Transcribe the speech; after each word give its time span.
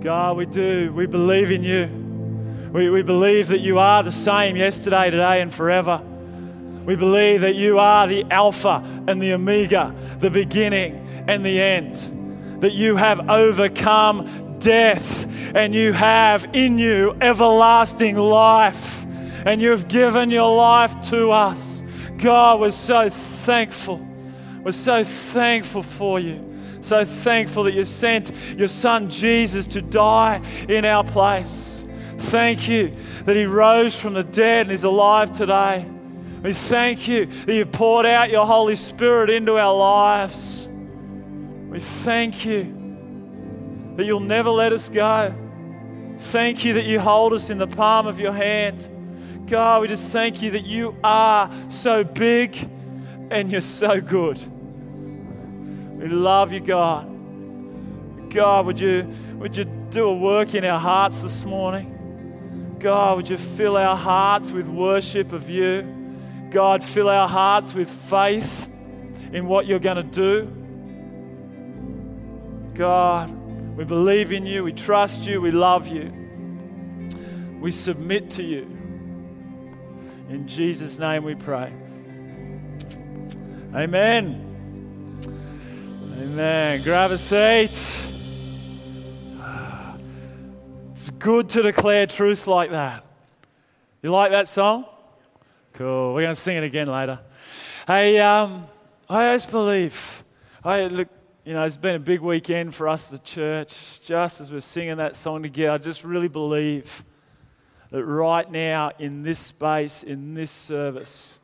God, 0.00 0.38
we 0.38 0.46
do. 0.46 0.92
We 0.94 1.06
believe 1.06 1.50
in 1.50 1.62
you. 1.62 1.86
We, 2.72 2.88
we 2.88 3.02
believe 3.02 3.48
that 3.48 3.60
you 3.60 3.78
are 3.78 4.02
the 4.02 4.12
same 4.12 4.56
yesterday, 4.56 5.10
today, 5.10 5.42
and 5.42 5.52
forever. 5.52 6.00
We 6.86 6.96
believe 6.96 7.42
that 7.42 7.54
you 7.54 7.78
are 7.78 8.06
the 8.06 8.24
Alpha 8.30 8.82
and 9.06 9.20
the 9.20 9.34
Omega, 9.34 9.94
the 10.18 10.30
beginning 10.30 11.06
and 11.28 11.44
the 11.44 11.60
end. 11.60 11.96
That 12.62 12.72
you 12.72 12.96
have 12.96 13.28
overcome 13.28 14.58
death 14.58 15.26
and 15.54 15.74
you 15.74 15.92
have 15.92 16.46
in 16.54 16.78
you 16.78 17.14
everlasting 17.20 18.16
life. 18.16 19.04
And 19.44 19.60
you've 19.60 19.88
given 19.88 20.30
your 20.30 20.54
life 20.54 20.98
to 21.10 21.30
us. 21.30 21.82
God, 22.16 22.60
we're 22.60 22.70
so 22.70 23.10
thankful. 23.10 24.06
We're 24.62 24.72
so 24.72 25.04
thankful 25.04 25.82
for 25.82 26.18
you. 26.18 26.49
So 26.80 27.04
thankful 27.04 27.64
that 27.64 27.74
you 27.74 27.84
sent 27.84 28.32
your 28.56 28.68
son 28.68 29.10
Jesus 29.10 29.66
to 29.68 29.82
die 29.82 30.42
in 30.68 30.84
our 30.84 31.04
place. 31.04 31.84
Thank 32.16 32.68
you 32.68 32.94
that 33.24 33.36
he 33.36 33.44
rose 33.44 33.98
from 33.98 34.14
the 34.14 34.24
dead 34.24 34.66
and 34.66 34.72
is 34.72 34.84
alive 34.84 35.32
today. 35.32 35.86
We 36.42 36.52
thank 36.52 37.06
you 37.06 37.26
that 37.26 37.52
you've 37.52 37.72
poured 37.72 38.06
out 38.06 38.30
your 38.30 38.46
Holy 38.46 38.74
Spirit 38.74 39.28
into 39.28 39.58
our 39.58 39.74
lives. 39.74 40.68
We 41.68 41.80
thank 41.80 42.44
you 42.44 42.76
that 43.96 44.06
you'll 44.06 44.20
never 44.20 44.50
let 44.50 44.72
us 44.72 44.88
go. 44.88 45.34
Thank 46.18 46.64
you 46.64 46.74
that 46.74 46.84
you 46.84 47.00
hold 47.00 47.32
us 47.32 47.50
in 47.50 47.58
the 47.58 47.66
palm 47.66 48.06
of 48.06 48.18
your 48.18 48.32
hand. 48.32 48.88
God, 49.46 49.82
we 49.82 49.88
just 49.88 50.10
thank 50.10 50.40
you 50.42 50.50
that 50.52 50.64
you 50.64 50.96
are 51.02 51.50
so 51.68 52.04
big 52.04 52.56
and 53.30 53.50
you're 53.50 53.60
so 53.60 54.00
good. 54.00 54.40
We 56.00 56.08
love 56.08 56.50
you, 56.50 56.60
God. 56.60 58.30
God, 58.30 58.64
would 58.64 58.80
you, 58.80 59.06
would 59.34 59.54
you 59.54 59.64
do 59.64 60.08
a 60.08 60.14
work 60.16 60.54
in 60.54 60.64
our 60.64 60.78
hearts 60.78 61.20
this 61.20 61.44
morning? 61.44 62.76
God, 62.78 63.18
would 63.18 63.28
you 63.28 63.36
fill 63.36 63.76
our 63.76 63.98
hearts 63.98 64.50
with 64.50 64.66
worship 64.66 65.32
of 65.32 65.50
you? 65.50 65.82
God, 66.48 66.82
fill 66.82 67.10
our 67.10 67.28
hearts 67.28 67.74
with 67.74 67.90
faith 67.90 68.70
in 69.30 69.46
what 69.46 69.66
you're 69.66 69.78
going 69.78 69.98
to 69.98 70.02
do. 70.02 70.46
God, 72.72 73.30
we 73.76 73.84
believe 73.84 74.32
in 74.32 74.46
you, 74.46 74.64
we 74.64 74.72
trust 74.72 75.26
you, 75.26 75.42
we 75.42 75.50
love 75.50 75.86
you. 75.86 76.10
We 77.60 77.70
submit 77.70 78.30
to 78.30 78.42
you. 78.42 78.62
In 80.30 80.46
Jesus' 80.46 80.98
name 80.98 81.24
we 81.24 81.34
pray. 81.34 81.74
Amen. 83.74 84.49
Amen. 86.20 86.82
Grab 86.82 87.12
a 87.12 87.16
seat. 87.16 87.70
It's 90.92 91.08
good 91.18 91.48
to 91.48 91.62
declare 91.62 92.06
truth 92.06 92.46
like 92.46 92.72
that. 92.72 93.06
You 94.02 94.10
like 94.10 94.30
that 94.32 94.46
song? 94.46 94.84
Cool. 95.72 96.12
We're 96.12 96.20
going 96.20 96.34
to 96.34 96.40
sing 96.40 96.58
it 96.58 96.64
again 96.64 96.88
later. 96.88 97.20
Hey, 97.86 98.18
um, 98.18 98.66
I 99.08 99.28
always 99.28 99.46
believe. 99.46 100.22
I 100.62 100.84
look. 100.88 101.08
You 101.46 101.54
know, 101.54 101.64
it's 101.64 101.78
been 101.78 101.94
a 101.94 101.98
big 101.98 102.20
weekend 102.20 102.74
for 102.74 102.86
us, 102.86 103.08
the 103.08 103.18
church. 103.18 104.02
Just 104.02 104.42
as 104.42 104.52
we're 104.52 104.60
singing 104.60 104.98
that 104.98 105.16
song 105.16 105.42
together, 105.42 105.72
I 105.72 105.78
just 105.78 106.04
really 106.04 106.28
believe 106.28 107.02
that 107.90 108.04
right 108.04 108.48
now 108.50 108.90
in 108.98 109.22
this 109.22 109.38
space, 109.38 110.02
in 110.02 110.34
this 110.34 110.50
service, 110.50 111.39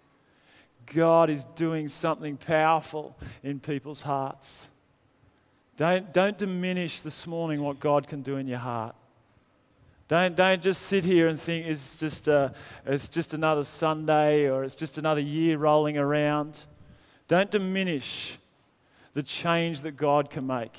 God 0.86 1.30
is 1.30 1.44
doing 1.56 1.88
something 1.88 2.36
powerful 2.36 3.16
in 3.42 3.60
people's 3.60 4.02
hearts. 4.02 4.68
Don't, 5.76 6.12
don't 6.12 6.38
diminish 6.38 7.00
this 7.00 7.26
morning 7.26 7.60
what 7.60 7.80
God 7.80 8.08
can 8.08 8.22
do 8.22 8.36
in 8.36 8.46
your 8.46 8.58
heart. 8.58 8.94
Don't, 10.08 10.36
don't 10.36 10.62
just 10.62 10.82
sit 10.82 11.04
here 11.04 11.28
and 11.28 11.38
think 11.38 11.66
it's 11.66 11.96
just, 11.96 12.28
a, 12.28 12.54
it's 12.86 13.08
just 13.08 13.34
another 13.34 13.64
Sunday 13.64 14.48
or 14.48 14.62
it's 14.62 14.76
just 14.76 14.98
another 14.98 15.20
year 15.20 15.58
rolling 15.58 15.98
around. 15.98 16.64
Don't 17.28 17.50
diminish 17.50 18.38
the 19.14 19.22
change 19.22 19.80
that 19.80 19.96
God 19.96 20.30
can 20.30 20.46
make. 20.46 20.78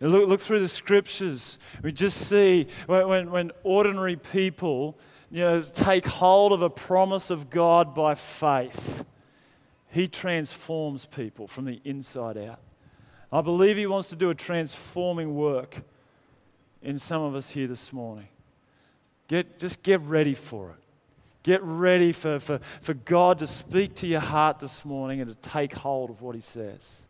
Look, 0.00 0.28
look 0.28 0.40
through 0.40 0.60
the 0.60 0.68
scriptures. 0.68 1.58
We 1.82 1.92
just 1.92 2.28
see 2.28 2.66
when, 2.86 3.08
when, 3.08 3.30
when 3.30 3.52
ordinary 3.62 4.16
people 4.16 4.98
you 5.30 5.40
know, 5.40 5.60
take 5.60 6.06
hold 6.06 6.52
of 6.52 6.62
a 6.62 6.70
promise 6.70 7.30
of 7.30 7.50
God 7.50 7.94
by 7.94 8.14
faith, 8.14 9.04
He 9.90 10.08
transforms 10.08 11.04
people 11.04 11.46
from 11.46 11.66
the 11.66 11.80
inside 11.84 12.38
out. 12.38 12.60
I 13.30 13.42
believe 13.42 13.76
He 13.76 13.86
wants 13.86 14.08
to 14.08 14.16
do 14.16 14.30
a 14.30 14.34
transforming 14.34 15.34
work 15.34 15.82
in 16.82 16.98
some 16.98 17.22
of 17.22 17.34
us 17.34 17.50
here 17.50 17.66
this 17.66 17.92
morning. 17.92 18.28
Get, 19.26 19.58
just 19.58 19.82
get 19.82 20.00
ready 20.00 20.34
for 20.34 20.70
it. 20.70 20.76
Get 21.42 21.62
ready 21.62 22.12
for, 22.12 22.40
for, 22.40 22.58
for 22.80 22.94
God 22.94 23.38
to 23.40 23.46
speak 23.46 23.94
to 23.96 24.06
your 24.06 24.20
heart 24.20 24.58
this 24.58 24.84
morning 24.84 25.20
and 25.20 25.30
to 25.30 25.48
take 25.48 25.74
hold 25.74 26.08
of 26.10 26.22
what 26.22 26.34
He 26.34 26.40
says. 26.40 27.02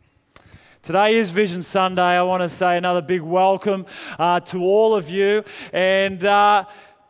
Today 0.83 1.17
is 1.17 1.31
Vision 1.31 1.61
Sunday. 1.61 2.01
I 2.01 2.23
want 2.23 2.43
to 2.43 2.49
say 2.49 2.77
another 2.77 3.03
big 3.03 3.21
welcome 3.21 3.85
uh, 4.19 4.41
to 4.41 4.63
all 4.63 4.95
of 4.95 5.11
you. 5.11 5.45
And 5.73 6.23
uh, 6.25 6.65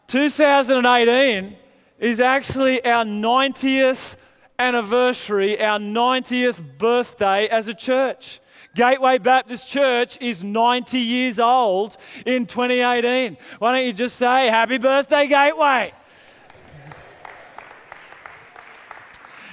2018 0.09 1.55
is 1.99 2.19
actually 2.19 2.83
our 2.83 3.05
90th 3.05 4.17
anniversary, 4.59 5.61
our 5.63 5.79
90th 5.79 6.79
birthday 6.79 7.47
as 7.49 7.69
a 7.69 7.75
church. 7.75 8.41
Gateway 8.75 9.19
Baptist 9.19 9.69
Church 9.69 10.17
is 10.23 10.43
90 10.43 10.99
years 10.99 11.39
old 11.39 11.99
in 12.25 12.47
2018. 12.47 13.37
Why 13.59 13.77
don't 13.77 13.87
you 13.87 13.93
just 13.93 14.17
say, 14.17 14.47
Happy 14.47 14.79
birthday, 14.79 15.27
Gateway? 15.27 15.93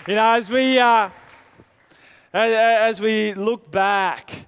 you 0.08 0.16
know, 0.16 0.34
as 0.36 0.50
we, 0.50 0.80
uh, 0.80 1.10
as 2.34 3.02
we 3.02 3.34
look 3.34 3.70
back 3.70 4.48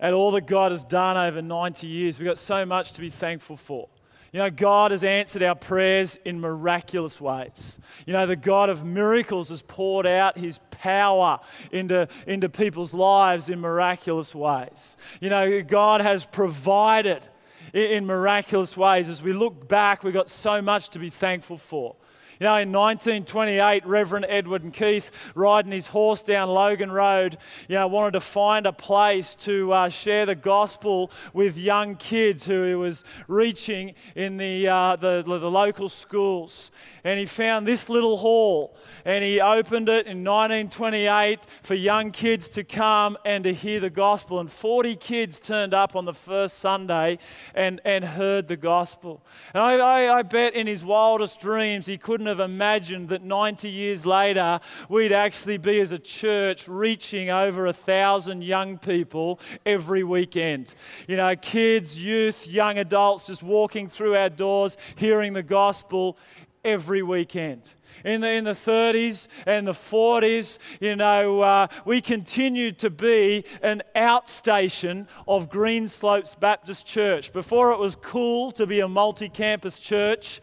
at 0.00 0.14
all 0.14 0.30
that 0.30 0.46
God 0.46 0.72
has 0.72 0.82
done 0.82 1.18
over 1.18 1.42
90 1.42 1.86
years, 1.86 2.18
we've 2.18 2.26
got 2.26 2.38
so 2.38 2.64
much 2.64 2.92
to 2.92 3.02
be 3.02 3.10
thankful 3.10 3.56
for. 3.56 3.88
You 4.36 4.42
know, 4.42 4.50
God 4.50 4.90
has 4.90 5.02
answered 5.02 5.42
our 5.42 5.54
prayers 5.54 6.18
in 6.22 6.42
miraculous 6.42 7.18
ways. 7.18 7.78
You 8.04 8.12
know, 8.12 8.26
the 8.26 8.36
God 8.36 8.68
of 8.68 8.84
miracles 8.84 9.48
has 9.48 9.62
poured 9.62 10.06
out 10.06 10.36
his 10.36 10.58
power 10.70 11.40
into, 11.72 12.06
into 12.26 12.50
people's 12.50 12.92
lives 12.92 13.48
in 13.48 13.62
miraculous 13.62 14.34
ways. 14.34 14.98
You 15.22 15.30
know, 15.30 15.62
God 15.62 16.02
has 16.02 16.26
provided 16.26 17.26
in 17.72 18.04
miraculous 18.04 18.76
ways. 18.76 19.08
As 19.08 19.22
we 19.22 19.32
look 19.32 19.68
back, 19.68 20.04
we've 20.04 20.12
got 20.12 20.28
so 20.28 20.60
much 20.60 20.90
to 20.90 20.98
be 20.98 21.08
thankful 21.08 21.56
for. 21.56 21.96
You 22.38 22.44
know, 22.44 22.56
in 22.56 22.70
1928, 22.70 23.86
Reverend 23.86 24.26
Edward 24.28 24.62
and 24.62 24.70
Keith, 24.70 25.10
riding 25.34 25.72
his 25.72 25.86
horse 25.86 26.20
down 26.20 26.50
Logan 26.50 26.92
Road, 26.92 27.38
you 27.66 27.76
know, 27.76 27.88
wanted 27.88 28.10
to 28.10 28.20
find 28.20 28.66
a 28.66 28.74
place 28.74 29.34
to 29.36 29.72
uh, 29.72 29.88
share 29.88 30.26
the 30.26 30.34
gospel 30.34 31.10
with 31.32 31.56
young 31.56 31.96
kids 31.96 32.44
who 32.44 32.64
he 32.64 32.74
was 32.74 33.04
reaching 33.26 33.94
in 34.14 34.36
the, 34.36 34.68
uh, 34.68 34.96
the, 34.96 35.22
the 35.22 35.50
local 35.50 35.88
schools. 35.88 36.70
And 37.04 37.18
he 37.18 37.24
found 37.24 37.66
this 37.66 37.88
little 37.88 38.18
hall 38.18 38.76
and 39.06 39.24
he 39.24 39.40
opened 39.40 39.88
it 39.88 40.06
in 40.06 40.22
1928 40.22 41.38
for 41.62 41.74
young 41.74 42.10
kids 42.10 42.50
to 42.50 42.64
come 42.64 43.16
and 43.24 43.44
to 43.44 43.54
hear 43.54 43.80
the 43.80 43.88
gospel. 43.88 44.40
And 44.40 44.50
40 44.50 44.96
kids 44.96 45.40
turned 45.40 45.72
up 45.72 45.96
on 45.96 46.04
the 46.04 46.12
first 46.12 46.58
Sunday 46.58 47.18
and, 47.54 47.80
and 47.84 48.04
heard 48.04 48.48
the 48.48 48.56
gospel. 48.56 49.24
And 49.54 49.62
I, 49.62 49.76
I, 49.76 50.18
I 50.18 50.22
bet 50.22 50.54
in 50.54 50.66
his 50.66 50.84
wildest 50.84 51.40
dreams 51.40 51.86
he 51.86 51.96
couldn't 51.96 52.25
have 52.26 52.40
imagined 52.40 53.08
that 53.08 53.22
90 53.22 53.68
years 53.68 54.04
later 54.04 54.60
we'd 54.88 55.12
actually 55.12 55.58
be 55.58 55.80
as 55.80 55.92
a 55.92 55.98
church 55.98 56.68
reaching 56.68 57.30
over 57.30 57.66
a 57.66 57.72
thousand 57.72 58.42
young 58.42 58.78
people 58.78 59.40
every 59.64 60.04
weekend. 60.04 60.74
You 61.08 61.16
know, 61.16 61.34
kids, 61.36 61.98
youth, 61.98 62.46
young 62.46 62.78
adults 62.78 63.26
just 63.26 63.42
walking 63.42 63.88
through 63.88 64.16
our 64.16 64.30
doors, 64.30 64.76
hearing 64.96 65.32
the 65.32 65.42
gospel 65.42 66.18
every 66.64 67.02
weekend 67.02 67.74
in 68.04 68.20
the, 68.20 68.30
in 68.30 68.44
the 68.44 68.52
30s 68.52 69.28
and 69.46 69.66
the 69.66 69.72
40s, 69.72 70.58
you 70.80 70.96
know, 70.96 71.40
uh, 71.40 71.66
we 71.84 72.00
continued 72.00 72.78
to 72.78 72.90
be 72.90 73.44
an 73.62 73.82
outstation 73.94 75.06
of 75.26 75.50
Greenslopes 75.50 76.38
Baptist 76.38 76.86
Church. 76.86 77.32
Before 77.32 77.72
it 77.72 77.78
was 77.78 77.96
cool 77.96 78.50
to 78.52 78.66
be 78.66 78.80
a 78.80 78.88
multi 78.88 79.28
campus 79.28 79.78
church, 79.78 80.40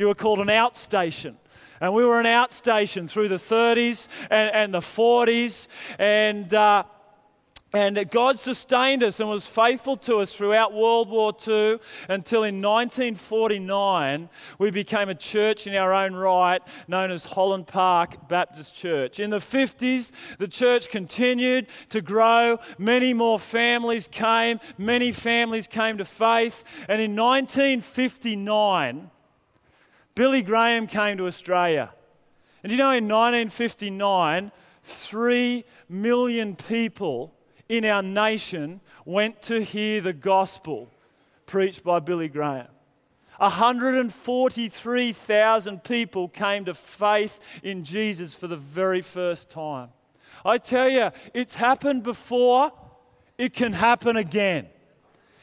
you 0.00 0.06
were 0.06 0.14
called 0.14 0.38
an 0.38 0.48
outstation. 0.48 1.34
And 1.78 1.92
we 1.92 2.04
were 2.06 2.18
an 2.18 2.26
outstation 2.26 3.08
through 3.08 3.28
the 3.28 3.36
30s 3.36 4.08
and, 4.30 4.50
and 4.54 4.74
the 4.74 4.80
40s. 4.80 5.68
And 5.98 6.52
uh, 6.54 6.84
And 7.74 8.10
God 8.10 8.38
sustained 8.38 9.04
us 9.04 9.20
and 9.20 9.28
was 9.28 9.46
faithful 9.46 9.96
to 9.96 10.16
us 10.16 10.34
throughout 10.34 10.72
World 10.72 11.10
War 11.10 11.34
II 11.46 11.78
until 12.08 12.44
in 12.44 12.62
1949 12.62 14.30
we 14.58 14.70
became 14.70 15.10
a 15.10 15.14
church 15.14 15.66
in 15.66 15.76
our 15.76 15.92
own 15.92 16.14
right 16.14 16.62
known 16.88 17.10
as 17.10 17.24
Holland 17.24 17.66
Park 17.66 18.26
Baptist 18.26 18.74
Church. 18.74 19.20
In 19.20 19.28
the 19.28 19.36
50s, 19.36 20.12
the 20.38 20.48
church 20.48 20.88
continued 20.88 21.66
to 21.90 22.00
grow. 22.00 22.58
Many 22.78 23.12
more 23.12 23.38
families 23.38 24.08
came, 24.08 24.60
many 24.78 25.12
families 25.12 25.66
came 25.66 25.98
to 25.98 26.06
faith. 26.06 26.64
And 26.88 27.02
in 27.02 27.14
1959, 27.14 29.10
Billy 30.14 30.42
Graham 30.42 30.86
came 30.86 31.16
to 31.18 31.26
Australia. 31.26 31.92
And 32.62 32.70
you 32.70 32.78
know, 32.78 32.90
in 32.90 33.08
1959, 33.08 34.52
three 34.82 35.64
million 35.88 36.54
people 36.56 37.32
in 37.68 37.84
our 37.84 38.02
nation 38.02 38.80
went 39.04 39.42
to 39.42 39.62
hear 39.62 40.00
the 40.00 40.12
gospel 40.12 40.88
preached 41.46 41.84
by 41.84 42.00
Billy 42.00 42.28
Graham. 42.28 42.66
143,000 43.38 45.82
people 45.82 46.28
came 46.28 46.66
to 46.66 46.74
faith 46.74 47.40
in 47.62 47.84
Jesus 47.84 48.34
for 48.34 48.46
the 48.46 48.56
very 48.56 49.00
first 49.00 49.48
time. 49.50 49.88
I 50.44 50.58
tell 50.58 50.90
you, 50.90 51.10
it's 51.32 51.54
happened 51.54 52.02
before, 52.02 52.70
it 53.38 53.54
can 53.54 53.72
happen 53.72 54.16
again. 54.16 54.66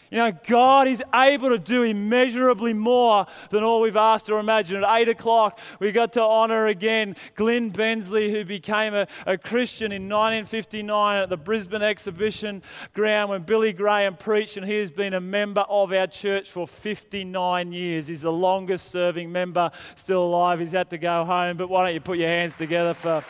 You 0.09 0.19
know, 0.19 0.31
God 0.47 0.87
is 0.87 1.03
able 1.13 1.49
to 1.49 1.59
do 1.59 1.83
immeasurably 1.83 2.73
more 2.73 3.25
than 3.49 3.63
all 3.63 3.81
we've 3.81 3.97
asked 3.97 4.29
or 4.29 4.39
imagined. 4.39 4.85
At 4.85 4.97
8 5.01 5.09
o'clock, 5.09 5.59
we 5.79 5.91
got 5.91 6.13
to 6.13 6.21
honor 6.21 6.67
again 6.67 7.15
Glenn 7.35 7.69
Bensley, 7.69 8.31
who 8.31 8.45
became 8.45 8.93
a, 8.93 9.07
a 9.25 9.37
Christian 9.37 9.91
in 9.91 10.03
1959 10.03 11.23
at 11.23 11.29
the 11.29 11.37
Brisbane 11.37 11.81
Exhibition 11.81 12.63
Ground 12.93 13.31
when 13.31 13.41
Billy 13.43 13.73
Graham 13.73 14.15
preached, 14.15 14.57
and 14.57 14.65
he 14.65 14.75
has 14.75 14.91
been 14.91 15.13
a 15.13 15.21
member 15.21 15.61
of 15.61 15.91
our 15.91 16.07
church 16.07 16.49
for 16.49 16.67
59 16.67 17.71
years. 17.71 18.07
He's 18.07 18.21
the 18.21 18.31
longest 18.31 18.91
serving 18.91 19.31
member 19.31 19.71
still 19.95 20.23
alive. 20.23 20.59
He's 20.59 20.71
had 20.71 20.89
to 20.91 20.97
go 20.97 21.25
home, 21.25 21.57
but 21.57 21.69
why 21.69 21.85
don't 21.85 21.93
you 21.93 22.01
put 22.01 22.17
your 22.17 22.29
hands 22.29 22.55
together 22.55 22.93
for. 22.93 23.23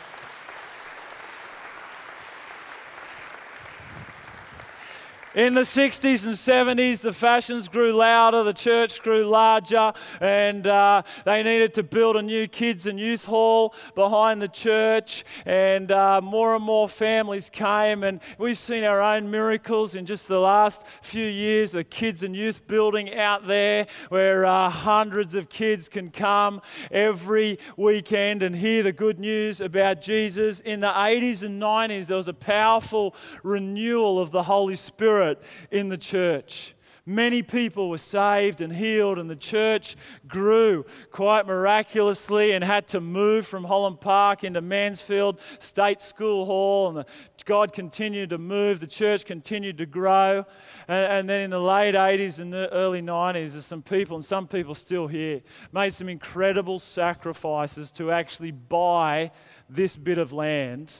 In 5.38 5.54
the 5.54 5.60
60s 5.60 6.24
and 6.26 6.34
70s, 6.34 6.98
the 7.00 7.12
fashions 7.12 7.68
grew 7.68 7.92
louder, 7.92 8.42
the 8.42 8.52
church 8.52 9.00
grew 9.02 9.22
larger, 9.22 9.92
and 10.20 10.66
uh, 10.66 11.02
they 11.24 11.44
needed 11.44 11.74
to 11.74 11.84
build 11.84 12.16
a 12.16 12.22
new 12.22 12.48
kids 12.48 12.86
and 12.86 12.98
youth 12.98 13.24
hall 13.24 13.72
behind 13.94 14.42
the 14.42 14.48
church. 14.48 15.24
And 15.46 15.92
uh, 15.92 16.20
more 16.22 16.56
and 16.56 16.64
more 16.64 16.88
families 16.88 17.50
came, 17.50 18.02
and 18.02 18.20
we've 18.36 18.58
seen 18.58 18.82
our 18.82 19.00
own 19.00 19.30
miracles 19.30 19.94
in 19.94 20.06
just 20.06 20.26
the 20.26 20.40
last 20.40 20.84
few 21.02 21.26
years. 21.26 21.72
A 21.76 21.84
kids 21.84 22.24
and 22.24 22.34
youth 22.34 22.66
building 22.66 23.14
out 23.14 23.46
there 23.46 23.86
where 24.08 24.44
uh, 24.44 24.68
hundreds 24.68 25.36
of 25.36 25.48
kids 25.48 25.88
can 25.88 26.10
come 26.10 26.60
every 26.90 27.60
weekend 27.76 28.42
and 28.42 28.56
hear 28.56 28.82
the 28.82 28.92
good 28.92 29.20
news 29.20 29.60
about 29.60 30.00
Jesus. 30.00 30.58
In 30.58 30.80
the 30.80 30.88
80s 30.88 31.44
and 31.44 31.62
90s, 31.62 32.08
there 32.08 32.16
was 32.16 32.26
a 32.26 32.34
powerful 32.34 33.14
renewal 33.44 34.18
of 34.18 34.32
the 34.32 34.42
Holy 34.42 34.74
Spirit 34.74 35.27
Spirit 35.28 35.42
in 35.70 35.88
the 35.88 35.98
church. 35.98 36.74
Many 37.04 37.42
people 37.42 37.88
were 37.88 37.96
saved 37.96 38.60
and 38.60 38.70
healed, 38.70 39.18
and 39.18 39.30
the 39.30 39.36
church 39.36 39.96
grew 40.26 40.84
quite 41.10 41.46
miraculously 41.46 42.52
and 42.52 42.62
had 42.62 42.86
to 42.88 43.00
move 43.00 43.46
from 43.46 43.64
Holland 43.64 43.98
Park 44.02 44.44
into 44.44 44.60
Mansfield 44.60 45.40
State 45.58 46.02
School 46.02 46.44
Hall. 46.44 46.94
And 46.94 47.06
God 47.46 47.72
continued 47.72 48.28
to 48.30 48.38
move, 48.38 48.80
the 48.80 48.86
church 48.86 49.24
continued 49.24 49.78
to 49.78 49.86
grow. 49.86 50.44
And, 50.86 51.12
and, 51.12 51.28
then 51.30 51.44
in 51.44 51.50
the 51.50 51.60
late 51.60 51.94
80s 51.94 52.40
and 52.40 52.52
the 52.52 52.70
early 52.74 53.00
90s, 53.00 53.52
there's 53.52 53.64
some 53.64 53.82
people, 53.82 54.16
and 54.16 54.24
some 54.24 54.46
people 54.46 54.74
still 54.74 55.06
here, 55.06 55.40
made 55.72 55.94
some 55.94 56.10
incredible 56.10 56.78
sacrifices 56.78 57.90
to 57.92 58.10
actually 58.10 58.50
buy 58.50 59.30
this 59.70 59.96
bit 59.96 60.18
of 60.18 60.34
land 60.34 60.92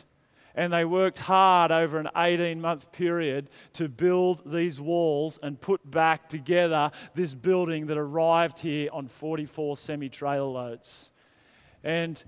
and 0.58 0.72
they 0.72 0.84
worked 0.84 1.18
hard 1.18 1.70
over 1.70 2.00
an 2.00 2.08
18 2.16 2.60
month 2.60 2.90
period 2.90 3.48
to 3.74 3.88
build 3.88 4.42
these 4.44 4.80
walls 4.80 5.38
and 5.40 5.60
put 5.60 5.88
back 5.88 6.28
together 6.28 6.90
this 7.14 7.32
building 7.32 7.86
that 7.86 7.96
arrived 7.96 8.58
here 8.58 8.90
on 8.92 9.06
44 9.06 9.76
semi 9.76 10.08
trailer 10.08 10.48
loads. 10.48 11.12
And 11.84 12.22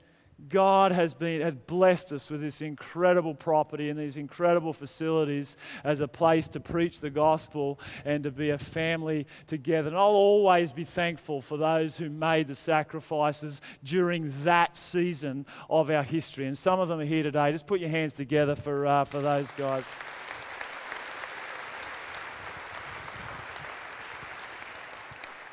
God 0.49 0.93
has 0.93 1.15
been 1.15 1.41
had 1.41 1.67
blessed 1.67 2.13
us 2.13 2.31
with 2.31 2.41
this 2.41 2.61
incredible 2.61 3.35
property 3.35 3.91
and 3.91 3.99
these 3.99 4.17
incredible 4.17 4.73
facilities 4.73 5.57
as 5.85 6.01
a 6.01 6.09
place 6.09 6.49
to 6.49 6.61
preach 6.61 7.01
the 7.01 7.11
gospel 7.11 7.79
and 8.05 8.25
to 8.25 8.31
be 8.31 8.51
a 8.51 8.59
family 8.59 9.27
together. 9.47 9.89
And 9.89 9.97
I'll 9.97 10.05
always 10.07 10.73
be 10.73 10.85
thankful 10.85 11.43
for 11.43 11.57
those 11.57 11.99
who 11.99 12.09
made 12.09 12.49
the 12.49 12.55
sacrifices 12.55 13.61
during 13.85 14.33
that 14.45 14.77
season 14.77 15.47
of 15.69 15.91
our 15.91 16.03
history. 16.03 16.47
And 16.47 16.57
some 16.57 16.81
of 16.81 16.89
them 16.89 17.01
are 17.01 17.05
here 17.05 17.23
today. 17.23 17.53
Just 17.53 17.67
put 17.67 17.81
your 17.81 17.91
hands 17.91 18.13
together 18.13 18.57
for, 18.57 18.87
uh, 18.87 19.05
for 19.05 19.21
those 19.21 19.53
guys. 19.53 19.95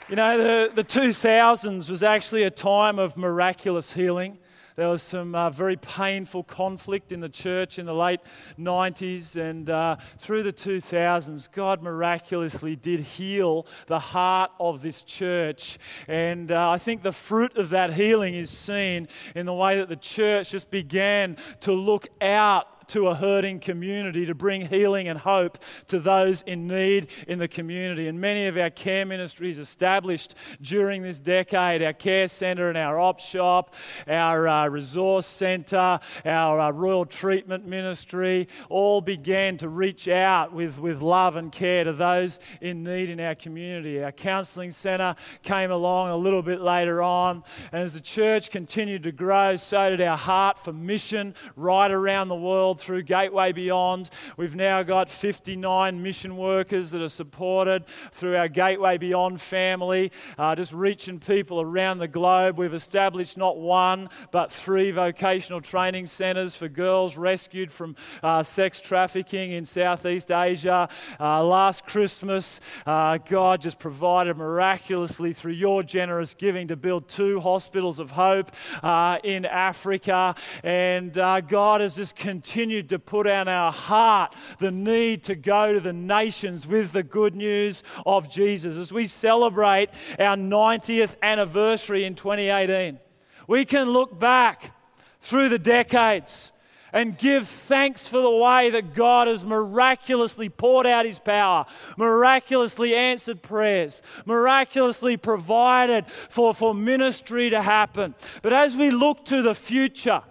You 0.10 0.16
know, 0.16 0.38
the, 0.38 0.72
the 0.74 0.83
2000s 0.86 1.90
was 1.90 2.01
actually 2.01 2.44
a 2.44 2.50
time 2.50 2.98
of 2.98 3.18
miraculous 3.18 3.92
healing. 3.92 4.38
There 4.78 4.90
was 4.90 5.02
some 5.02 5.34
uh, 5.34 5.50
very 5.50 5.76
painful 5.76 6.44
conflict 6.44 7.12
in 7.12 7.20
the 7.20 7.30
church 7.30 7.80
in 7.80 7.88
the 7.88 7.96
late 7.96 8.20
90s 8.60 9.36
and 9.36 9.68
uh, 9.68 9.96
through 10.20 10.44
the 10.44 10.54
2000s. 10.54 11.52
God 11.52 11.82
miraculously 11.82 12.76
did 12.76 13.00
heal 13.00 13.66
the 13.88 13.98
heart 13.98 14.52
of 14.60 14.84
this 14.84 15.02
church. 15.02 15.80
And 16.08 16.52
uh, 16.52 16.70
I 16.70 16.78
think 16.78 17.02
the 17.02 17.12
fruit 17.12 17.58
of 17.58 17.72
that 17.72 17.96
healing 17.96 18.36
is 18.36 18.52
seen 18.52 19.08
in 19.34 19.48
the 19.48 19.54
way 19.54 19.80
that 19.80 19.90
the 19.90 19.96
church 19.96 20.52
just 20.52 20.70
began 20.70 21.38
to 21.62 21.72
look 21.72 22.10
out 22.22 22.68
to 22.88 23.07
a 23.07 23.16
hurting 23.16 23.60
community 23.60 24.25
to 24.25 24.36
bring 24.36 24.68
healing 24.68 25.07
and 25.07 25.19
hope 25.19 25.57
to 25.88 26.00
those 26.00 26.42
in 26.44 26.68
need 26.68 27.07
in 27.28 27.39
the 27.39 27.48
community. 27.48 28.07
And 28.07 28.19
many 28.19 28.48
of 28.48 28.57
our 28.57 28.69
care 28.69 29.06
ministries 29.06 29.60
established 29.60 30.36
during 30.62 31.01
this 31.01 31.19
decade 31.19 31.81
our 31.84 31.94
care 31.94 32.28
centre 32.28 32.69
and 32.69 32.78
our 32.78 33.00
op 33.00 33.19
shop, 33.19 33.74
our 34.07 34.48
uh, 34.48 34.68
resource 34.68 35.25
centre, 35.25 36.00
our 36.25 36.60
uh, 36.60 36.72
royal 36.72 37.06
treatment 37.06 37.66
ministry 37.66 38.48
all 38.69 39.01
began 39.01 39.57
to 39.57 39.69
reach 39.69 40.07
out 40.07 40.54
with, 40.54 40.80
with 40.80 41.01
love 41.01 41.36
and 41.36 41.51
care 41.51 41.83
to 41.83 41.94
those 41.94 42.40
in 42.62 42.83
need 42.83 43.10
in 43.10 43.19
our 43.19 43.36
community. 43.36 44.04
Our 44.04 44.12
counselling 44.12 44.72
centre 44.72 45.16
came 45.44 45.72
along 45.72 46.10
a 46.10 46.18
little 46.18 46.42
bit 46.42 46.62
later 46.62 47.01
on. 47.01 47.44
And 47.72 47.83
as 47.83 47.94
the 47.94 48.01
church 48.01 48.51
continued 48.51 49.04
to 49.04 49.12
grow, 49.12 49.56
so 49.56 49.90
did 49.90 50.01
our 50.01 50.18
heart 50.18 50.60
for 50.60 50.74
mission 50.74 51.36
right 51.56 51.92
around 51.92 52.28
the 52.28 52.36
world 52.36 52.77
through 52.80 53.04
Gateway 53.04 53.52
Beyond. 53.52 54.10
We've 54.38 54.56
now 54.56 54.84
got 54.84 55.10
59 55.10 56.02
mission 56.02 56.38
workers 56.38 56.92
that 56.92 57.02
are 57.02 57.10
supported 57.10 57.86
through 58.12 58.36
our 58.38 58.48
Gateway 58.48 58.98
Beyond 58.98 59.42
family, 59.42 60.12
uh, 60.38 60.56
just 60.56 60.74
reaching 60.74 61.19
people 61.19 61.62
around 61.62 61.98
the 61.98 62.07
globe. 62.07 62.57
We've 62.57 62.74
established 62.74 63.38
not 63.38 63.57
one, 63.57 64.10
but 64.31 64.52
three 64.52 64.92
vocational 64.92 65.62
training 65.62 66.06
centres 66.06 66.56
for 66.56 66.68
girls 66.68 67.18
rescued 67.18 67.72
from 67.72 67.96
uh, 68.24 68.44
sex 68.44 68.80
trafficking 68.80 69.52
in 69.52 69.66
Southeast 69.66 70.31
Asia. 70.31 70.90
Uh, 71.19 71.44
last 71.44 71.86
Christmas, 71.86 72.60
uh, 72.86 73.18
God 73.18 73.62
just 73.62 73.80
provided 73.80 74.38
miraculously 74.38 75.34
through 75.34 75.54
your 75.54 75.84
generous 75.84 76.34
giving 76.34 76.68
to 76.68 76.76
build 76.76 77.07
two 77.07 77.40
hospitals 77.40 78.00
of 78.00 78.12
hope 78.12 78.52
uh, 78.84 79.18
in 79.24 79.46
Africa. 79.46 80.36
And 80.64 81.18
uh, 81.18 81.42
God 81.42 81.81
has 81.81 81.96
just 81.96 82.16
continued 82.16 82.67
continued 82.68 82.90
to 82.90 83.00
put 83.00 83.26
on 83.26 83.47
our 83.47 83.71
heart 83.71 84.36
the 84.59 84.71
need 84.71 85.24
to 85.24 85.36
go 85.36 85.74
to 85.74 85.80
the 85.80 85.94
nations 85.94 86.68
with 86.68 86.92
the 86.92 87.02
good 87.02 87.33
news 87.33 87.81
of 88.06 88.30
Jesus. 88.30 88.76
As 88.76 88.92
we 88.92 89.06
celebrate 89.06 89.90
our 90.19 90.36
90th 90.36 91.16
anniversary 91.21 92.04
in 92.04 92.14
2018, 92.14 93.00
we 93.47 93.64
can 93.64 93.90
look 93.90 94.19
back 94.19 94.74
through 95.21 95.47
the 95.47 95.57
decades 95.57 96.52
and 96.92 97.18
give 97.18 97.47
thanks 97.47 98.06
for 98.06 98.19
the 98.19 98.30
way 98.30 98.69
that 98.71 98.94
God 98.94 99.30
has 99.30 99.45
miraculously 99.45 100.50
poured 100.50 100.86
out 100.86 101.06
His 101.06 101.19
power, 101.19 101.66
miraculously 101.97 102.94
answered 102.94 103.42
prayers, 103.42 104.02
miraculously 104.26 105.16
provided 105.16 106.06
for, 106.30 106.54
for 106.54 106.76
ministry 106.76 107.50
to 107.50 107.62
happen. 107.62 108.14
But 108.42 108.52
as 108.52 108.76
we 108.76 108.92
look 108.92 109.24
to 109.26 109.42
the 109.42 109.56
future, 109.56 110.21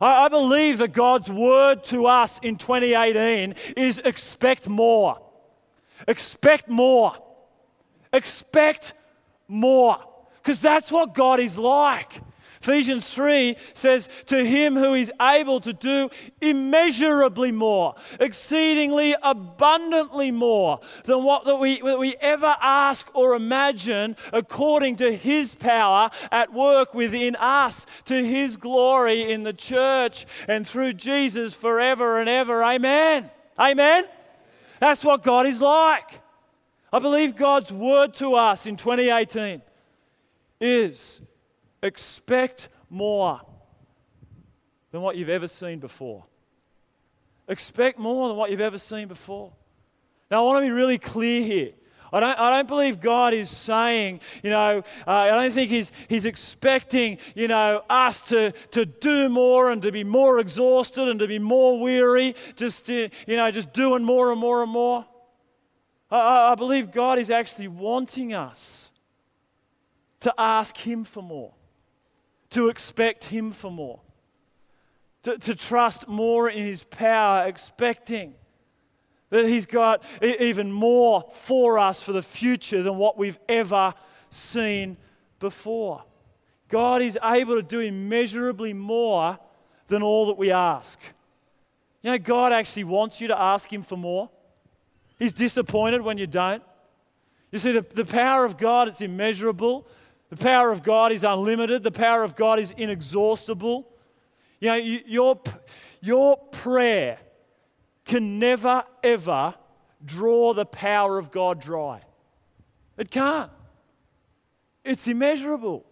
I, 0.00 0.24
I 0.24 0.28
believe 0.28 0.78
that 0.78 0.92
God's 0.92 1.30
word 1.30 1.84
to 1.84 2.06
us 2.06 2.38
in 2.42 2.56
2018 2.56 3.54
is 3.76 4.00
expect 4.04 4.68
more. 4.68 5.20
Expect 6.08 6.68
more. 6.68 7.14
Expect 8.12 8.94
more. 9.48 9.98
Because 10.42 10.60
that's 10.60 10.92
what 10.92 11.14
God 11.14 11.40
is 11.40 11.58
like. 11.58 12.20
Ephesians 12.64 13.12
3 13.12 13.56
says, 13.74 14.08
To 14.26 14.42
him 14.42 14.74
who 14.74 14.94
is 14.94 15.12
able 15.20 15.60
to 15.60 15.74
do 15.74 16.08
immeasurably 16.40 17.52
more, 17.52 17.94
exceedingly 18.18 19.14
abundantly 19.22 20.30
more 20.30 20.80
than 21.04 21.24
what 21.24 21.44
that 21.44 21.56
we, 21.56 21.78
that 21.82 21.98
we 21.98 22.14
ever 22.22 22.56
ask 22.62 23.06
or 23.14 23.34
imagine, 23.34 24.16
according 24.32 24.96
to 24.96 25.14
his 25.14 25.54
power 25.54 26.08
at 26.32 26.54
work 26.54 26.94
within 26.94 27.36
us, 27.36 27.84
to 28.06 28.24
his 28.24 28.56
glory 28.56 29.30
in 29.30 29.42
the 29.42 29.52
church 29.52 30.24
and 30.48 30.66
through 30.66 30.94
Jesus 30.94 31.52
forever 31.52 32.18
and 32.18 32.30
ever. 32.30 32.64
Amen. 32.64 33.30
Amen. 33.58 34.06
That's 34.80 35.04
what 35.04 35.22
God 35.22 35.44
is 35.44 35.60
like. 35.60 36.18
I 36.90 36.98
believe 36.98 37.36
God's 37.36 37.70
word 37.70 38.14
to 38.14 38.36
us 38.36 38.66
in 38.66 38.76
2018 38.76 39.60
is 40.62 41.20
expect 41.84 42.68
more 42.90 43.40
than 44.90 45.02
what 45.02 45.16
you've 45.16 45.28
ever 45.28 45.46
seen 45.46 45.78
before. 45.78 46.24
Expect 47.46 47.98
more 47.98 48.28
than 48.28 48.36
what 48.36 48.50
you've 48.50 48.60
ever 48.60 48.78
seen 48.78 49.06
before. 49.06 49.52
Now, 50.30 50.42
I 50.42 50.46
want 50.46 50.64
to 50.64 50.68
be 50.68 50.72
really 50.72 50.98
clear 50.98 51.42
here. 51.42 51.72
I 52.12 52.20
don't, 52.20 52.38
I 52.38 52.50
don't 52.50 52.68
believe 52.68 53.00
God 53.00 53.34
is 53.34 53.50
saying, 53.50 54.20
you 54.44 54.50
know, 54.50 54.84
uh, 55.04 55.10
I 55.10 55.30
don't 55.30 55.50
think 55.50 55.68
he's, 55.68 55.90
he's 56.08 56.26
expecting, 56.26 57.18
you 57.34 57.48
know, 57.48 57.82
us 57.90 58.20
to, 58.22 58.52
to 58.70 58.86
do 58.86 59.28
more 59.28 59.70
and 59.70 59.82
to 59.82 59.90
be 59.90 60.04
more 60.04 60.38
exhausted 60.38 61.08
and 61.08 61.18
to 61.18 61.26
be 61.26 61.40
more 61.40 61.80
weary, 61.80 62.36
just, 62.54 62.86
to, 62.86 63.10
you 63.26 63.36
know, 63.36 63.50
just 63.50 63.72
doing 63.72 64.04
more 64.04 64.30
and 64.30 64.40
more 64.40 64.62
and 64.62 64.70
more. 64.70 65.04
I, 66.08 66.52
I 66.52 66.54
believe 66.54 66.92
God 66.92 67.18
is 67.18 67.30
actually 67.30 67.68
wanting 67.68 68.32
us 68.32 68.92
to 70.20 70.32
ask 70.38 70.76
Him 70.76 71.02
for 71.02 71.22
more, 71.22 71.52
to 72.54 72.68
expect 72.68 73.24
Him 73.24 73.52
for 73.52 73.70
more, 73.70 74.00
to, 75.24 75.38
to 75.38 75.54
trust 75.54 76.08
more 76.08 76.48
in 76.48 76.64
His 76.64 76.84
power, 76.84 77.46
expecting 77.46 78.34
that 79.30 79.46
He's 79.46 79.66
got 79.66 80.04
even 80.22 80.70
more 80.70 81.24
for 81.30 81.78
us 81.78 82.02
for 82.02 82.12
the 82.12 82.22
future 82.22 82.82
than 82.82 82.96
what 82.96 83.18
we've 83.18 83.38
ever 83.48 83.92
seen 84.30 84.96
before. 85.40 86.04
God 86.68 87.02
is 87.02 87.18
able 87.22 87.56
to 87.56 87.62
do 87.62 87.80
immeasurably 87.80 88.72
more 88.72 89.38
than 89.88 90.02
all 90.02 90.26
that 90.26 90.38
we 90.38 90.50
ask. 90.52 90.98
You 92.02 92.12
know, 92.12 92.18
God 92.18 92.52
actually 92.52 92.84
wants 92.84 93.20
you 93.20 93.28
to 93.28 93.38
ask 93.38 93.72
Him 93.72 93.82
for 93.82 93.96
more. 93.96 94.30
He's 95.18 95.32
disappointed 95.32 96.02
when 96.02 96.18
you 96.18 96.26
don't. 96.26 96.62
You 97.50 97.58
see, 97.58 97.72
the, 97.72 97.82
the 97.82 98.04
power 98.04 98.44
of 98.44 98.58
God, 98.58 98.88
it's 98.88 99.00
immeasurable. 99.00 99.86
The 100.34 100.44
power 100.44 100.72
of 100.72 100.82
God 100.82 101.12
is 101.12 101.22
unlimited. 101.22 101.84
The 101.84 101.92
power 101.92 102.24
of 102.24 102.34
God 102.34 102.58
is 102.58 102.72
inexhaustible. 102.72 103.88
You 104.58 104.68
know, 104.68 104.74
your, 104.74 105.40
your 106.00 106.36
prayer 106.36 107.20
can 108.04 108.40
never, 108.40 108.82
ever 109.04 109.54
draw 110.04 110.52
the 110.52 110.66
power 110.66 111.18
of 111.18 111.30
God 111.30 111.60
dry. 111.60 112.00
It 112.98 113.12
can't. 113.12 113.48
It's 114.82 115.06
immeasurable. 115.06 115.86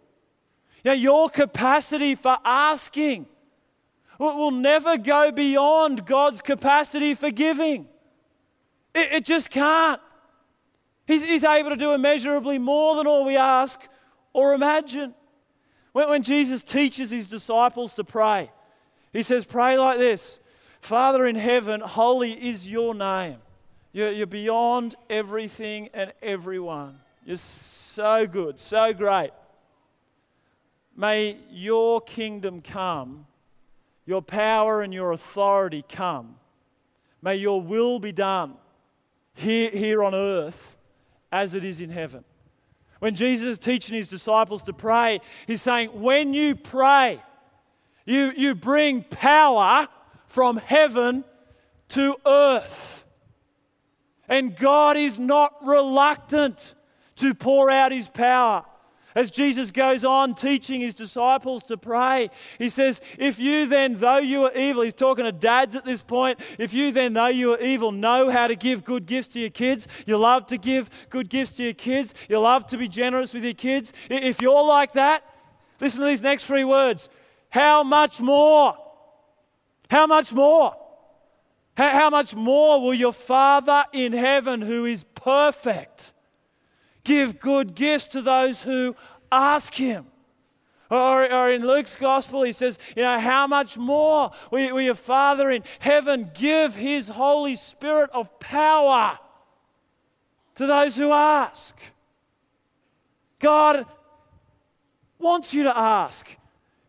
You 0.82 0.90
know, 0.90 0.96
your 0.96 1.30
capacity 1.30 2.16
for 2.16 2.36
asking 2.44 3.26
will 4.18 4.50
never 4.50 4.96
go 4.98 5.30
beyond 5.30 6.04
God's 6.04 6.42
capacity 6.42 7.14
for 7.14 7.30
giving. 7.30 7.86
It, 8.92 9.12
it 9.12 9.24
just 9.24 9.50
can't. 9.50 10.00
He's, 11.06 11.24
he's 11.24 11.44
able 11.44 11.70
to 11.70 11.76
do 11.76 11.92
immeasurably 11.92 12.58
more 12.58 12.96
than 12.96 13.06
all 13.06 13.24
we 13.24 13.36
ask 13.36 13.80
or 14.32 14.54
imagine. 14.54 15.14
When, 15.92 16.08
when 16.08 16.22
Jesus 16.22 16.62
teaches 16.62 17.10
his 17.10 17.26
disciples 17.26 17.92
to 17.94 18.04
pray, 18.04 18.50
he 19.12 19.22
says, 19.22 19.44
Pray 19.44 19.78
like 19.78 19.98
this 19.98 20.40
Father 20.80 21.26
in 21.26 21.36
heaven, 21.36 21.80
holy 21.80 22.32
is 22.32 22.66
your 22.66 22.94
name. 22.94 23.38
You're, 23.92 24.10
you're 24.10 24.26
beyond 24.26 24.94
everything 25.10 25.90
and 25.92 26.12
everyone. 26.22 26.98
You're 27.24 27.36
so 27.36 28.26
good, 28.26 28.58
so 28.58 28.92
great. 28.92 29.30
May 30.96 31.36
your 31.50 32.00
kingdom 32.00 32.62
come, 32.62 33.26
your 34.06 34.22
power 34.22 34.82
and 34.82 34.92
your 34.92 35.12
authority 35.12 35.84
come. 35.88 36.36
May 37.22 37.36
your 37.36 37.62
will 37.62 38.00
be 38.00 38.12
done 38.12 38.54
here, 39.34 39.70
here 39.70 40.02
on 40.02 40.14
earth 40.14 40.76
as 41.30 41.54
it 41.54 41.64
is 41.64 41.80
in 41.80 41.90
heaven. 41.90 42.24
When 43.02 43.16
Jesus 43.16 43.48
is 43.48 43.58
teaching 43.58 43.96
his 43.96 44.06
disciples 44.06 44.62
to 44.62 44.72
pray, 44.72 45.20
he's 45.48 45.60
saying, 45.60 45.88
when 45.88 46.34
you 46.34 46.54
pray, 46.54 47.20
you, 48.06 48.30
you 48.36 48.54
bring 48.54 49.02
power 49.02 49.88
from 50.26 50.56
heaven 50.56 51.24
to 51.88 52.14
earth. 52.24 53.04
And 54.28 54.56
God 54.56 54.96
is 54.96 55.18
not 55.18 55.52
reluctant 55.66 56.74
to 57.16 57.34
pour 57.34 57.70
out 57.70 57.90
his 57.90 58.06
power. 58.06 58.64
As 59.14 59.30
Jesus 59.30 59.70
goes 59.70 60.04
on 60.04 60.34
teaching 60.34 60.80
his 60.80 60.94
disciples 60.94 61.62
to 61.64 61.76
pray, 61.76 62.30
he 62.58 62.68
says, 62.68 63.00
If 63.18 63.38
you 63.38 63.66
then, 63.66 63.96
though 63.96 64.18
you 64.18 64.44
are 64.44 64.52
evil, 64.52 64.82
he's 64.82 64.94
talking 64.94 65.24
to 65.24 65.32
dads 65.32 65.76
at 65.76 65.84
this 65.84 66.02
point, 66.02 66.40
if 66.58 66.72
you 66.72 66.92
then, 66.92 67.12
though 67.12 67.26
you 67.26 67.52
are 67.54 67.60
evil, 67.60 67.92
know 67.92 68.30
how 68.30 68.46
to 68.46 68.56
give 68.56 68.84
good 68.84 69.06
gifts 69.06 69.28
to 69.28 69.40
your 69.40 69.50
kids, 69.50 69.86
you 70.06 70.16
love 70.16 70.46
to 70.46 70.58
give 70.58 70.88
good 71.10 71.28
gifts 71.28 71.52
to 71.52 71.62
your 71.62 71.74
kids, 71.74 72.14
you 72.28 72.38
love 72.38 72.66
to 72.68 72.78
be 72.78 72.88
generous 72.88 73.34
with 73.34 73.44
your 73.44 73.54
kids, 73.54 73.92
if 74.08 74.40
you're 74.40 74.64
like 74.64 74.92
that, 74.92 75.24
listen 75.80 76.00
to 76.00 76.06
these 76.06 76.22
next 76.22 76.46
three 76.46 76.64
words 76.64 77.08
how 77.52 77.82
much 77.82 78.18
more? 78.18 78.74
How 79.90 80.06
much 80.06 80.32
more? 80.32 80.74
How, 81.76 82.08
much 82.08 82.34
more 82.34 82.80
will 82.80 82.94
your 82.94 83.12
Father 83.12 83.84
in 83.92 84.14
heaven, 84.14 84.62
who 84.62 84.86
is 84.86 85.04
perfect, 85.14 86.12
give 87.04 87.40
good 87.40 87.74
gifts 87.74 88.06
to 88.08 88.22
those 88.22 88.62
who 88.62 88.96
ask 89.30 89.74
Him? 89.74 90.06
Or, 90.90 91.32
or, 91.32 91.50
in 91.50 91.66
Luke's 91.66 91.96
gospel, 91.96 92.42
he 92.42 92.52
says, 92.52 92.78
You 92.94 93.02
know, 93.02 93.18
how 93.18 93.46
much 93.46 93.78
more 93.78 94.30
will, 94.50 94.74
will 94.74 94.82
your 94.82 94.94
Father 94.94 95.48
in 95.48 95.64
heaven 95.78 96.30
give 96.34 96.74
His 96.74 97.08
Holy 97.08 97.56
Spirit 97.56 98.10
of 98.12 98.38
power 98.40 99.18
to 100.56 100.66
those 100.66 100.94
who 100.94 101.10
ask? 101.10 101.74
God 103.38 103.86
wants 105.18 105.54
you 105.54 105.62
to 105.62 105.76
ask 105.76 106.26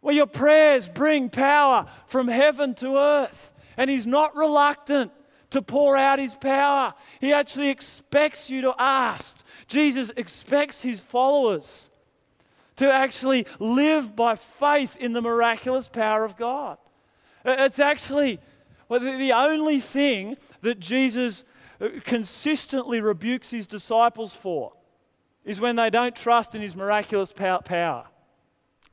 where 0.02 0.14
your 0.14 0.28
prayers 0.28 0.90
bring 0.90 1.30
power 1.30 1.86
from 2.06 2.28
heaven 2.28 2.76
to 2.76 2.98
earth. 2.98 3.54
And 3.78 3.90
He's 3.90 4.06
not 4.06 4.36
reluctant 4.36 5.14
to 5.52 5.62
pour 5.62 5.96
out 5.96 6.20
His 6.20 6.36
power. 6.36 6.94
He 7.22 7.32
actually 7.32 7.70
expects 7.70 8.50
you 8.50 8.62
to 8.62 8.76
ask. 8.78 9.38
Jesus 9.74 10.12
expects 10.16 10.82
His 10.82 11.00
followers 11.00 11.90
to 12.76 12.92
actually 12.92 13.48
live 13.60 14.16
by 14.16 14.36
faith 14.36 14.96
in 14.98 15.14
the 15.14 15.22
miraculous 15.22 15.88
power 15.88 16.24
of 16.24 16.38
God. 16.38 16.78
It's 17.44 17.80
actually 17.80 18.40
the 18.90 19.34
only 19.34 19.80
thing 19.80 20.38
that 20.62 20.80
Jesus 20.80 21.44
uh, 21.82 21.90
consistently 22.04 23.02
rebukes 23.02 23.50
his 23.50 23.66
disciples 23.68 24.34
for 24.34 24.74
is 25.44 25.60
when 25.60 25.76
they 25.76 25.90
don't 25.90 26.16
trust 26.16 26.56
in 26.56 26.62
his 26.62 26.76
miraculous 26.76 27.32
power. 27.32 28.06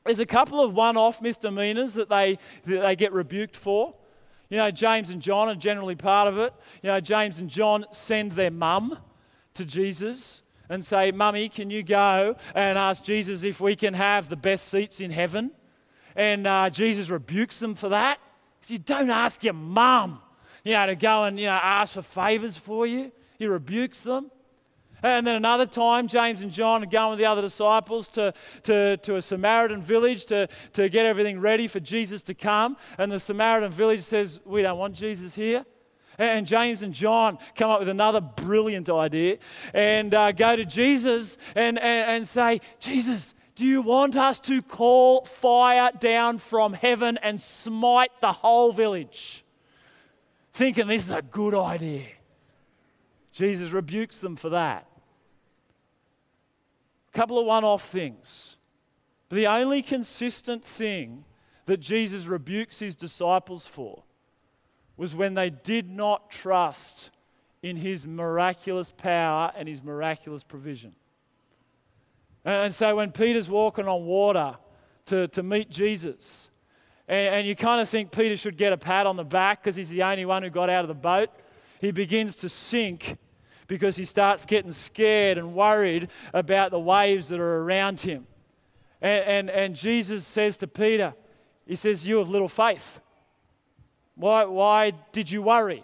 There's 0.03 0.19
a 0.19 0.25
couple 0.25 0.63
of 0.63 0.73
one 0.73 0.97
off 0.97 1.21
misdemeanors 1.21 1.93
that 1.93 2.09
they, 2.09 2.39
that 2.65 2.81
they 2.81 2.95
get 2.95 3.13
rebuked 3.13 3.55
for. 3.55 3.93
You 4.49 4.57
know, 4.57 4.71
James 4.71 5.11
and 5.11 5.21
John 5.21 5.47
are 5.47 5.55
generally 5.55 5.95
part 5.95 6.27
of 6.27 6.39
it. 6.39 6.53
You 6.81 6.89
know, 6.89 6.99
James 6.99 7.39
and 7.39 7.49
John 7.49 7.85
send 7.91 8.33
their 8.33 8.51
mum 8.51 8.97
to 9.53 9.63
Jesus 9.63 10.41
and 10.71 10.85
say, 10.85 11.11
Mummy, 11.11 11.49
can 11.49 11.69
you 11.69 11.83
go 11.83 12.37
and 12.55 12.77
ask 12.77 13.03
Jesus 13.03 13.43
if 13.43 13.59
we 13.59 13.75
can 13.75 13.93
have 13.93 14.29
the 14.29 14.37
best 14.37 14.69
seats 14.69 15.01
in 15.01 15.11
heaven? 15.11 15.51
And 16.15 16.47
uh, 16.47 16.69
Jesus 16.69 17.09
rebukes 17.09 17.59
them 17.59 17.75
for 17.75 17.89
that. 17.89 18.19
You 18.67 18.77
don't 18.77 19.09
ask 19.09 19.43
your 19.43 19.53
mum, 19.53 20.21
you 20.63 20.71
know, 20.71 20.85
to 20.85 20.95
go 20.95 21.25
and 21.25 21.37
you 21.37 21.47
know, 21.47 21.59
ask 21.61 21.95
for 21.95 22.01
favors 22.01 22.55
for 22.55 22.87
you. 22.87 23.11
He 23.37 23.47
rebukes 23.47 23.99
them. 23.99 24.31
And 25.03 25.27
then 25.27 25.35
another 25.35 25.65
time, 25.65 26.07
James 26.07 26.41
and 26.41 26.51
John 26.51 26.83
are 26.83 26.85
going 26.85 27.09
with 27.09 27.19
the 27.19 27.25
other 27.25 27.41
disciples 27.41 28.07
to, 28.09 28.33
to, 28.63 28.95
to 28.97 29.15
a 29.17 29.21
Samaritan 29.21 29.81
village 29.81 30.23
to, 30.25 30.47
to 30.73 30.87
get 30.87 31.05
everything 31.05 31.41
ready 31.41 31.67
for 31.67 31.81
Jesus 31.81 32.21
to 32.23 32.33
come. 32.33 32.77
And 32.97 33.11
the 33.11 33.19
Samaritan 33.19 33.71
village 33.71 34.01
says, 34.01 34.39
We 34.45 34.61
don't 34.61 34.77
want 34.77 34.95
Jesus 34.95 35.35
here. 35.35 35.65
And 36.17 36.45
James 36.45 36.83
and 36.83 36.93
John 36.93 37.37
come 37.55 37.71
up 37.71 37.79
with 37.79 37.89
another 37.89 38.21
brilliant 38.21 38.89
idea 38.89 39.37
and 39.73 40.13
uh, 40.13 40.31
go 40.31 40.55
to 40.55 40.65
Jesus 40.65 41.37
and, 41.55 41.79
and, 41.79 42.11
and 42.11 42.27
say, 42.27 42.61
Jesus, 42.79 43.33
do 43.55 43.65
you 43.65 43.81
want 43.81 44.15
us 44.15 44.39
to 44.41 44.61
call 44.61 45.23
fire 45.23 45.91
down 45.99 46.37
from 46.37 46.73
heaven 46.73 47.17
and 47.21 47.41
smite 47.41 48.11
the 48.19 48.31
whole 48.31 48.71
village? 48.71 49.43
Thinking 50.53 50.87
this 50.87 51.05
is 51.05 51.11
a 51.11 51.21
good 51.21 51.53
idea. 51.53 52.07
Jesus 53.31 53.71
rebukes 53.71 54.19
them 54.19 54.35
for 54.35 54.49
that. 54.49 54.87
A 57.13 57.17
couple 57.17 57.39
of 57.39 57.45
one 57.45 57.63
off 57.63 57.87
things. 57.87 58.57
But 59.29 59.37
the 59.37 59.47
only 59.47 59.81
consistent 59.81 60.65
thing 60.65 61.23
that 61.65 61.77
Jesus 61.77 62.27
rebukes 62.27 62.79
his 62.79 62.95
disciples 62.95 63.65
for 63.65 64.03
was 65.01 65.15
when 65.15 65.33
they 65.33 65.49
did 65.49 65.89
not 65.89 66.29
trust 66.29 67.09
in 67.63 67.75
his 67.75 68.05
miraculous 68.05 68.91
power 68.91 69.51
and 69.55 69.67
his 69.67 69.81
miraculous 69.81 70.43
provision. 70.43 70.93
And 72.45 72.71
so 72.71 72.95
when 72.97 73.11
Peter's 73.11 73.49
walking 73.49 73.87
on 73.87 74.05
water 74.05 74.57
to, 75.07 75.27
to 75.29 75.41
meet 75.41 75.71
Jesus, 75.71 76.51
and, 77.07 77.33
and 77.33 77.47
you 77.47 77.55
kind 77.55 77.81
of 77.81 77.89
think 77.89 78.11
Peter 78.11 78.37
should 78.37 78.57
get 78.57 78.73
a 78.73 78.77
pat 78.77 79.07
on 79.07 79.15
the 79.15 79.23
back 79.23 79.63
because 79.63 79.75
he's 79.75 79.89
the 79.89 80.03
only 80.03 80.23
one 80.23 80.43
who 80.43 80.51
got 80.51 80.69
out 80.69 80.83
of 80.83 80.87
the 80.87 80.93
boat, 80.93 81.31
he 81.79 81.89
begins 81.89 82.35
to 82.35 82.47
sink 82.47 83.17
because 83.65 83.95
he 83.95 84.03
starts 84.03 84.45
getting 84.45 84.71
scared 84.71 85.39
and 85.39 85.55
worried 85.55 86.09
about 86.31 86.69
the 86.69 86.79
waves 86.79 87.29
that 87.29 87.39
are 87.39 87.63
around 87.63 88.01
him. 88.01 88.27
And, 89.01 89.23
and, 89.23 89.49
and 89.49 89.75
Jesus 89.75 90.27
says 90.27 90.57
to 90.57 90.67
Peter, 90.67 91.15
He 91.65 91.75
says, 91.75 92.05
You 92.05 92.19
have 92.19 92.29
little 92.29 92.47
faith. 92.47 93.01
Why, 94.21 94.45
why 94.45 94.91
did 95.11 95.31
you 95.31 95.41
worry? 95.41 95.83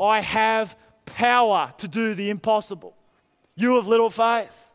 I 0.00 0.22
have 0.22 0.74
power 1.04 1.74
to 1.76 1.88
do 1.88 2.14
the 2.14 2.30
impossible. 2.30 2.96
You 3.54 3.76
have 3.76 3.86
little 3.86 4.08
faith. 4.08 4.72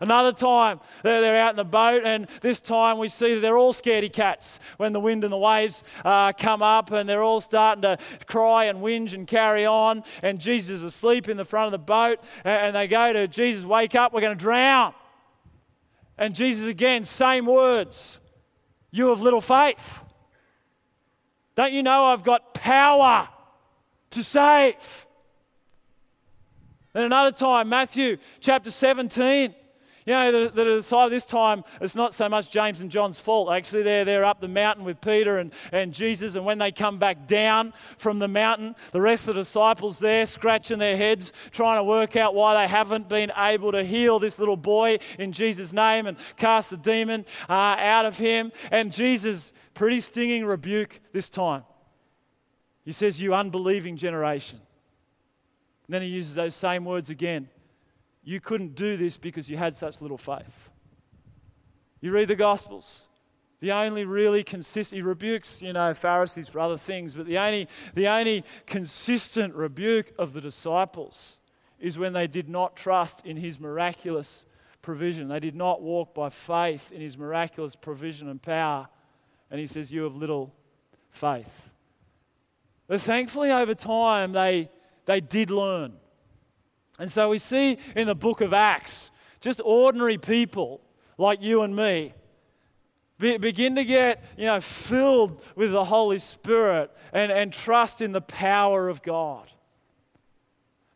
Another 0.00 0.32
time, 0.32 0.80
they're, 1.02 1.36
out 1.36 1.50
in 1.50 1.56
the 1.56 1.64
boat, 1.64 2.02
and 2.02 2.26
this 2.40 2.60
time 2.60 2.96
we 2.96 3.08
see 3.08 3.34
that 3.34 3.40
they're 3.40 3.58
all 3.58 3.74
scaredy 3.74 4.10
cats 4.10 4.58
when 4.78 4.94
the 4.94 5.00
wind 5.00 5.22
and 5.22 5.32
the 5.32 5.38
waves 5.38 5.84
uh, 6.02 6.32
come 6.32 6.62
up, 6.62 6.90
and 6.92 7.06
they're 7.06 7.22
all 7.22 7.42
starting 7.42 7.82
to 7.82 7.98
cry 8.26 8.64
and 8.64 8.78
whinge 8.78 9.12
and 9.12 9.26
carry 9.26 9.66
on. 9.66 10.02
And 10.22 10.40
Jesus 10.40 10.76
is 10.76 10.82
asleep 10.82 11.28
in 11.28 11.36
the 11.36 11.44
front 11.44 11.66
of 11.66 11.72
the 11.72 11.84
boat, 11.84 12.20
and 12.42 12.74
they 12.74 12.86
go 12.88 13.12
to 13.12 13.28
Jesus, 13.28 13.66
Wake 13.66 13.94
up, 13.94 14.14
we're 14.14 14.22
going 14.22 14.36
to 14.36 14.42
drown. 14.42 14.94
And 16.16 16.34
Jesus 16.34 16.68
again, 16.68 17.04
same 17.04 17.44
words 17.44 18.18
You 18.90 19.08
have 19.08 19.20
little 19.20 19.42
faith. 19.42 20.03
Don't 21.54 21.72
you 21.72 21.82
know 21.82 22.06
I've 22.06 22.22
got 22.22 22.54
power 22.54 23.28
to 24.10 24.24
save? 24.24 25.06
Then 26.92 27.04
another 27.04 27.32
time, 27.32 27.68
Matthew 27.68 28.18
chapter 28.40 28.70
17. 28.70 29.54
You 30.06 30.12
know, 30.12 30.32
the, 30.32 30.50
the 30.50 30.64
disciples 30.64 31.10
this 31.10 31.24
time, 31.24 31.64
it's 31.80 31.94
not 31.94 32.12
so 32.12 32.28
much 32.28 32.50
James 32.50 32.82
and 32.82 32.90
John's 32.90 33.18
fault. 33.18 33.50
Actually, 33.50 33.84
they're, 33.84 34.04
they're 34.04 34.24
up 34.24 34.38
the 34.38 34.48
mountain 34.48 34.84
with 34.84 35.00
Peter 35.00 35.38
and, 35.38 35.50
and 35.72 35.94
Jesus, 35.94 36.34
and 36.34 36.44
when 36.44 36.58
they 36.58 36.72
come 36.72 36.98
back 36.98 37.26
down 37.26 37.72
from 37.96 38.18
the 38.18 38.28
mountain, 38.28 38.76
the 38.92 39.00
rest 39.00 39.28
of 39.28 39.34
the 39.34 39.40
disciples 39.40 39.98
there 39.98 40.26
scratching 40.26 40.78
their 40.78 40.98
heads, 40.98 41.32
trying 41.52 41.78
to 41.78 41.84
work 41.84 42.16
out 42.16 42.34
why 42.34 42.62
they 42.62 42.68
haven't 42.68 43.08
been 43.08 43.32
able 43.34 43.72
to 43.72 43.82
heal 43.82 44.18
this 44.18 44.38
little 44.38 44.58
boy 44.58 44.98
in 45.18 45.32
Jesus' 45.32 45.72
name 45.72 46.06
and 46.06 46.18
cast 46.36 46.68
the 46.68 46.76
demon 46.76 47.24
uh, 47.48 47.52
out 47.52 48.04
of 48.04 48.18
him. 48.18 48.52
And 48.70 48.92
Jesus, 48.92 49.52
pretty 49.72 50.00
stinging 50.00 50.44
rebuke 50.44 51.00
this 51.12 51.30
time. 51.30 51.64
He 52.84 52.92
says, 52.92 53.22
You 53.22 53.34
unbelieving 53.34 53.96
generation. 53.96 54.60
And 55.86 55.94
then 55.94 56.02
he 56.02 56.08
uses 56.08 56.34
those 56.34 56.54
same 56.54 56.84
words 56.84 57.08
again 57.08 57.48
you 58.24 58.40
couldn't 58.40 58.74
do 58.74 58.96
this 58.96 59.16
because 59.16 59.48
you 59.48 59.56
had 59.56 59.76
such 59.76 60.00
little 60.00 60.18
faith. 60.18 60.70
You 62.00 62.12
read 62.12 62.28
the 62.28 62.36
Gospels. 62.36 63.04
The 63.60 63.72
only 63.72 64.04
really 64.04 64.44
consistent, 64.44 64.98
he 64.98 65.02
rebukes, 65.02 65.62
you 65.62 65.72
know, 65.72 65.94
Pharisees 65.94 66.48
for 66.48 66.60
other 66.60 66.76
things, 66.76 67.14
but 67.14 67.24
the 67.24 67.38
only, 67.38 67.68
the 67.94 68.08
only 68.08 68.44
consistent 68.66 69.54
rebuke 69.54 70.12
of 70.18 70.32
the 70.32 70.40
disciples 70.40 71.38
is 71.78 71.96
when 71.96 72.12
they 72.12 72.26
did 72.26 72.48
not 72.48 72.76
trust 72.76 73.24
in 73.24 73.36
his 73.36 73.58
miraculous 73.58 74.44
provision. 74.82 75.28
They 75.28 75.40
did 75.40 75.54
not 75.54 75.82
walk 75.82 76.14
by 76.14 76.28
faith 76.28 76.92
in 76.92 77.00
his 77.00 77.16
miraculous 77.16 77.74
provision 77.74 78.28
and 78.28 78.40
power. 78.40 78.88
And 79.50 79.58
he 79.58 79.66
says, 79.66 79.90
You 79.90 80.02
have 80.02 80.14
little 80.14 80.54
faith. 81.10 81.70
But 82.86 83.00
thankfully, 83.00 83.50
over 83.50 83.74
time, 83.74 84.32
they, 84.32 84.68
they 85.06 85.20
did 85.20 85.50
learn. 85.50 85.94
And 86.98 87.10
so 87.10 87.30
we 87.30 87.38
see 87.38 87.78
in 87.96 88.06
the 88.06 88.14
book 88.14 88.40
of 88.40 88.52
Acts 88.52 89.10
just 89.40 89.60
ordinary 89.64 90.18
people 90.18 90.80
like 91.18 91.42
you 91.42 91.62
and 91.62 91.74
me 91.74 92.14
be, 93.18 93.38
begin 93.38 93.76
to 93.76 93.84
get 93.84 94.24
you 94.36 94.46
know, 94.46 94.60
filled 94.60 95.44
with 95.56 95.72
the 95.72 95.84
Holy 95.84 96.18
Spirit 96.18 96.90
and, 97.12 97.30
and 97.30 97.52
trust 97.52 98.00
in 98.00 98.12
the 98.12 98.20
power 98.20 98.88
of 98.88 99.02
God. 99.02 99.48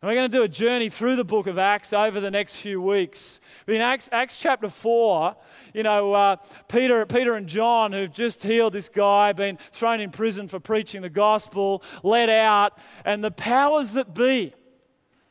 And 0.01 0.07
we're 0.07 0.15
going 0.15 0.31
to 0.31 0.37
do 0.37 0.43
a 0.43 0.47
journey 0.47 0.89
through 0.89 1.17
the 1.17 1.25
book 1.25 1.45
of 1.45 1.57
Acts 1.57 1.91
over 1.91 2.21
the 2.21 2.31
next 2.31 2.55
few 2.55 2.81
weeks. 2.81 3.41
In 3.67 3.81
Acts, 3.81 4.07
Acts 4.13 4.37
chapter 4.37 4.69
4, 4.69 5.35
you 5.73 5.83
know, 5.83 6.13
uh, 6.13 6.37
Peter, 6.69 7.05
Peter 7.05 7.33
and 7.33 7.47
John, 7.47 7.91
who've 7.91 8.11
just 8.11 8.41
healed 8.41 8.71
this 8.71 8.87
guy, 8.87 9.33
been 9.33 9.57
thrown 9.73 9.99
in 9.99 10.09
prison 10.09 10.47
for 10.47 10.57
preaching 10.57 11.01
the 11.01 11.09
gospel, 11.09 11.83
let 12.01 12.29
out, 12.29 12.77
and 13.03 13.21
the 13.21 13.31
powers 13.31 13.91
that 13.93 14.13
be 14.13 14.53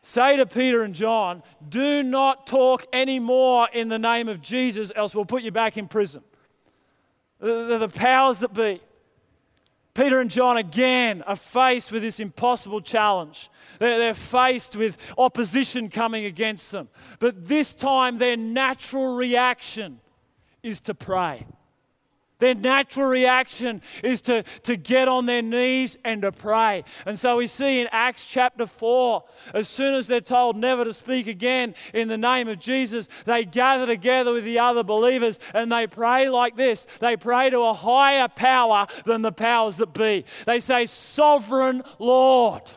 say 0.08 0.36
to 0.38 0.46
Peter 0.46 0.82
and 0.82 0.94
John, 0.94 1.42
Do 1.68 2.02
not 2.02 2.46
talk 2.46 2.86
anymore 2.92 3.68
in 3.72 3.88
the 3.88 3.98
name 3.98 4.28
of 4.28 4.40
Jesus, 4.40 4.90
else 4.96 5.14
we'll 5.14 5.26
put 5.26 5.42
you 5.42 5.52
back 5.52 5.76
in 5.76 5.86
prison. 5.86 6.22
The, 7.40 7.78
the 7.78 7.88
powers 7.88 8.40
that 8.40 8.54
be. 8.54 8.80
Peter 9.94 10.20
and 10.20 10.30
John 10.30 10.56
again 10.56 11.22
are 11.22 11.34
faced 11.34 11.90
with 11.90 12.02
this 12.02 12.20
impossible 12.20 12.80
challenge. 12.80 13.50
They're, 13.80 13.98
they're, 13.98 14.14
faced 14.14 14.76
with 14.76 14.96
opposition 15.18 15.88
coming 15.88 16.24
against 16.24 16.70
them. 16.70 16.88
But 17.18 17.48
this 17.48 17.74
time, 17.74 18.18
their 18.18 18.36
natural 18.36 19.16
reaction 19.16 19.98
is 20.62 20.78
to 20.82 20.94
pray. 20.94 21.44
Their 22.38 22.54
natural 22.54 23.06
reaction 23.06 23.82
is 24.04 24.20
to, 24.22 24.44
to 24.62 24.76
get 24.76 25.08
on 25.08 25.26
their 25.26 25.42
knees 25.42 25.98
and 26.04 26.22
to 26.22 26.30
pray. 26.30 26.84
And 27.04 27.18
so 27.18 27.36
we 27.36 27.48
see 27.48 27.80
in 27.80 27.88
Acts 27.90 28.26
chapter 28.26 28.66
4, 28.66 29.24
as 29.54 29.68
soon 29.68 29.94
as 29.94 30.06
they're 30.06 30.20
told 30.20 30.56
never 30.56 30.84
to 30.84 30.92
speak 30.92 31.26
again 31.26 31.74
in 31.92 32.06
the 32.06 32.18
name 32.18 32.46
of 32.46 32.60
Jesus, 32.60 33.08
they 33.24 33.44
gather 33.44 33.86
together 33.86 34.32
with 34.32 34.44
the 34.44 34.58
other 34.60 34.84
believers 34.84 35.40
and 35.52 35.72
they 35.72 35.86
pray 35.86 36.28
like 36.28 36.56
this 36.56 36.86
they 37.00 37.16
pray 37.16 37.50
to 37.50 37.60
a 37.60 37.74
higher 37.74 38.28
power 38.28 38.86
than 39.04 39.22
the 39.22 39.32
powers 39.32 39.76
that 39.78 39.92
be. 39.92 40.24
They 40.46 40.60
say, 40.60 40.86
Sovereign 40.86 41.82
Lord, 41.98 42.70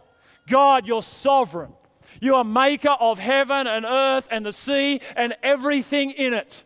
God, 0.48 0.88
you're 0.88 1.04
sovereign. 1.04 1.74
You 2.20 2.36
are 2.36 2.44
maker 2.44 2.96
of 3.00 3.20
heaven 3.20 3.68
and 3.68 3.86
earth 3.86 4.28
and 4.32 4.46
the 4.46 4.52
sea 4.52 5.02
and 5.16 5.36
everything 5.42 6.12
in 6.12 6.34
it. 6.34 6.64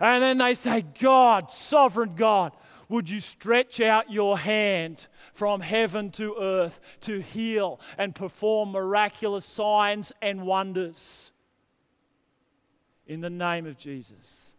And 0.00 0.22
then 0.22 0.38
they 0.38 0.54
say, 0.54 0.84
God, 1.00 1.50
sovereign 1.50 2.14
God, 2.14 2.52
would 2.88 3.10
you 3.10 3.20
stretch 3.20 3.80
out 3.80 4.10
your 4.10 4.38
hand 4.38 5.08
from 5.32 5.60
heaven 5.60 6.10
to 6.12 6.36
earth 6.40 6.80
to 7.02 7.20
heal 7.20 7.80
and 7.98 8.14
perform 8.14 8.72
miraculous 8.72 9.44
signs 9.44 10.12
and 10.22 10.42
wonders? 10.42 11.32
In 13.06 13.20
the 13.20 13.30
name 13.30 13.66
of 13.66 13.76
Jesus. 13.76 14.52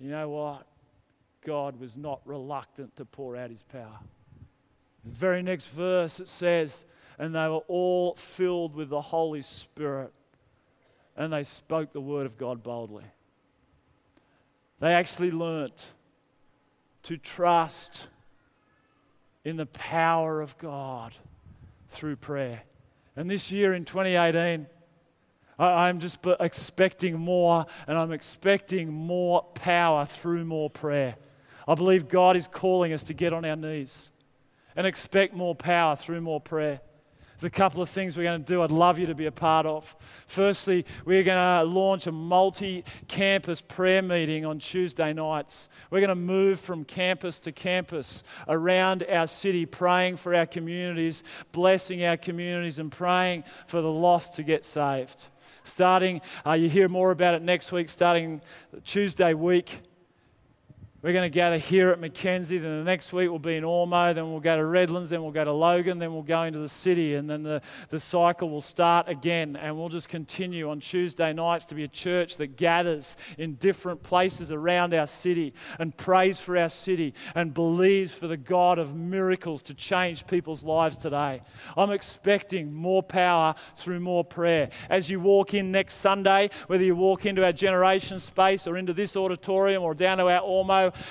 You 0.00 0.10
know 0.10 0.28
what? 0.28 0.66
God 1.44 1.80
was 1.80 1.96
not 1.96 2.20
reluctant 2.24 2.96
to 2.96 3.04
pour 3.04 3.36
out 3.36 3.50
his 3.50 3.62
power. 3.62 4.00
The 5.04 5.10
very 5.10 5.42
next 5.42 5.66
verse 5.66 6.20
it 6.20 6.28
says, 6.28 6.84
and 7.18 7.34
they 7.34 7.48
were 7.48 7.62
all 7.68 8.14
filled 8.14 8.74
with 8.74 8.90
the 8.90 9.00
Holy 9.00 9.40
Spirit 9.40 10.12
and 11.18 11.32
they 11.32 11.42
spoke 11.42 11.90
the 11.90 12.00
word 12.00 12.24
of 12.24 12.38
God 12.38 12.62
boldly. 12.62 13.04
They 14.78 14.92
actually 14.94 15.32
learnt 15.32 15.88
to 17.02 17.16
trust 17.16 18.06
in 19.44 19.56
the 19.56 19.66
power 19.66 20.40
of 20.40 20.56
God 20.58 21.12
through 21.88 22.16
prayer. 22.16 22.62
And 23.16 23.28
this 23.28 23.50
year 23.50 23.74
in 23.74 23.84
2018, 23.84 24.68
I'm 25.58 25.98
just 25.98 26.18
expecting 26.38 27.18
more, 27.18 27.66
and 27.88 27.98
I'm 27.98 28.12
expecting 28.12 28.92
more 28.92 29.42
power 29.54 30.06
through 30.06 30.44
more 30.44 30.70
prayer. 30.70 31.16
I 31.66 31.74
believe 31.74 32.08
God 32.08 32.36
is 32.36 32.46
calling 32.46 32.92
us 32.92 33.02
to 33.04 33.12
get 33.12 33.32
on 33.32 33.44
our 33.44 33.56
knees 33.56 34.12
and 34.76 34.86
expect 34.86 35.34
more 35.34 35.56
power 35.56 35.96
through 35.96 36.20
more 36.20 36.40
prayer. 36.40 36.80
There's 37.38 37.46
a 37.46 37.50
couple 37.50 37.80
of 37.80 37.88
things 37.88 38.16
we're 38.16 38.24
going 38.24 38.42
to 38.42 38.52
do 38.52 38.62
I'd 38.62 38.72
love 38.72 38.98
you 38.98 39.06
to 39.06 39.14
be 39.14 39.26
a 39.26 39.32
part 39.32 39.64
of. 39.64 39.94
Firstly, 40.26 40.84
we're 41.04 41.22
going 41.22 41.38
to 41.38 41.72
launch 41.72 42.08
a 42.08 42.12
multi 42.12 42.84
campus 43.06 43.60
prayer 43.60 44.02
meeting 44.02 44.44
on 44.44 44.58
Tuesday 44.58 45.12
nights. 45.12 45.68
We're 45.90 46.00
going 46.00 46.08
to 46.08 46.16
move 46.16 46.58
from 46.58 46.84
campus 46.84 47.38
to 47.40 47.52
campus 47.52 48.24
around 48.48 49.04
our 49.08 49.28
city, 49.28 49.66
praying 49.66 50.16
for 50.16 50.34
our 50.34 50.46
communities, 50.46 51.22
blessing 51.52 52.04
our 52.04 52.16
communities, 52.16 52.80
and 52.80 52.90
praying 52.90 53.44
for 53.68 53.80
the 53.82 53.92
lost 53.92 54.34
to 54.34 54.42
get 54.42 54.64
saved. 54.64 55.26
Starting, 55.62 56.20
uh, 56.44 56.54
you 56.54 56.68
hear 56.68 56.88
more 56.88 57.12
about 57.12 57.34
it 57.34 57.42
next 57.42 57.70
week, 57.70 57.88
starting 57.88 58.40
Tuesday 58.84 59.32
week. 59.32 59.82
We're 61.00 61.12
going 61.12 61.30
to 61.30 61.32
gather 61.32 61.58
here 61.58 61.90
at 61.90 62.00
Mackenzie. 62.00 62.58
Then 62.58 62.78
the 62.78 62.84
next 62.84 63.12
week 63.12 63.30
we'll 63.30 63.38
be 63.38 63.54
in 63.54 63.62
Ormeau. 63.62 64.12
Then 64.12 64.32
we'll 64.32 64.40
go 64.40 64.56
to 64.56 64.64
Redlands. 64.64 65.10
Then 65.10 65.22
we'll 65.22 65.30
go 65.30 65.44
to 65.44 65.52
Logan. 65.52 66.00
Then 66.00 66.12
we'll 66.12 66.24
go 66.24 66.42
into 66.42 66.58
the 66.58 66.68
city. 66.68 67.14
And 67.14 67.30
then 67.30 67.44
the, 67.44 67.62
the 67.88 68.00
cycle 68.00 68.50
will 68.50 68.60
start 68.60 69.08
again. 69.08 69.54
And 69.54 69.78
we'll 69.78 69.90
just 69.90 70.08
continue 70.08 70.68
on 70.68 70.80
Tuesday 70.80 71.32
nights 71.32 71.66
to 71.66 71.76
be 71.76 71.84
a 71.84 71.88
church 71.88 72.36
that 72.38 72.56
gathers 72.56 73.16
in 73.38 73.54
different 73.54 74.02
places 74.02 74.50
around 74.50 74.92
our 74.92 75.06
city 75.06 75.54
and 75.78 75.96
prays 75.96 76.40
for 76.40 76.58
our 76.58 76.68
city 76.68 77.14
and 77.32 77.54
believes 77.54 78.10
for 78.10 78.26
the 78.26 78.36
God 78.36 78.80
of 78.80 78.96
miracles 78.96 79.62
to 79.62 79.74
change 79.74 80.26
people's 80.26 80.64
lives 80.64 80.96
today. 80.96 81.42
I'm 81.76 81.92
expecting 81.92 82.72
more 82.72 83.04
power 83.04 83.54
through 83.76 84.00
more 84.00 84.24
prayer. 84.24 84.70
As 84.90 85.08
you 85.08 85.20
walk 85.20 85.54
in 85.54 85.70
next 85.70 85.94
Sunday, 85.98 86.50
whether 86.66 86.82
you 86.82 86.96
walk 86.96 87.24
into 87.24 87.44
our 87.44 87.52
generation 87.52 88.18
space 88.18 88.66
or 88.66 88.76
into 88.76 88.92
this 88.92 89.14
auditorium 89.14 89.84
or 89.84 89.94
down 89.94 90.18
to 90.18 90.24
our 90.24 90.42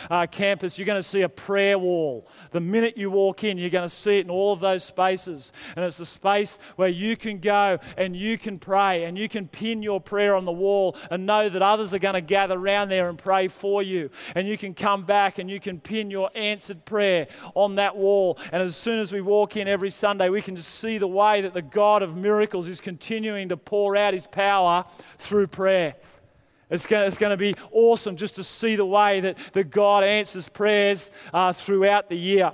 Uh, 0.09 0.27
campus, 0.27 0.77
you're 0.77 0.85
going 0.85 1.01
to 1.01 1.07
see 1.07 1.21
a 1.21 1.29
prayer 1.29 1.77
wall. 1.77 2.27
The 2.51 2.59
minute 2.59 2.97
you 2.97 3.11
walk 3.11 3.43
in, 3.43 3.57
you're 3.57 3.69
going 3.69 3.87
to 3.87 3.93
see 3.93 4.17
it 4.19 4.25
in 4.25 4.29
all 4.29 4.53
of 4.53 4.59
those 4.59 4.83
spaces. 4.83 5.51
And 5.75 5.85
it's 5.85 5.99
a 5.99 6.05
space 6.05 6.59
where 6.75 6.89
you 6.89 7.15
can 7.15 7.39
go 7.39 7.79
and 7.97 8.15
you 8.15 8.37
can 8.37 8.59
pray 8.59 9.05
and 9.05 9.17
you 9.17 9.29
can 9.29 9.47
pin 9.47 9.81
your 9.81 10.01
prayer 10.01 10.35
on 10.35 10.45
the 10.45 10.51
wall 10.51 10.95
and 11.11 11.25
know 11.25 11.49
that 11.49 11.61
others 11.61 11.93
are 11.93 11.99
going 11.99 12.15
to 12.15 12.21
gather 12.21 12.55
around 12.55 12.89
there 12.89 13.09
and 13.09 13.17
pray 13.17 13.47
for 13.47 13.81
you. 13.83 14.09
And 14.35 14.47
you 14.47 14.57
can 14.57 14.73
come 14.73 15.05
back 15.05 15.37
and 15.37 15.49
you 15.49 15.59
can 15.59 15.79
pin 15.79 16.11
your 16.11 16.29
answered 16.35 16.85
prayer 16.85 17.27
on 17.55 17.75
that 17.75 17.95
wall. 17.95 18.37
And 18.51 18.61
as 18.63 18.75
soon 18.75 18.99
as 18.99 19.11
we 19.11 19.21
walk 19.21 19.57
in 19.57 19.67
every 19.67 19.89
Sunday, 19.89 20.29
we 20.29 20.41
can 20.41 20.55
just 20.55 20.75
see 20.75 20.97
the 20.97 21.07
way 21.07 21.41
that 21.41 21.53
the 21.53 21.61
God 21.61 22.03
of 22.03 22.15
miracles 22.15 22.67
is 22.67 22.79
continuing 22.79 23.49
to 23.49 23.57
pour 23.57 23.95
out 23.95 24.13
his 24.13 24.27
power 24.27 24.85
through 25.17 25.47
prayer. 25.47 25.95
It's 26.69 26.85
going, 26.85 27.11
to 27.11 27.37
be 27.37 27.55
awesome 27.71 28.17
just 28.17 28.35
to 28.35 28.43
see 28.43 28.75
the 28.75 28.85
way 28.85 29.21
that, 29.21 29.37
that 29.53 29.69
God 29.69 30.03
answers 30.03 30.49
prayers 30.49 31.11
uh, 31.33 31.53
throughout 31.53 32.09
the 32.09 32.17
year. 32.17 32.51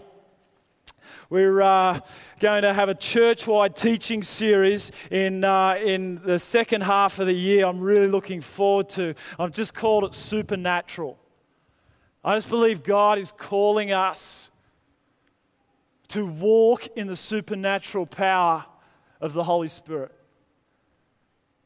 We're 1.30 1.62
uh, 1.62 2.00
going 2.40 2.62
to 2.62 2.74
have 2.74 2.90
a 2.90 2.96
church 2.96 3.48
wide 3.48 3.76
teaching 3.76 4.22
series 4.22 4.92
in, 5.10 5.44
uh, 5.44 5.80
in 5.84 6.22
the 6.24 6.38
second 6.38 6.82
half 6.82 7.20
of 7.20 7.26
the 7.26 7.34
year. 7.34 7.66
I'm 7.66 7.80
really 7.80 8.08
looking 8.08 8.40
forward 8.40 8.90
to. 8.90 9.16
I've 9.40 9.52
just 9.52 9.74
called 9.74 10.04
it 10.04 10.14
Supernatural. 10.14 11.18
I 12.24 12.38
just 12.38 12.50
believe 12.50 12.84
God 12.84 13.18
is 13.18 13.32
calling 13.32 13.92
us 13.92 14.50
to 16.10 16.28
walk 16.28 16.88
in 16.96 17.08
the 17.08 17.16
supernatural 17.16 18.06
power 18.06 18.66
of 19.20 19.34
the 19.34 19.44
Holy 19.44 19.68
Spirit. 19.68 20.12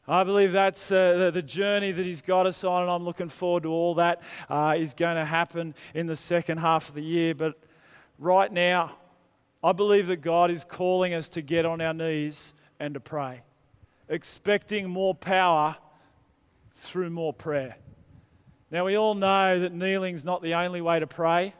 I 0.09 0.23
believe 0.23 0.53
that's 0.53 0.89
uh, 0.89 1.31
the, 1.33 1.41
journey 1.41 1.91
that 1.91 2.05
He's 2.05 2.21
got 2.21 2.45
us 2.45 2.63
on, 2.63 2.83
and 2.83 2.89
I'm 2.89 3.03
looking 3.03 3.27
forward 3.27 3.63
to 3.63 3.69
all 3.69 3.95
that 3.95 4.21
uh, 4.47 4.75
is 4.77 4.93
going 4.93 5.17
to 5.17 5.25
happen 5.25 5.75
in 5.93 6.07
the 6.07 6.15
second 6.15 6.59
half 6.59 6.87
of 6.87 6.95
the 6.95 7.03
year. 7.03 7.35
But 7.35 7.59
right 8.17 8.49
now, 8.49 8.95
I 9.61 9.73
believe 9.73 10.07
that 10.07 10.21
God 10.21 10.49
is 10.49 10.63
calling 10.63 11.13
us 11.13 11.27
to 11.29 11.41
get 11.41 11.65
on 11.65 11.81
our 11.81 11.93
knees 11.93 12.53
and 12.79 12.93
to 12.93 13.01
pray, 13.01 13.41
expecting 14.07 14.89
more 14.89 15.13
power 15.13 15.75
through 16.73 17.09
more 17.09 17.33
prayer. 17.33 17.75
Now, 18.71 18.85
we 18.85 18.95
all 18.95 19.13
know 19.13 19.59
that 19.59 19.73
kneeling's 19.73 20.23
not 20.23 20.41
the 20.41 20.53
only 20.53 20.79
way 20.79 21.01
to 21.01 21.07
pray. 21.07 21.53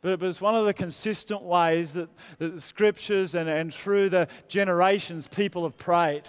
But, 0.00 0.18
but 0.18 0.26
it's 0.26 0.40
one 0.40 0.54
of 0.56 0.66
the 0.66 0.74
consistent 0.74 1.42
ways 1.42 1.92
that, 1.92 2.08
that 2.38 2.54
the 2.54 2.60
scriptures 2.60 3.34
and, 3.36 3.48
and 3.48 3.72
through 3.72 4.10
the 4.10 4.28
generations 4.48 5.26
people 5.28 5.62
have 5.62 5.76
prayed. 5.76 6.22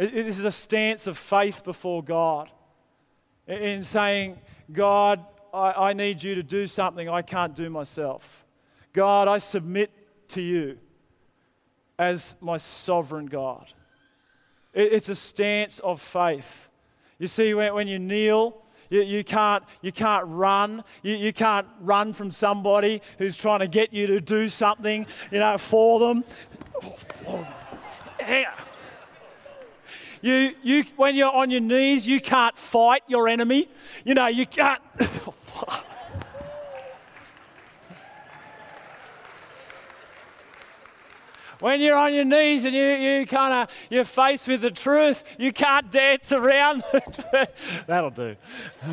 This 0.00 0.38
is 0.38 0.46
a 0.46 0.50
stance 0.50 1.06
of 1.06 1.18
faith 1.18 1.62
before 1.62 2.02
God 2.02 2.48
in 3.46 3.82
saying, 3.82 4.38
God, 4.72 5.22
I, 5.52 5.90
I 5.90 5.92
need 5.92 6.22
you 6.22 6.34
to 6.36 6.42
do 6.42 6.66
something 6.66 7.06
I 7.06 7.20
can't 7.20 7.54
do 7.54 7.68
myself. 7.68 8.46
God, 8.94 9.28
I 9.28 9.36
submit 9.36 9.90
to 10.28 10.40
you 10.40 10.78
as 11.98 12.34
my 12.40 12.56
sovereign 12.56 13.26
God. 13.26 13.66
It's 14.72 15.10
a 15.10 15.14
stance 15.14 15.80
of 15.80 16.00
faith. 16.00 16.70
You 17.18 17.26
see, 17.26 17.52
when, 17.52 17.74
when 17.74 17.86
you 17.86 17.98
kneel, 17.98 18.62
you, 18.88 19.02
you, 19.02 19.22
can't, 19.22 19.64
you 19.82 19.92
can't 19.92 20.24
run. 20.28 20.82
You, 21.02 21.14
you 21.16 21.34
can't 21.34 21.66
run 21.78 22.14
from 22.14 22.30
somebody 22.30 23.02
who's 23.18 23.36
trying 23.36 23.60
to 23.60 23.68
get 23.68 23.92
you 23.92 24.06
to 24.06 24.20
do 24.22 24.48
something, 24.48 25.04
you 25.30 25.40
know, 25.40 25.58
for 25.58 25.98
them. 25.98 26.24
Oh, 26.82 26.96
oh. 27.28 27.48
Yeah. 28.20 28.54
You, 30.22 30.54
you, 30.62 30.84
when 30.96 31.14
you're 31.14 31.32
on 31.32 31.50
your 31.50 31.62
knees, 31.62 32.06
you 32.06 32.20
can't 32.20 32.54
fight 32.56 33.02
your 33.08 33.26
enemy. 33.26 33.70
You 34.04 34.12
know, 34.14 34.26
you 34.26 34.44
can't. 34.44 34.82
when 41.60 41.80
you're 41.80 41.96
on 41.96 42.12
your 42.12 42.26
knees 42.26 42.66
and 42.66 42.74
you, 42.74 42.84
you 42.84 43.24
kind 43.26 43.62
of 43.62 43.68
you're 43.88 44.04
faced 44.04 44.46
with 44.46 44.60
the 44.60 44.70
truth, 44.70 45.24
you 45.38 45.54
can't 45.54 45.90
dance 45.90 46.32
around. 46.32 46.84
That'll 47.86 48.10
do. 48.10 48.36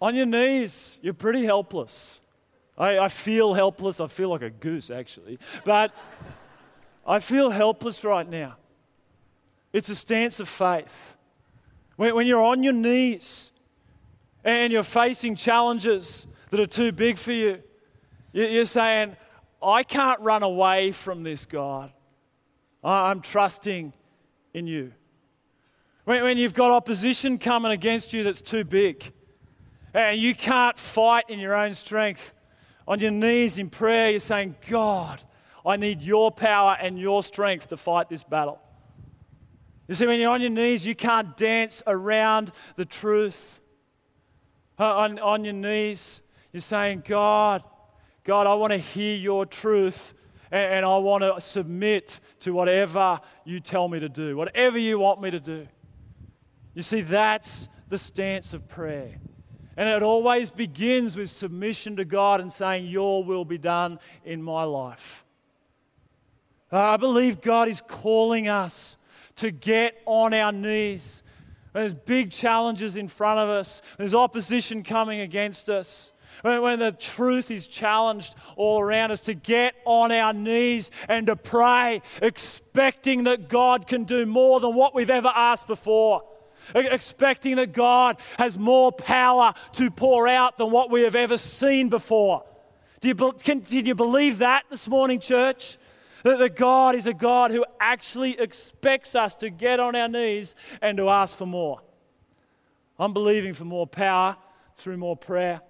on 0.00 0.14
your 0.14 0.26
knees, 0.26 0.96
you're 1.02 1.12
pretty 1.12 1.44
helpless. 1.44 2.20
I, 2.78 2.98
I 2.98 3.08
feel 3.08 3.54
helpless. 3.54 4.00
I 4.00 4.06
feel 4.06 4.30
like 4.30 4.42
a 4.42 4.50
goose, 4.50 4.90
actually. 4.90 5.38
But 5.64 5.92
I 7.06 7.20
feel 7.20 7.50
helpless 7.50 8.04
right 8.04 8.28
now. 8.28 8.56
It's 9.72 9.88
a 9.88 9.94
stance 9.94 10.40
of 10.40 10.48
faith. 10.48 11.16
When, 11.96 12.14
when 12.14 12.26
you're 12.26 12.42
on 12.42 12.62
your 12.62 12.72
knees 12.72 13.50
and 14.44 14.72
you're 14.72 14.82
facing 14.82 15.36
challenges 15.36 16.26
that 16.50 16.60
are 16.60 16.66
too 16.66 16.92
big 16.92 17.18
for 17.18 17.32
you, 17.32 17.62
you're 18.32 18.64
saying, 18.64 19.16
I 19.62 19.82
can't 19.82 20.20
run 20.20 20.42
away 20.42 20.92
from 20.92 21.22
this, 21.22 21.46
God. 21.46 21.92
I'm 22.84 23.20
trusting 23.20 23.92
in 24.52 24.66
you. 24.66 24.92
When, 26.04 26.22
when 26.22 26.38
you've 26.38 26.54
got 26.54 26.70
opposition 26.70 27.38
coming 27.38 27.72
against 27.72 28.12
you 28.12 28.22
that's 28.22 28.40
too 28.40 28.64
big, 28.64 29.12
and 29.92 30.20
you 30.20 30.34
can't 30.34 30.78
fight 30.78 31.24
in 31.28 31.38
your 31.38 31.54
own 31.54 31.74
strength, 31.74 32.32
on 32.88 33.00
your 33.00 33.10
knees 33.10 33.58
in 33.58 33.68
prayer, 33.68 34.10
you're 34.10 34.20
saying, 34.20 34.56
God, 34.68 35.20
I 35.64 35.76
need 35.76 36.02
your 36.02 36.30
power 36.30 36.76
and 36.80 36.98
your 36.98 37.22
strength 37.22 37.68
to 37.68 37.76
fight 37.76 38.08
this 38.08 38.22
battle. 38.22 38.60
You 39.88 39.94
see, 39.94 40.06
when 40.06 40.20
you're 40.20 40.30
on 40.30 40.40
your 40.40 40.50
knees, 40.50 40.86
you 40.86 40.94
can't 40.94 41.36
dance 41.36 41.82
around 41.86 42.52
the 42.76 42.84
truth. 42.84 43.60
Uh, 44.78 44.96
on, 44.96 45.18
on 45.18 45.44
your 45.44 45.54
knees, 45.54 46.20
you're 46.52 46.60
saying, 46.60 47.02
God, 47.06 47.62
God, 48.24 48.46
I 48.46 48.54
want 48.54 48.72
to 48.72 48.78
hear 48.78 49.16
your 49.16 49.46
truth 49.46 50.12
and, 50.50 50.74
and 50.74 50.86
I 50.86 50.96
want 50.98 51.22
to 51.22 51.40
submit 51.40 52.20
to 52.40 52.52
whatever 52.52 53.20
you 53.44 53.60
tell 53.60 53.88
me 53.88 54.00
to 54.00 54.08
do, 54.08 54.36
whatever 54.36 54.78
you 54.78 54.98
want 54.98 55.20
me 55.20 55.30
to 55.30 55.40
do. 55.40 55.66
You 56.74 56.82
see, 56.82 57.00
that's 57.00 57.68
the 57.88 57.98
stance 57.98 58.52
of 58.52 58.68
prayer. 58.68 59.18
And 59.76 59.88
it 59.88 60.02
always 60.02 60.48
begins 60.48 61.16
with 61.16 61.30
submission 61.30 61.96
to 61.96 62.04
God 62.04 62.40
and 62.40 62.50
saying, 62.50 62.86
Your 62.86 63.22
will 63.22 63.44
be 63.44 63.58
done 63.58 63.98
in 64.24 64.42
my 64.42 64.64
life. 64.64 65.24
I 66.72 66.96
believe 66.96 67.40
God 67.40 67.68
is 67.68 67.82
calling 67.86 68.48
us 68.48 68.96
to 69.36 69.50
get 69.50 70.00
on 70.06 70.32
our 70.32 70.50
knees. 70.50 71.22
There's 71.74 71.94
big 71.94 72.30
challenges 72.30 72.96
in 72.96 73.06
front 73.06 73.38
of 73.38 73.50
us, 73.50 73.82
there's 73.98 74.14
opposition 74.14 74.82
coming 74.82 75.20
against 75.20 75.68
us. 75.68 76.12
When, 76.42 76.78
the 76.78 76.92
truth 76.92 77.50
is 77.50 77.66
challenged 77.66 78.34
all 78.56 78.80
around 78.80 79.10
us, 79.10 79.20
to 79.22 79.34
get 79.34 79.74
on 79.86 80.12
our 80.12 80.34
knees 80.34 80.90
and 81.08 81.26
to 81.28 81.36
pray, 81.36 82.02
expecting 82.20 83.24
that 83.24 83.48
God 83.48 83.86
can 83.86 84.04
do 84.04 84.26
more 84.26 84.60
than 84.60 84.74
what 84.74 84.94
we've 84.94 85.08
ever 85.08 85.28
asked 85.28 85.66
before 85.66 86.24
expecting 86.74 87.56
that 87.56 87.72
God 87.72 88.16
has 88.38 88.58
more 88.58 88.92
power 88.92 89.54
to 89.72 89.90
pour 89.90 90.28
out 90.28 90.58
than 90.58 90.70
what 90.70 90.90
we 90.90 91.02
have 91.02 91.14
ever 91.14 91.36
seen 91.36 91.88
before. 91.88 92.44
Do 93.00 93.08
you, 93.08 93.14
can, 93.14 93.60
can 93.60 93.86
you 93.86 93.94
believe 93.94 94.38
that 94.38 94.64
this 94.70 94.88
morning, 94.88 95.20
church? 95.20 95.78
That, 96.22 96.38
that 96.38 96.56
God 96.56 96.96
is 96.96 97.06
a 97.06 97.14
God 97.14 97.52
who 97.52 97.64
actually 97.78 98.38
expects 98.40 99.14
us 99.14 99.34
to 99.36 99.50
get 99.50 99.78
on 99.78 99.94
our 99.94 100.08
knees 100.08 100.56
and 100.82 100.96
to 100.98 101.08
ask 101.08 101.36
for 101.36 101.46
more. 101.46 101.80
I'm 102.98 103.12
believing 103.12 103.52
for 103.52 103.64
more 103.64 103.86
power 103.86 104.36
through 104.74 104.96
more 104.96 105.16
prayer. 105.16 105.60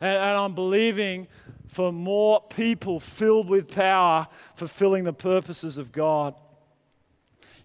And, 0.00 0.16
and 0.16 0.38
I'm 0.38 0.54
believing 0.54 1.28
for 1.68 1.92
more 1.92 2.42
people 2.50 2.98
filled 2.98 3.48
with 3.48 3.72
power 3.72 4.26
fulfilling 4.54 5.04
the 5.04 5.12
purposes 5.12 5.78
of 5.78 5.92
God. 5.92 6.34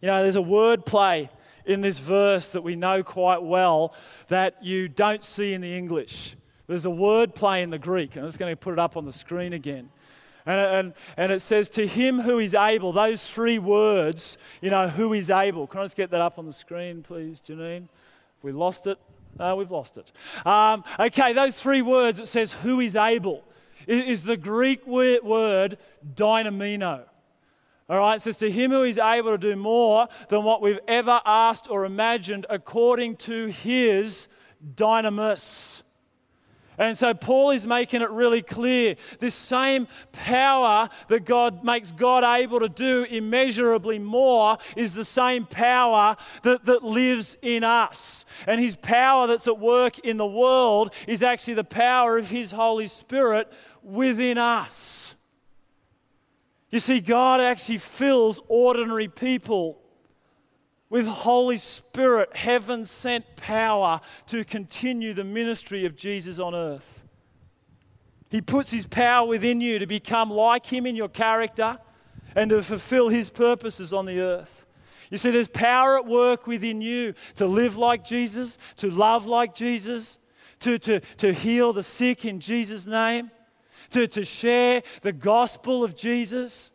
You 0.01 0.09
know, 0.09 0.21
there's 0.21 0.35
a 0.35 0.41
word 0.41 0.85
play 0.85 1.29
in 1.65 1.81
this 1.81 1.97
verse 1.97 2.49
that 2.49 2.61
we 2.61 2.75
know 2.75 3.03
quite 3.03 3.43
well 3.43 3.93
that 4.27 4.63
you 4.63 4.87
don't 4.87 5.23
see 5.23 5.53
in 5.53 5.61
the 5.61 5.77
English. 5.77 6.35
There's 6.67 6.85
a 6.85 6.89
word 6.89 7.35
play 7.35 7.61
in 7.61 7.69
the 7.69 7.79
Greek, 7.79 8.15
and 8.15 8.25
I'm 8.25 8.29
just 8.29 8.39
going 8.39 8.51
to 8.51 8.57
put 8.57 8.73
it 8.73 8.79
up 8.79 8.97
on 8.97 9.05
the 9.05 9.13
screen 9.13 9.53
again. 9.53 9.89
And, 10.45 10.59
and, 10.59 10.93
and 11.17 11.31
it 11.31 11.41
says, 11.41 11.69
To 11.69 11.87
him 11.87 12.19
who 12.19 12.39
is 12.39 12.53
able, 12.53 12.91
those 12.91 13.29
three 13.29 13.59
words, 13.59 14.37
you 14.61 14.69
know, 14.69 14.87
who 14.87 15.13
is 15.13 15.29
able. 15.29 15.67
Can 15.67 15.81
I 15.81 15.83
just 15.83 15.95
get 15.95 16.11
that 16.11 16.21
up 16.21 16.37
on 16.37 16.45
the 16.45 16.53
screen, 16.53 17.01
please, 17.01 17.41
Janine? 17.41 17.87
We 18.41 18.51
lost 18.51 18.87
it. 18.87 18.99
We've 19.39 19.71
lost 19.71 19.97
it. 19.97 20.11
Um, 20.45 20.83
okay, 20.99 21.33
those 21.33 21.59
three 21.59 21.81
words, 21.81 22.19
it 22.19 22.27
says, 22.27 22.53
who 22.53 22.79
is 22.79 22.95
able, 22.95 23.43
is 23.85 24.23
the 24.23 24.37
Greek 24.37 24.87
word 24.87 25.77
dynamino. 26.15 27.03
All 27.87 27.99
right, 27.99 28.19
says, 28.19 28.37
to 28.37 28.49
him 28.49 28.71
who 28.71 28.83
is 28.83 28.97
able 28.97 29.31
to 29.31 29.37
do 29.37 29.55
more 29.55 30.07
than 30.29 30.43
what 30.43 30.61
we've 30.61 30.79
ever 30.87 31.21
asked 31.23 31.69
or 31.69 31.85
imagined 31.85 32.47
according 32.49 33.17
to 33.17 33.47
his 33.47 34.27
dynamis. 34.75 35.83
And 36.77 36.97
so 36.97 37.13
Paul 37.13 37.51
is 37.51 37.65
making 37.65 38.01
it 38.01 38.09
really 38.09 38.41
clear 38.41 38.95
this 39.19 39.35
same 39.35 39.87
power 40.11 40.89
that 41.07 41.25
God 41.25 41.63
makes 41.63 41.91
God 41.91 42.23
able 42.23 42.59
to 42.59 42.67
do 42.67 43.03
immeasurably 43.03 43.99
more 43.99 44.57
is 44.75 44.93
the 44.93 45.05
same 45.05 45.45
power 45.45 46.17
that, 46.43 46.65
that 46.65 46.83
lives 46.83 47.37
in 47.41 47.63
us. 47.63 48.25
And 48.45 48.59
his 48.59 48.75
power 48.75 49.27
that's 49.27 49.47
at 49.47 49.59
work 49.59 49.99
in 49.99 50.17
the 50.17 50.25
world 50.25 50.93
is 51.07 51.23
actually 51.23 51.53
the 51.53 51.63
power 51.63 52.17
of 52.17 52.29
his 52.29 52.51
Holy 52.51 52.87
Spirit 52.87 53.51
within 53.81 54.37
us. 54.37 55.04
You 56.71 56.79
see, 56.79 56.99
God 56.99 57.41
actually 57.41 57.77
fills 57.77 58.39
ordinary 58.47 59.07
people 59.07 59.79
with 60.89 61.07
Holy 61.07 61.57
Spirit, 61.57 62.35
heaven 62.35 62.85
sent 62.85 63.35
power 63.35 63.99
to 64.27 64.43
continue 64.45 65.13
the 65.13 65.23
ministry 65.23 65.85
of 65.85 65.95
Jesus 65.95 66.39
on 66.39 66.53
earth. 66.53 67.03
He 68.29 68.41
puts 68.41 68.71
His 68.71 68.85
power 68.85 69.27
within 69.27 69.61
you 69.61 69.79
to 69.79 69.87
become 69.87 70.29
like 70.29 70.65
Him 70.65 70.85
in 70.85 70.95
your 70.95 71.09
character 71.09 71.77
and 72.35 72.49
to 72.49 72.61
fulfill 72.61 73.09
His 73.09 73.29
purposes 73.29 73.93
on 73.93 74.05
the 74.05 74.19
earth. 74.19 74.65
You 75.09 75.17
see, 75.17 75.31
there's 75.31 75.47
power 75.47 75.97
at 75.97 76.05
work 76.05 76.47
within 76.47 76.81
you 76.81 77.13
to 77.35 77.45
live 77.45 77.77
like 77.77 78.03
Jesus, 78.03 78.57
to 78.77 78.89
love 78.89 79.25
like 79.25 79.53
Jesus, 79.53 80.19
to, 80.59 80.77
to, 80.79 80.99
to 80.99 81.33
heal 81.33 81.73
the 81.73 81.83
sick 81.83 82.25
in 82.25 82.39
Jesus' 82.39 82.85
name, 82.85 83.31
to, 83.91 84.07
to 84.07 84.25
share 84.25 84.83
the 85.01 85.13
gospel 85.13 85.83
of 85.83 85.95
Jesus 85.95 86.71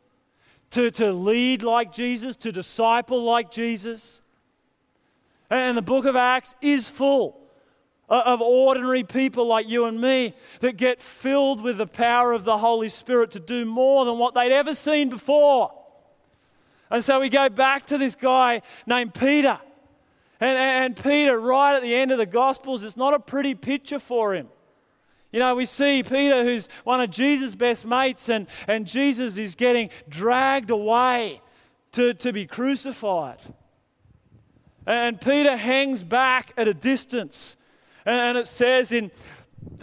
to, 0.71 0.91
to 0.93 1.13
lead 1.13 1.63
like 1.63 1.93
Jesus, 1.93 2.37
to 2.37 2.53
disciple 2.53 3.23
like 3.23 3.51
Jesus. 3.51 4.21
And 5.51 5.77
the 5.77 5.83
book 5.83 6.05
of 6.05 6.17
Acts 6.17 6.55
is 6.63 6.89
full 6.89 7.37
of 8.09 8.41
ordinary 8.41 9.05
people 9.05 9.47
like 9.47 9.69
you 9.69 9.85
and 9.85 10.01
me 10.01 10.35
that 10.61 10.77
get 10.77 11.01
filled 11.01 11.63
with 11.63 11.79
the 11.79 11.87
power 11.87 12.33
of 12.33 12.45
the 12.45 12.59
Holy 12.59 12.89
Spirit 12.89 13.33
to 13.33 13.41
do 13.41 13.65
more 13.65 14.05
than 14.05 14.19
what 14.19 14.35
they'd 14.35 14.53
ever 14.53 14.75
seen 14.75 15.11
before. 15.11 15.73
And 16.91 17.05
so 17.05 17.21
we 17.21 17.29
go 17.29 17.49
back 17.49 17.87
to 17.87 17.99
this 17.99 18.17
guy 18.17 18.63
named 18.87 19.15
Peter. 19.15 19.59
And, 20.41 20.59
and 20.59 20.97
Peter, 20.97 21.39
right 21.39 21.77
at 21.77 21.83
the 21.83 21.95
end 21.95 22.11
of 22.11 22.19
the 22.19 22.27
Gospels, 22.27 22.83
it's 22.83 22.97
not 22.97 23.15
a 23.15 23.21
pretty 23.21 23.55
picture 23.55 23.99
for 23.99 24.35
him. 24.35 24.49
You 25.33 25.39
know, 25.39 25.55
we 25.55 25.65
see 25.65 26.03
Peter, 26.03 26.43
who's 26.43 26.69
one 26.85 27.01
of 27.01 27.11
Jesus' 27.11 27.55
best 27.55 27.85
mates, 27.85 28.29
and, 28.29 28.49
and 28.67 28.87
Jesus 28.87 29.37
is 29.37 29.55
getting 29.55 29.91
dragged 30.09 30.71
away 30.71 31.41
to, 31.93 32.15
to 32.15 32.33
be 32.33 32.47
crucified. 32.47 33.41
And 34.87 35.21
Peter 35.21 35.57
hangs 35.57 36.03
back 36.03 36.53
at 36.57 36.67
a 36.67 36.75
distance. 36.75 37.57
And 38.05 38.39
it 38.39 38.49
says 38.49 38.91
in, 38.91 39.13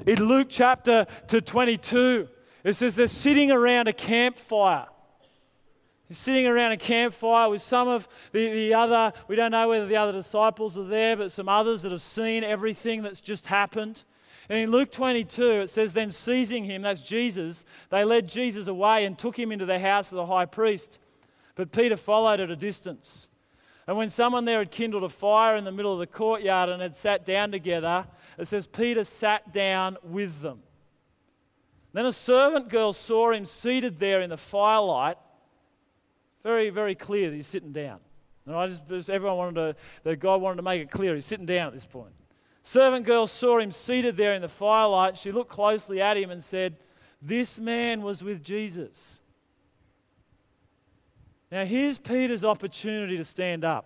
in 0.06 0.24
Luke 0.24 0.48
chapter 0.50 1.06
to 1.28 1.40
22, 1.40 2.28
it 2.64 2.74
says 2.74 2.96
they're 2.96 3.08
sitting 3.08 3.52
around 3.52 3.88
a 3.88 3.94
campfire. 3.94 4.88
He's 6.10 6.18
sitting 6.18 6.48
around 6.48 6.72
a 6.72 6.78
campfire 6.78 7.50
with 7.50 7.62
some 7.62 7.88
of 7.88 8.08
the, 8.32 8.50
the 8.52 8.74
other, 8.74 9.14
we 9.28 9.36
don't 9.36 9.52
know 9.52 9.70
whether 9.70 9.86
the 9.86 9.98
other 9.98 10.14
disciples 10.14 10.78
are 10.78 10.84
there, 10.84 11.16
but 11.16 11.32
some 11.32 11.48
others 11.48 11.82
that 11.84 11.92
have 11.92 12.02
seen 12.02 12.44
everything 12.44 13.02
that's 13.02 13.22
just 13.22 13.46
happened. 13.46 14.04
And 14.50 14.60
in 14.60 14.72
Luke 14.72 14.92
22, 14.92 15.62
it 15.62 15.68
says, 15.68 15.94
Then 15.94 16.12
seizing 16.12 16.64
him, 16.64 16.82
that's 16.82 17.02
Jesus, 17.02 17.66
they 17.90 18.04
led 18.04 18.30
Jesus 18.30 18.68
away 18.68 19.06
and 19.06 19.18
took 19.18 19.38
him 19.38 19.52
into 19.52 19.66
the 19.66 19.80
house 19.80 20.12
of 20.12 20.16
the 20.16 20.26
high 20.26 20.46
priest. 20.46 21.00
But 21.56 21.72
Peter 21.72 21.98
followed 21.98 22.40
at 22.40 22.50
a 22.50 22.56
distance. 22.56 23.30
And 23.88 23.98
when 23.98 24.10
someone 24.10 24.46
there 24.46 24.60
had 24.60 24.72
kindled 24.72 25.04
a 25.04 25.10
fire 25.10 25.56
in 25.56 25.64
the 25.64 25.72
middle 25.72 25.94
of 25.94 26.00
the 26.00 26.08
courtyard 26.08 26.70
and 26.70 26.82
had 26.82 26.96
sat 26.96 27.26
down 27.26 27.52
together, 27.52 28.06
it 28.38 28.46
says 28.46 28.68
Peter 28.68 29.04
sat 29.04 29.54
down 29.54 29.98
with 30.04 30.42
them. 30.42 30.62
Then 31.94 32.06
a 32.06 32.12
servant 32.12 32.70
girl 32.70 32.94
saw 32.94 33.32
him 33.32 33.46
seated 33.46 33.98
there 33.98 34.22
in 34.22 34.30
the 34.30 34.38
firelight. 34.38 35.18
Very, 36.44 36.70
very 36.70 36.96
clear 36.96 37.30
that 37.30 37.36
he's 37.36 37.48
sitting 37.48 37.72
down. 37.72 38.00
And 38.46 38.56
I 38.56 38.68
just, 38.68 39.10
everyone 39.10 39.38
wanted 39.38 39.56
to, 39.56 39.76
that 40.04 40.18
God 40.18 40.42
wanted 40.42 40.58
to 40.58 40.62
make 40.64 40.82
it 40.82 40.92
clear 40.92 41.16
he's 41.16 41.26
sitting 41.26 41.46
down 41.46 41.68
at 41.68 41.74
this 41.74 41.86
point. 41.86 42.14
Servant 42.68 43.06
girl 43.06 43.28
saw 43.28 43.60
him 43.60 43.72
seated 43.72 44.18
there 44.18 44.34
in 44.34 44.42
the 44.42 44.50
firelight. 44.50 45.16
She 45.16 45.32
looked 45.32 45.50
closely 45.50 46.02
at 46.02 46.18
him 46.18 46.30
and 46.30 46.44
said, 46.44 46.76
This 47.22 47.58
man 47.58 48.02
was 48.02 48.22
with 48.22 48.44
Jesus. 48.44 49.20
Now, 51.50 51.64
here's 51.64 51.98
Peter's 51.98 52.44
opportunity 52.44 53.16
to 53.16 53.24
stand 53.24 53.64
up. 53.64 53.86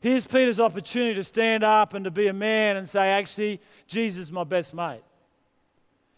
Here's 0.00 0.26
Peter's 0.26 0.60
opportunity 0.60 1.14
to 1.16 1.22
stand 1.22 1.62
up 1.62 1.92
and 1.92 2.06
to 2.06 2.10
be 2.10 2.28
a 2.28 2.32
man 2.32 2.78
and 2.78 2.88
say, 2.88 3.10
Actually, 3.10 3.60
Jesus 3.86 4.22
is 4.22 4.32
my 4.32 4.44
best 4.44 4.72
mate. 4.72 5.02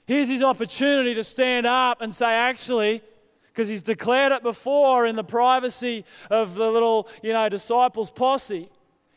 Here's 0.07 0.29
his 0.29 0.45
opportunity 0.45 1.15
to 1.15 1.25
stand 1.25 1.67
up 1.67 2.01
and 2.01 2.15
say, 2.15 2.33
Actually, 2.33 3.03
because 3.49 3.69
he's 3.69 3.83
declared 3.83 4.31
it 4.31 4.45
before 4.45 5.05
in 5.05 5.17
the 5.17 5.25
privacy 5.25 6.05
of 6.31 6.55
the 6.55 6.71
little, 6.71 7.09
you 7.25 7.33
know, 7.33 7.49
disciples' 7.49 8.09
posse. 8.09 8.71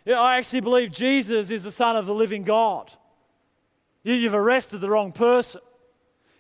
I 0.08 0.38
actually 0.38 0.62
believe 0.62 0.92
Jesus 0.92 1.50
is 1.50 1.64
the 1.64 1.72
Son 1.72 1.96
of 1.96 2.06
the 2.06 2.14
living 2.14 2.44
God. 2.44 2.94
You've 4.04 4.36
arrested 4.36 4.80
the 4.80 4.90
wrong 4.90 5.12
person. 5.12 5.62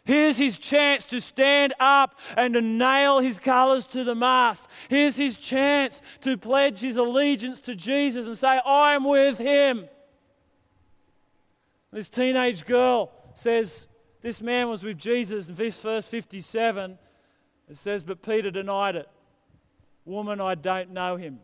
Here's 0.03 0.37
his 0.37 0.57
chance 0.57 1.05
to 1.05 1.19
stand 1.19 1.73
up 1.79 2.19
and 2.37 2.53
to 2.53 2.61
nail 2.61 3.19
his 3.19 3.39
colors 3.39 3.87
to 3.87 4.03
the 4.03 4.13
mast. 4.13 4.69
Here's 4.87 5.15
his 5.15 5.35
chance 5.35 6.03
to 6.21 6.37
pledge 6.37 6.79
his 6.79 6.97
allegiance 6.97 7.59
to 7.61 7.75
Jesus 7.75 8.27
and 8.27 8.37
say, 8.37 8.61
I'm 8.63 9.03
with 9.03 9.39
him. 9.39 9.89
This 11.91 12.07
teenage 12.07 12.67
girl 12.67 13.11
says, 13.33 13.87
This 14.21 14.41
man 14.41 14.69
was 14.69 14.83
with 14.83 14.99
Jesus. 14.99 15.49
In 15.49 15.55
verse 15.55 16.07
57, 16.07 16.99
it 17.67 17.77
says, 17.77 18.03
But 18.03 18.21
Peter 18.21 18.51
denied 18.51 18.95
it. 18.95 19.09
Woman, 20.05 20.39
I 20.39 20.53
don't 20.53 20.91
know 20.91 21.15
him, 21.15 21.39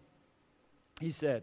he 0.99 1.10
said. 1.10 1.41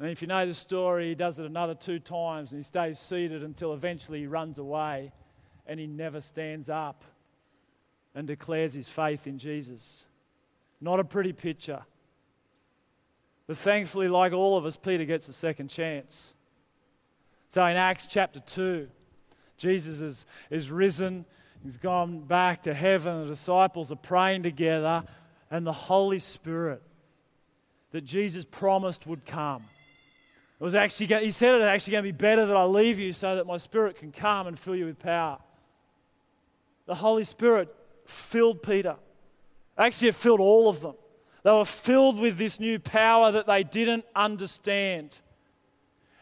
And 0.00 0.08
if 0.08 0.22
you 0.22 0.28
know 0.28 0.46
the 0.46 0.54
story, 0.54 1.08
he 1.08 1.14
does 1.14 1.38
it 1.38 1.44
another 1.44 1.74
two 1.74 1.98
times 1.98 2.52
and 2.52 2.58
he 2.58 2.62
stays 2.62 2.98
seated 2.98 3.44
until 3.44 3.74
eventually 3.74 4.20
he 4.20 4.26
runs 4.26 4.56
away 4.56 5.12
and 5.66 5.78
he 5.78 5.86
never 5.86 6.22
stands 6.22 6.70
up 6.70 7.04
and 8.14 8.26
declares 8.26 8.72
his 8.72 8.88
faith 8.88 9.26
in 9.26 9.38
Jesus. 9.38 10.06
Not 10.80 11.00
a 11.00 11.04
pretty 11.04 11.34
picture. 11.34 11.82
But 13.46 13.58
thankfully, 13.58 14.08
like 14.08 14.32
all 14.32 14.56
of 14.56 14.64
us, 14.64 14.74
Peter 14.74 15.04
gets 15.04 15.28
a 15.28 15.34
second 15.34 15.68
chance. 15.68 16.32
So 17.50 17.62
in 17.66 17.76
Acts 17.76 18.06
chapter 18.06 18.40
2, 18.40 18.88
Jesus 19.58 20.00
is, 20.00 20.26
is 20.48 20.70
risen, 20.70 21.26
he's 21.62 21.76
gone 21.76 22.20
back 22.20 22.62
to 22.62 22.72
heaven, 22.72 23.22
the 23.22 23.28
disciples 23.28 23.92
are 23.92 23.96
praying 23.96 24.44
together, 24.44 25.04
and 25.50 25.66
the 25.66 25.72
Holy 25.72 26.20
Spirit 26.20 26.82
that 27.90 28.04
Jesus 28.04 28.46
promised 28.46 29.06
would 29.06 29.26
come 29.26 29.64
it 30.60 30.64
was 30.64 30.74
actually, 30.74 31.06
he 31.06 31.30
said 31.30 31.54
it's 31.54 31.64
actually 31.64 31.92
going 31.92 32.04
to 32.04 32.12
be 32.12 32.16
better 32.16 32.44
that 32.44 32.56
I 32.56 32.64
leave 32.64 32.98
you 32.98 33.12
so 33.12 33.34
that 33.36 33.46
my 33.46 33.56
spirit 33.56 33.96
can 33.96 34.12
come 34.12 34.46
and 34.46 34.58
fill 34.58 34.76
you 34.76 34.84
with 34.84 34.98
power. 34.98 35.38
The 36.84 36.94
Holy 36.94 37.24
Spirit 37.24 37.74
filled 38.04 38.62
Peter. 38.62 38.96
Actually, 39.78 40.08
it 40.08 40.14
filled 40.14 40.40
all 40.40 40.68
of 40.68 40.82
them. 40.82 40.94
They 41.44 41.50
were 41.50 41.64
filled 41.64 42.20
with 42.20 42.36
this 42.36 42.60
new 42.60 42.78
power 42.78 43.32
that 43.32 43.46
they 43.46 43.64
didn't 43.64 44.04
understand. 44.14 45.18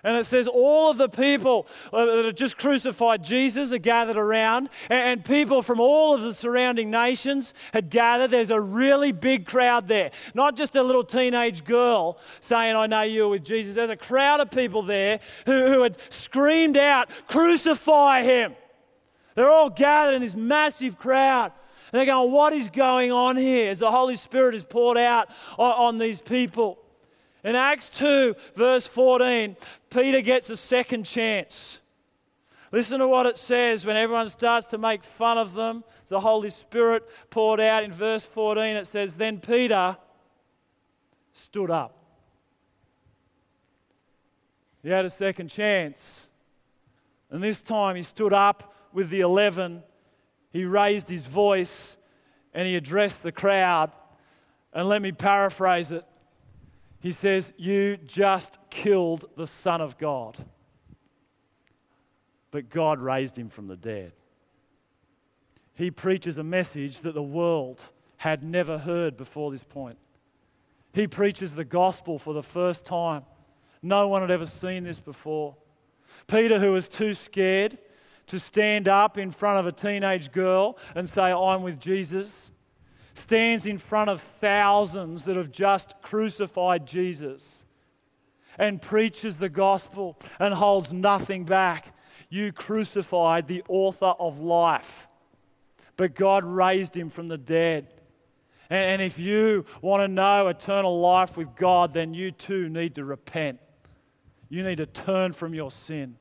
And 0.05 0.17
it 0.17 0.25
says 0.25 0.47
all 0.47 0.93
of 0.93 0.97
the 0.99 1.09
people 1.09 1.67
uh, 1.93 2.07
that 2.07 2.25
had 2.27 2.37
just 2.37 2.57
crucified 2.57 3.25
Jesus 3.25 3.73
are 3.73 3.79
gathered 3.79 4.17
around, 4.17 4.71
and 4.89 5.25
people 5.25 5.61
from 5.61 5.81
all 5.81 6.15
of 6.15 6.23
the 6.23 6.33
surrounding 6.33 6.91
nations 6.91 7.53
had 7.73 7.91
gathered. 7.91 8.31
There's 8.31 8.53
a 8.53 8.61
really 8.61 9.11
big 9.11 9.47
crowd 9.47 9.89
there. 9.89 10.13
Not 10.35 10.55
just 10.55 10.77
a 10.77 10.83
little 10.83 11.03
teenage 11.03 11.65
girl 11.65 12.19
saying, 12.41 12.77
I 12.77 12.87
know 12.87 13.03
you're 13.03 13.29
with 13.29 13.45
Jesus. 13.45 13.75
There's 13.75 13.91
a 13.91 13.97
crowd 13.97 14.41
of 14.41 14.53
people 14.53 14.83
there 14.83 15.19
who, 15.47 15.67
who 15.67 15.83
had 15.83 15.97
screamed 16.11 16.77
out, 16.77 17.09
Crucify 17.27 18.23
him. 18.23 18.55
They're 19.35 19.51
all 19.51 19.71
gathered 19.71 20.15
in 20.15 20.21
this 20.21 20.37
massive 20.37 20.99
crowd. 20.99 21.53
And 21.93 21.99
they're 21.99 22.07
going, 22.07 22.31
What 22.31 22.53
is 22.53 22.69
going 22.69 23.11
on 23.11 23.37
here? 23.37 23.71
As 23.71 23.81
the 23.81 23.91
Holy 23.91 24.17
Spirit 24.17 24.55
is 24.55 24.63
poured 24.63 24.99
out 24.99 25.29
on, 25.59 25.73
on 25.73 25.99
these 25.99 26.21
people. 26.21 26.79
In 27.45 27.55
Acts 27.55 27.89
2, 27.91 28.35
verse 28.55 28.87
14, 28.87 29.57
Peter 29.91 30.21
gets 30.21 30.51
a 30.51 30.57
second 30.57 31.05
chance. 31.05 31.81
Listen 32.71 32.99
to 32.99 33.09
what 33.09 33.27
it 33.27 33.37
says 33.37 33.87
when 33.87 33.97
everyone 33.97 34.29
starts 34.29 34.67
to 34.69 34.79
make 34.79 35.03
fun 35.03 35.39
of 35.39 35.55
them. 35.55 35.85
The 36.09 36.21
Holy 36.21 36.51
Spirit 36.51 37.09
poured 37.31 37.61
out 37.61 37.85
in 37.85 37.93
verse 37.93 38.23
14. 38.23 38.77
It 38.77 38.87
says, 38.87 39.15
Then 39.15 39.41
Peter 39.41 39.97
stood 41.33 41.71
up. 41.71 41.97
He 44.83 44.91
had 44.91 45.05
a 45.05 45.11
second 45.11 45.49
chance. 45.49 46.27
And 47.31 47.43
this 47.43 47.61
time 47.61 47.97
he 47.97 48.03
stood 48.03 48.33
up 48.33 48.75
with 48.93 49.11
the 49.11 49.21
11. 49.21 49.83
He 50.51 50.65
raised 50.65 51.09
his 51.09 51.25
voice 51.25 51.97
and 52.53 52.67
he 52.67 52.77
addressed 52.77 53.23
the 53.23 53.33
crowd. 53.33 53.93
And 54.73 54.89
let 54.89 55.01
me 55.03 55.13
paraphrase 55.13 55.93
it. 55.93 56.05
He 57.01 57.13
says, 57.13 57.53
You 57.57 57.97
just 57.97 58.59
killed 58.71 59.25
the 59.37 59.47
Son 59.47 59.81
of 59.81 59.99
God 59.99 60.45
but 62.51 62.71
God 62.71 63.01
raised 63.01 63.37
him 63.37 63.49
from 63.49 63.67
the 63.67 63.77
dead. 63.77 64.13
He 65.75 65.91
preaches 65.91 66.39
a 66.39 66.45
message 66.45 67.01
that 67.01 67.15
the 67.15 67.23
world 67.23 67.83
had 68.19 68.43
never 68.43 68.79
heard 68.79 69.17
before 69.17 69.51
this 69.51 69.63
point. 69.63 69.99
He 70.93 71.07
preaches 71.07 71.55
the 71.55 71.65
gospel 71.65 72.19
for 72.19 72.35
the 72.35 72.43
first 72.43 72.85
time. 72.85 73.25
No 73.83 74.09
one 74.09 74.23
had 74.23 74.31
ever 74.31 74.47
seen 74.47 74.85
this 74.85 74.99
before. 74.99 75.57
Peter, 76.27 76.59
who 76.59 76.73
was 76.73 76.89
too 76.89 77.15
scared 77.15 77.79
to 78.27 78.39
stand 78.39 78.89
up 78.89 79.17
in 79.17 79.31
front 79.31 79.61
of 79.61 79.67
a 79.67 79.73
teenage 79.73 80.33
girl 80.33 80.77
and 80.95 81.09
say, 81.09 81.31
I'm 81.31 81.63
with 81.63 81.79
Jesus, 81.79 82.51
stands 83.19 83.67
in 83.67 83.79
front 83.79 84.11
of 84.11 84.21
thousands 84.21 85.25
that 85.25 85.37
have 85.37 85.51
just 85.51 85.95
crucified 86.03 86.87
Jesus 86.87 87.65
and 88.59 88.81
preaches 88.81 89.39
the 89.39 89.49
gospel 89.49 90.19
and 90.39 90.55
holds 90.55 90.93
nothing 90.93 91.45
back 91.45 91.95
you 92.31 92.53
crucified 92.53 93.47
the 93.47 93.63
author 93.69 94.15
of 94.19 94.41
life, 94.41 95.09
but 95.97 96.15
God 96.15 96.45
raised 96.45 96.95
him 96.95 97.11
from 97.11 97.29
the 97.29 97.39
dead. 97.39 97.89
And 98.71 99.01
if 99.01 99.19
you 99.19 99.65
want 99.81 100.03
to 100.03 100.09
know 100.09 100.49
eternal 100.49 101.01
life 101.01 101.39
with 101.39 101.57
God, 101.57 101.95
then 101.95 102.13
you 102.13 102.31
too 102.31 102.69
need 102.69 102.95
to 102.97 103.05
repent. 103.05 103.61
You 104.51 104.63
need 104.63 104.77
to 104.77 104.87
turn 104.87 105.33
from 105.33 105.55
your 105.55 105.71
sin 105.71 106.17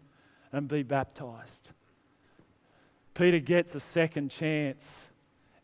and 0.54 0.68
be 0.68 0.84
baptized. 0.84 1.70
Peter 3.14 3.40
gets 3.40 3.76
a 3.76 3.80
second 3.82 4.32
chance 4.32 5.10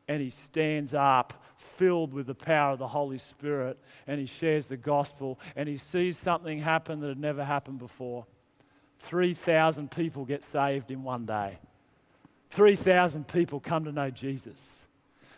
and 0.08 0.22
he 0.22 0.30
stands 0.30 0.94
up 0.94 1.44
filled 1.58 2.14
with 2.14 2.28
the 2.28 2.36
power 2.36 2.74
of 2.74 2.80
the 2.80 2.88
Holy 2.88 3.18
Spirit 3.18 3.80
and 4.06 4.20
he 4.20 4.26
shares 4.26 4.68
the 4.68 4.78
gospel 4.78 5.40
and 5.56 5.68
he 5.68 5.78
sees 5.78 6.18
something 6.18 6.60
happen 6.60 7.00
that 7.00 7.08
had 7.08 7.20
never 7.20 7.44
happened 7.44 7.80
before. 7.80 8.26
3,000 9.00 9.92
people 9.92 10.26
get 10.26 10.44
saved 10.44 10.92
in 10.92 11.04
one 11.04 11.26
day. 11.26 11.60
3,000 12.52 13.28
people 13.28 13.60
come 13.60 13.86
to 13.86 13.92
know 13.92 14.10
Jesus. 14.10 14.86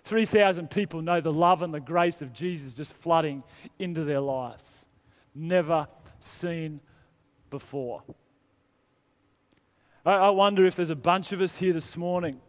3,000 0.04 0.70
people 0.70 1.02
know 1.02 1.20
the 1.20 1.34
love 1.34 1.62
and 1.62 1.74
the 1.74 1.80
grace 1.80 2.22
of 2.22 2.32
Jesus 2.32 2.74
just 2.74 2.92
flooding 2.92 3.44
into 3.80 4.04
their 4.04 4.20
lives. 4.20 4.86
Never 5.34 5.88
seen 6.20 6.80
before. 7.50 8.04
I, 10.06 10.14
I 10.14 10.30
wonder 10.30 10.66
if 10.66 10.76
there's 10.76 10.90
a 10.92 10.96
bunch 10.96 11.32
of 11.32 11.42
us 11.42 11.56
here 11.56 11.74
this 11.74 11.98
morning 11.98 12.40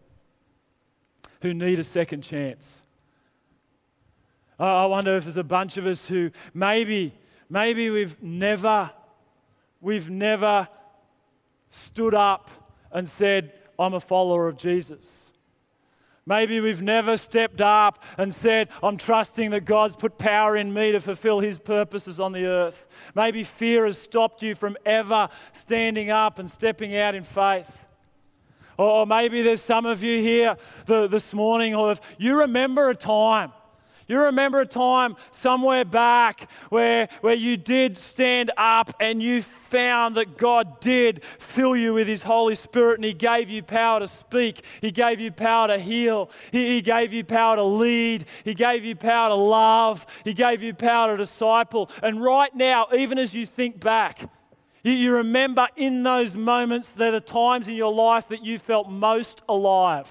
who 1.47 1.55
need 1.55 1.79
a 1.79 1.85
second 1.85 2.23
chance. 2.23 2.83
I 4.59 4.87
wonder 4.87 5.17
if 5.17 5.25
there's 5.25 5.37
a 5.37 5.45
bunch 5.45 5.77
of 5.77 5.87
us 5.87 6.09
who 6.09 6.31
maybe, 6.53 7.15
maybe 7.49 7.91
we've 7.91 8.21
never, 8.23 8.91
we've 9.81 10.11
never 10.11 10.67
stood 11.69 12.15
up 12.15 12.51
and 12.91 13.09
said, 13.09 13.53
I'm 13.79 13.95
a 13.95 14.01
follower 14.01 14.49
of 14.49 14.57
Jesus. 14.57 15.27
Maybe 16.29 16.59
we've 16.59 16.83
never 16.83 17.17
stepped 17.17 17.61
up 17.61 18.03
and 18.19 18.35
said, 18.35 18.69
I'm 18.83 18.97
trusting 18.97 19.51
that 19.51 19.65
God's 19.65 19.95
put 19.95 20.19
power 20.19 20.57
in 20.57 20.75
me 20.75 20.91
to 20.91 21.01
fulfill 21.01 21.39
His 21.39 21.59
purposes 21.59 22.19
on 22.19 22.33
the 22.33 22.47
earth. 22.47 22.89
Maybe 23.15 23.45
fear 23.45 23.85
has 23.85 23.97
stopped 23.97 24.43
you 24.43 24.57
from 24.57 24.77
ever 24.85 25.29
standing 25.53 26.11
up 26.11 26.41
and 26.41 26.51
stepping 26.51 26.97
out 26.97 27.15
in 27.15 27.23
faith. 27.23 27.86
Or 28.77 29.07
maybe 29.07 29.43
there's 29.43 29.63
some 29.63 29.87
of 29.87 30.03
you 30.03 30.21
here 30.21 30.57
this 30.87 31.33
morning 31.33 31.73
who 31.73 31.89
have, 31.89 32.01
you 32.19 32.41
remember 32.41 32.91
a 32.91 32.97
time 32.97 33.53
you 34.09 34.21
remember 34.21 34.61
a 34.61 34.67
time 34.67 35.17
somewhere 35.33 35.85
back 35.85 36.49
where, 36.69 37.09
where 37.23 37.35
you 37.35 37.57
did 37.57 37.99
stand 37.99 38.53
up 38.57 38.95
and 39.01 39.21
you 39.21 39.43
found 39.43 40.15
that 40.15 40.39
God 40.39 40.79
did 40.81 41.25
fill 41.39 41.77
you 41.77 41.95
with 41.95 42.07
His 42.07 42.23
Holy 42.23 42.55
Spirit 42.55 42.99
and 42.99 43.05
He 43.05 43.13
gave 43.13 43.51
you 43.51 43.65
power 43.65 43.99
to 43.99 44.07
speak. 44.07 44.65
He 44.81 44.93
gave 44.93 45.19
you 45.19 45.33
power 45.33 45.69
to 45.69 45.79
heal. 45.79 46.31
He, 46.53 46.77
he 46.77 46.83
gave 46.83 47.13
you 47.13 47.25
power 47.25 47.57
to 47.57 47.65
lead. 47.65 48.27
He 48.45 48.55
gave 48.55 48.85
you 48.85 48.95
power 48.95 49.31
to 49.31 49.35
love. 49.35 50.07
He 50.25 50.35
gave 50.35 50.63
you 50.63 50.73
power 50.73 51.11
to 51.11 51.17
disciple. 51.17 51.91
And 52.01 52.23
right 52.23 52.55
now, 52.55 52.87
even 52.95 53.19
as 53.19 53.35
you 53.35 53.45
think 53.45 53.81
back, 53.81 54.31
you, 54.93 55.15
remember 55.15 55.69
in 55.77 56.03
those 56.03 56.35
moments 56.35 56.89
that 56.97 57.15
are 57.15 57.21
times 57.21 57.69
in 57.69 57.75
your 57.75 57.93
life 57.93 58.29
that 58.29 58.45
you 58.45 58.59
felt 58.59 58.89
most 58.89 59.43
alive. 59.49 60.11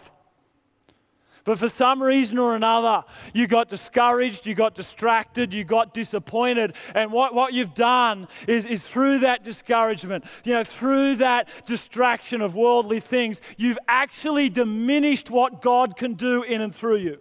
But 1.45 1.59
for 1.59 1.69
some 1.69 2.01
reason 2.01 2.39
or 2.39 2.55
another, 2.55 3.03
you 3.31 3.45
got 3.45 3.69
discouraged, 3.69 4.47
you 4.47 4.55
got 4.55 4.73
distracted, 4.73 5.53
you 5.53 5.63
got 5.63 5.93
disappointed. 5.93 6.75
And 6.95 7.11
what, 7.11 7.35
what 7.35 7.53
you've 7.53 7.75
done 7.75 8.27
is, 8.47 8.65
is 8.65 8.85
through 8.85 9.19
that 9.19 9.43
discouragement, 9.43 10.25
you 10.43 10.53
know, 10.53 10.63
through 10.63 11.17
that 11.17 11.47
distraction 11.67 12.41
of 12.41 12.55
worldly 12.55 12.99
things, 12.99 13.41
you've 13.57 13.77
actually 13.87 14.49
diminished 14.49 15.29
what 15.29 15.61
God 15.61 15.95
can 15.95 16.15
do 16.15 16.41
in 16.41 16.61
and 16.61 16.75
through 16.75 16.97
you. 16.97 17.19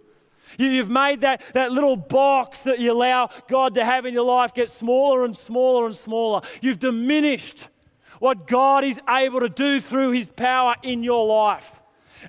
You've 0.57 0.89
made 0.89 1.21
that, 1.21 1.41
that 1.53 1.71
little 1.71 1.95
box 1.95 2.63
that 2.63 2.79
you 2.79 2.91
allow 2.91 3.29
God 3.47 3.75
to 3.75 3.85
have 3.85 4.05
in 4.05 4.13
your 4.13 4.25
life 4.25 4.53
get 4.53 4.69
smaller 4.69 5.25
and 5.25 5.35
smaller 5.35 5.85
and 5.85 5.95
smaller. 5.95 6.41
You've 6.61 6.79
diminished 6.79 7.67
what 8.19 8.47
God 8.47 8.83
is 8.83 8.99
able 9.09 9.41
to 9.41 9.49
do 9.49 9.81
through 9.81 10.11
His 10.11 10.29
power 10.29 10.75
in 10.83 11.03
your 11.03 11.25
life. 11.25 11.71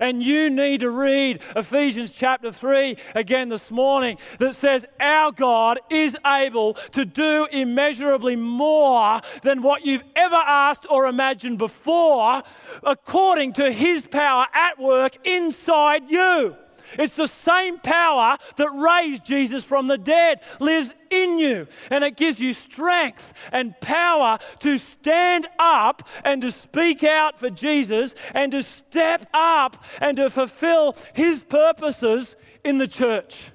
And 0.00 0.22
you 0.22 0.50
need 0.50 0.80
to 0.80 0.90
read 0.90 1.40
Ephesians 1.54 2.12
chapter 2.12 2.52
3 2.52 2.96
again 3.14 3.48
this 3.48 3.70
morning 3.70 4.18
that 4.38 4.54
says, 4.54 4.84
Our 5.00 5.32
God 5.32 5.78
is 5.90 6.16
able 6.26 6.74
to 6.92 7.04
do 7.04 7.46
immeasurably 7.50 8.36
more 8.36 9.20
than 9.42 9.62
what 9.62 9.86
you've 9.86 10.04
ever 10.14 10.36
asked 10.36 10.86
or 10.90 11.06
imagined 11.06 11.58
before, 11.58 12.42
according 12.82 13.54
to 13.54 13.72
his 13.72 14.04
power 14.04 14.46
at 14.52 14.78
work 14.78 15.16
inside 15.26 16.10
you. 16.10 16.56
It's 16.98 17.14
the 17.14 17.26
same 17.26 17.78
power 17.78 18.36
that 18.56 18.70
raised 18.70 19.24
Jesus 19.24 19.64
from 19.64 19.86
the 19.86 19.98
dead 19.98 20.40
lives 20.60 20.92
in 21.10 21.38
you. 21.38 21.66
And 21.90 22.04
it 22.04 22.16
gives 22.16 22.40
you 22.40 22.52
strength 22.52 23.32
and 23.52 23.78
power 23.80 24.38
to 24.60 24.78
stand 24.78 25.46
up 25.58 26.08
and 26.24 26.42
to 26.42 26.50
speak 26.50 27.04
out 27.04 27.38
for 27.38 27.50
Jesus 27.50 28.14
and 28.34 28.52
to 28.52 28.62
step 28.62 29.28
up 29.34 29.82
and 30.00 30.16
to 30.16 30.30
fulfill 30.30 30.96
his 31.14 31.42
purposes 31.42 32.36
in 32.64 32.78
the 32.78 32.88
church. 32.88 33.50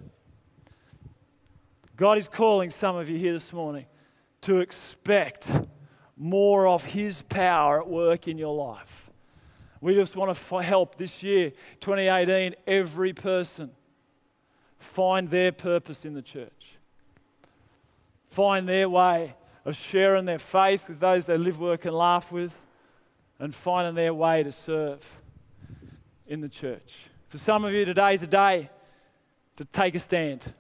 God 1.95 2.17
is 2.17 2.27
calling 2.27 2.69
some 2.69 2.95
of 2.95 3.09
you 3.09 3.17
here 3.17 3.33
this 3.33 3.53
morning 3.53 3.85
to 4.41 4.59
expect 4.59 5.47
more 6.17 6.67
of 6.67 6.85
his 6.85 7.21
power 7.23 7.81
at 7.81 7.87
work 7.87 8.27
in 8.27 8.37
your 8.37 8.55
life. 8.55 9.00
We 9.81 9.95
just 9.95 10.15
want 10.15 10.35
to 10.35 10.61
help 10.61 10.95
this 10.95 11.23
year, 11.23 11.49
2018, 11.79 12.55
every 12.67 13.13
person 13.13 13.71
find 14.77 15.29
their 15.29 15.51
purpose 15.51 16.05
in 16.05 16.13
the 16.13 16.21
church, 16.21 16.77
find 18.29 18.69
their 18.69 18.87
way 18.87 19.35
of 19.65 19.75
sharing 19.75 20.25
their 20.25 20.39
faith 20.39 20.87
with 20.87 20.99
those 20.99 21.25
they 21.25 21.37
live, 21.37 21.59
work, 21.59 21.85
and 21.85 21.95
laugh 21.95 22.31
with, 22.31 22.63
and 23.39 23.55
finding 23.55 23.95
their 23.95 24.13
way 24.13 24.43
to 24.43 24.51
serve 24.51 25.03
in 26.27 26.41
the 26.41 26.49
church. 26.49 27.05
For 27.29 27.39
some 27.39 27.65
of 27.65 27.73
you, 27.73 27.83
today 27.83 28.13
is 28.13 28.21
a 28.21 28.27
day 28.27 28.69
to 29.55 29.65
take 29.65 29.95
a 29.95 29.99
stand 29.99 30.53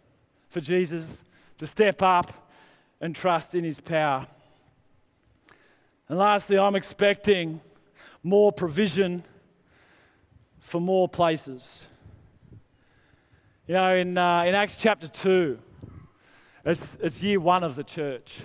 for 0.49 0.61
Jesus, 0.61 1.21
to 1.59 1.67
step 1.67 2.01
up 2.01 2.49
and 2.99 3.15
trust 3.15 3.53
in 3.53 3.63
his 3.63 3.79
power. 3.79 4.25
And 6.09 6.17
lastly, 6.17 6.57
I'm 6.57 6.75
expecting 6.75 7.61
more 8.23 8.51
provision 8.51 9.23
for 10.59 10.79
more 10.79 11.09
places. 11.09 11.87
You 13.67 13.75
know, 13.75 13.95
in, 13.95 14.17
uh, 14.17 14.43
in 14.43 14.55
Acts 14.55 14.75
chapter 14.75 15.07
2, 15.07 15.57
it's, 16.65 16.97
it's 17.01 17.21
year 17.21 17.39
one 17.39 17.63
of 17.63 17.75
the 17.75 17.83
church. 17.83 18.41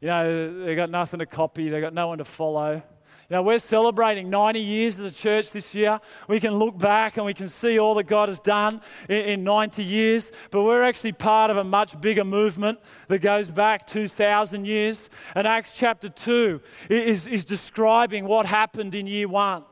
You 0.00 0.08
know, 0.08 0.64
they 0.64 0.74
got 0.74 0.90
nothing 0.90 1.18
to 1.18 1.26
copy, 1.26 1.68
they 1.68 1.80
got 1.80 1.94
no 1.94 2.08
one 2.08 2.18
to 2.18 2.24
follow. 2.24 2.82
Now, 3.30 3.42
we're 3.42 3.60
celebrating 3.60 4.28
90 4.28 4.58
years 4.58 4.98
as 4.98 5.12
a 5.12 5.14
church 5.14 5.52
this 5.52 5.72
year. 5.72 6.00
We 6.26 6.40
can 6.40 6.54
look 6.54 6.76
back 6.76 7.16
and 7.16 7.24
we 7.24 7.32
can 7.32 7.46
see 7.46 7.78
all 7.78 7.94
that 7.94 8.08
God 8.08 8.28
has 8.28 8.40
done 8.40 8.80
in, 9.08 9.24
in 9.24 9.44
90 9.44 9.84
years, 9.84 10.32
but 10.50 10.64
we're 10.64 10.82
actually 10.82 11.12
part 11.12 11.52
of 11.52 11.56
a 11.56 11.62
much 11.62 12.00
bigger 12.00 12.24
movement 12.24 12.80
that 13.06 13.20
goes 13.20 13.48
back 13.48 13.86
2,000 13.86 14.66
years. 14.66 15.08
And 15.36 15.46
Acts 15.46 15.72
chapter 15.72 16.08
2 16.08 16.60
is, 16.88 17.28
is 17.28 17.44
describing 17.44 18.24
what 18.24 18.46
happened 18.46 18.96
in 18.96 19.06
year 19.06 19.28
one. 19.28 19.62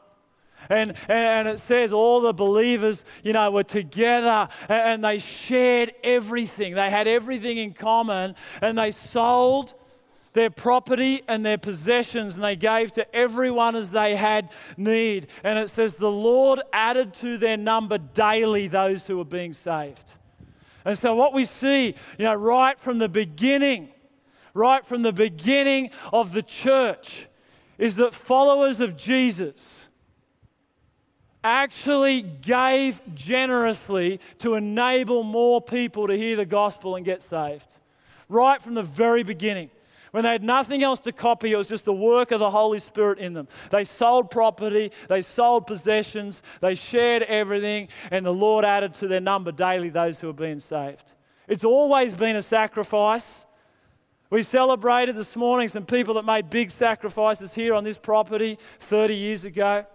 And, 0.70 0.94
and 1.08 1.48
it 1.48 1.58
says 1.58 1.92
all 1.92 2.20
the 2.20 2.32
believers, 2.32 3.04
you 3.24 3.32
know, 3.32 3.50
were 3.50 3.64
together 3.64 4.48
and 4.68 5.02
they 5.04 5.18
shared 5.18 5.92
everything. 6.04 6.74
They 6.74 6.90
had 6.90 7.08
everything 7.08 7.58
in 7.58 7.72
common 7.72 8.36
and 8.60 8.78
they 8.78 8.92
sold 8.92 9.74
their 10.32 10.50
property 10.50 11.22
and 11.26 11.44
their 11.44 11.58
possessions, 11.58 12.34
and 12.34 12.44
they 12.44 12.56
gave 12.56 12.92
to 12.92 13.14
everyone 13.14 13.76
as 13.76 13.90
they 13.90 14.16
had 14.16 14.50
need. 14.76 15.28
And 15.42 15.58
it 15.58 15.70
says, 15.70 15.94
The 15.94 16.10
Lord 16.10 16.60
added 16.72 17.14
to 17.14 17.38
their 17.38 17.56
number 17.56 17.98
daily 17.98 18.68
those 18.68 19.06
who 19.06 19.18
were 19.18 19.24
being 19.24 19.52
saved. 19.52 20.12
And 20.84 20.96
so, 20.96 21.14
what 21.14 21.32
we 21.32 21.44
see, 21.44 21.94
you 22.18 22.24
know, 22.24 22.34
right 22.34 22.78
from 22.78 22.98
the 22.98 23.08
beginning, 23.08 23.90
right 24.54 24.84
from 24.84 25.02
the 25.02 25.12
beginning 25.12 25.90
of 26.12 26.32
the 26.32 26.42
church, 26.42 27.26
is 27.76 27.96
that 27.96 28.14
followers 28.14 28.80
of 28.80 28.96
Jesus 28.96 29.86
actually 31.44 32.22
gave 32.22 33.00
generously 33.14 34.20
to 34.38 34.54
enable 34.54 35.22
more 35.22 35.60
people 35.62 36.08
to 36.08 36.16
hear 36.16 36.36
the 36.36 36.46
gospel 36.46 36.96
and 36.96 37.04
get 37.04 37.22
saved. 37.22 37.66
Right 38.28 38.60
from 38.60 38.74
the 38.74 38.82
very 38.82 39.22
beginning. 39.22 39.70
When 40.10 40.24
they 40.24 40.30
had 40.30 40.42
nothing 40.42 40.82
else 40.82 41.00
to 41.00 41.12
copy, 41.12 41.52
it 41.52 41.56
was 41.56 41.66
just 41.66 41.84
the 41.84 41.92
work 41.92 42.30
of 42.30 42.40
the 42.40 42.50
Holy 42.50 42.78
Spirit 42.78 43.18
in 43.18 43.34
them. 43.34 43.48
They 43.70 43.84
sold 43.84 44.30
property, 44.30 44.90
they 45.08 45.22
sold 45.22 45.66
possessions, 45.66 46.42
they 46.60 46.74
shared 46.74 47.22
everything, 47.24 47.88
and 48.10 48.24
the 48.24 48.32
Lord 48.32 48.64
added 48.64 48.94
to 48.94 49.08
their 49.08 49.20
number 49.20 49.52
daily 49.52 49.90
those 49.90 50.20
who 50.20 50.28
were 50.28 50.32
being 50.32 50.60
saved. 50.60 51.12
It's 51.46 51.64
always 51.64 52.14
been 52.14 52.36
a 52.36 52.42
sacrifice. 52.42 53.44
We 54.30 54.42
celebrated 54.42 55.16
this 55.16 55.34
morning 55.36 55.68
some 55.68 55.86
people 55.86 56.14
that 56.14 56.24
made 56.24 56.50
big 56.50 56.70
sacrifices 56.70 57.54
here 57.54 57.74
on 57.74 57.84
this 57.84 57.96
property 57.96 58.58
30 58.80 59.14
years 59.14 59.44
ago. 59.44 59.86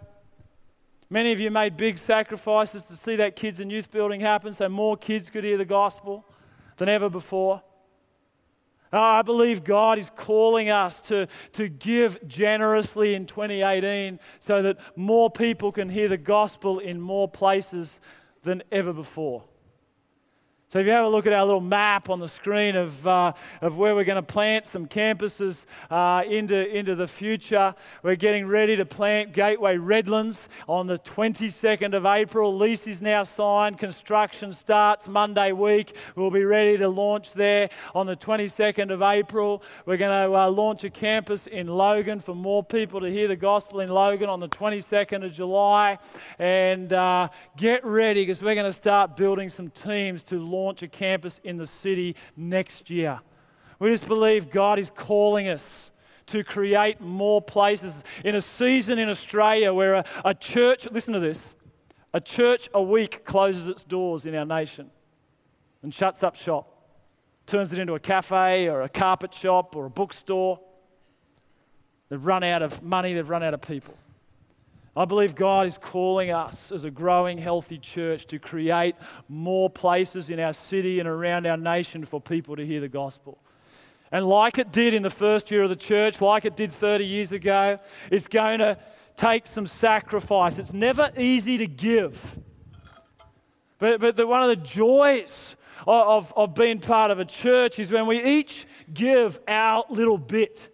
Many 1.09 1.31
of 1.31 1.39
you 1.39 1.51
made 1.51 1.77
big 1.77 1.99
sacrifices 1.99 2.81
to 2.83 2.95
see 2.95 3.15
that 3.17 3.35
kids 3.35 3.59
and 3.59 3.71
youth 3.71 3.91
building 3.91 4.21
happen 4.21 4.51
so 4.51 4.67
more 4.69 4.97
kids 4.97 5.29
could 5.29 5.43
hear 5.43 5.57
the 5.57 5.65
gospel 5.65 6.25
than 6.77 6.89
ever 6.89 7.09
before. 7.09 7.61
Oh, 8.93 8.99
I 8.99 9.23
believe 9.23 9.63
God 9.63 9.97
is 9.97 10.11
calling 10.15 10.69
us 10.69 11.01
to, 11.01 11.27
to 11.53 11.67
give 11.67 12.25
generously 12.27 13.15
in 13.15 13.25
2018 13.25 14.19
so 14.39 14.61
that 14.61 14.77
more 14.95 15.31
people 15.31 15.71
can 15.71 15.89
hear 15.89 16.07
the 16.07 16.17
gospel 16.17 16.77
in 16.77 17.01
more 17.01 17.27
places 17.27 17.99
than 18.43 18.61
ever 18.71 18.93
before. 18.93 19.45
So, 20.73 20.79
if 20.79 20.87
you 20.87 20.91
have 20.93 21.05
a 21.05 21.07
look 21.07 21.27
at 21.27 21.33
our 21.33 21.45
little 21.45 21.61
map 21.61 22.09
on 22.09 22.19
the 22.19 22.27
screen 22.27 22.75
of, 22.75 23.07
uh, 23.07 23.33
of 23.61 23.77
where 23.77 23.93
we're 23.93 24.05
going 24.05 24.15
to 24.15 24.23
plant 24.23 24.65
some 24.65 24.87
campuses 24.87 25.65
uh, 25.91 26.23
into, 26.27 26.67
into 26.75 26.95
the 26.95 27.07
future, 27.07 27.75
we're 28.01 28.15
getting 28.15 28.47
ready 28.47 28.75
to 28.77 28.83
plant 28.83 29.33
Gateway 29.33 29.77
Redlands 29.77 30.49
on 30.67 30.87
the 30.87 30.97
22nd 30.97 31.93
of 31.93 32.07
April. 32.07 32.57
Lease 32.57 32.87
is 32.87 33.03
now 33.03 33.21
signed, 33.21 33.77
construction 33.77 34.51
starts 34.51 35.07
Monday 35.07 35.51
week. 35.51 35.95
We'll 36.15 36.31
be 36.31 36.43
ready 36.43 36.75
to 36.77 36.89
launch 36.89 37.33
there 37.33 37.69
on 37.93 38.07
the 38.07 38.15
22nd 38.15 38.89
of 38.89 39.03
April. 39.03 39.61
We're 39.85 39.97
going 39.97 40.27
to 40.27 40.35
uh, 40.35 40.49
launch 40.49 40.83
a 40.83 40.89
campus 40.89 41.45
in 41.45 41.67
Logan 41.67 42.19
for 42.19 42.33
more 42.33 42.63
people 42.63 42.99
to 43.01 43.11
hear 43.11 43.27
the 43.27 43.35
gospel 43.35 43.79
in 43.79 43.91
Logan 43.91 44.27
on 44.27 44.39
the 44.39 44.49
22nd 44.49 45.23
of 45.23 45.33
July. 45.33 45.99
And 46.39 46.91
uh, 46.91 47.27
get 47.57 47.85
ready 47.85 48.23
because 48.23 48.41
we're 48.41 48.55
going 48.55 48.65
to 48.65 48.73
start 48.73 49.15
building 49.15 49.49
some 49.49 49.69
teams 49.69 50.23
to 50.23 50.39
launch 50.39 50.62
launch 50.63 50.81
a 50.81 50.87
campus 50.87 51.39
in 51.43 51.57
the 51.57 51.65
city 51.65 52.15
next 52.35 52.89
year. 52.89 53.19
We 53.79 53.89
just 53.89 54.07
believe 54.07 54.49
God 54.49 54.79
is 54.79 54.89
calling 54.89 55.47
us 55.47 55.91
to 56.27 56.43
create 56.43 57.01
more 57.01 57.41
places 57.41 58.03
in 58.23 58.35
a 58.35 58.41
season 58.41 58.97
in 58.97 59.09
Australia 59.09 59.73
where 59.73 59.95
a, 59.95 60.05
a 60.23 60.33
church, 60.33 60.87
listen 60.89 61.13
to 61.13 61.19
this, 61.19 61.55
a 62.13 62.21
church 62.21 62.69
a 62.73 62.81
week 62.81 63.25
closes 63.25 63.67
its 63.67 63.83
doors 63.83 64.25
in 64.25 64.35
our 64.35 64.45
nation 64.45 64.89
and 65.81 65.93
shuts 65.93 66.23
up 66.23 66.35
shop, 66.35 66.69
turns 67.45 67.73
it 67.73 67.79
into 67.79 67.93
a 67.93 67.99
cafe 67.99 68.69
or 68.69 68.83
a 68.83 68.89
carpet 68.89 69.33
shop 69.33 69.75
or 69.75 69.87
a 69.87 69.89
bookstore. 69.89 70.59
They've 72.09 72.23
run 72.23 72.43
out 72.43 72.61
of 72.61 72.81
money, 72.81 73.13
they've 73.13 73.29
run 73.29 73.43
out 73.43 73.53
of 73.53 73.61
people. 73.61 73.95
I 74.95 75.05
believe 75.05 75.33
God 75.33 75.65
is 75.65 75.77
calling 75.79 76.29
us 76.29 76.71
as 76.71 76.83
a 76.83 76.91
growing, 76.91 77.39
healthy 77.39 77.79
church 77.79 78.27
to 78.27 78.37
create 78.37 78.95
more 79.27 79.69
places 79.69 80.29
in 80.29 80.39
our 80.39 80.53
city 80.53 80.99
and 80.99 81.09
around 81.09 81.47
our 81.47 81.57
nation 81.57 82.05
for 82.05 82.21
people 82.21 82.55
to 82.55 82.65
hear 82.65 82.79
the 82.79 82.89
gospel. 82.89 83.39
And 84.11 84.27
like 84.27 84.59
it 84.59 84.71
did 84.71 84.93
in 84.93 85.01
the 85.01 85.09
first 85.09 85.49
year 85.49 85.63
of 85.63 85.69
the 85.69 85.75
church, 85.75 86.21
like 86.21 86.45
it 86.45 86.55
did 86.55 86.71
30 86.71 87.05
years 87.05 87.31
ago, 87.31 87.79
it's 88.11 88.27
going 88.27 88.59
to 88.59 88.77
take 89.15 89.47
some 89.47 89.65
sacrifice. 89.65 90.59
It's 90.59 90.73
never 90.73 91.09
easy 91.17 91.57
to 91.57 91.65
give. 91.65 92.37
But, 93.79 93.99
but 93.99 94.15
the, 94.15 94.27
one 94.27 94.43
of 94.43 94.49
the 94.49 94.63
joys 94.63 95.55
of, 95.87 96.07
of, 96.07 96.33
of 96.37 96.53
being 96.53 96.79
part 96.79 97.09
of 97.09 97.17
a 97.17 97.25
church 97.25 97.79
is 97.79 97.89
when 97.89 98.05
we 98.05 98.23
each 98.23 98.67
give 98.93 99.39
our 99.47 99.85
little 99.89 100.19
bit, 100.19 100.69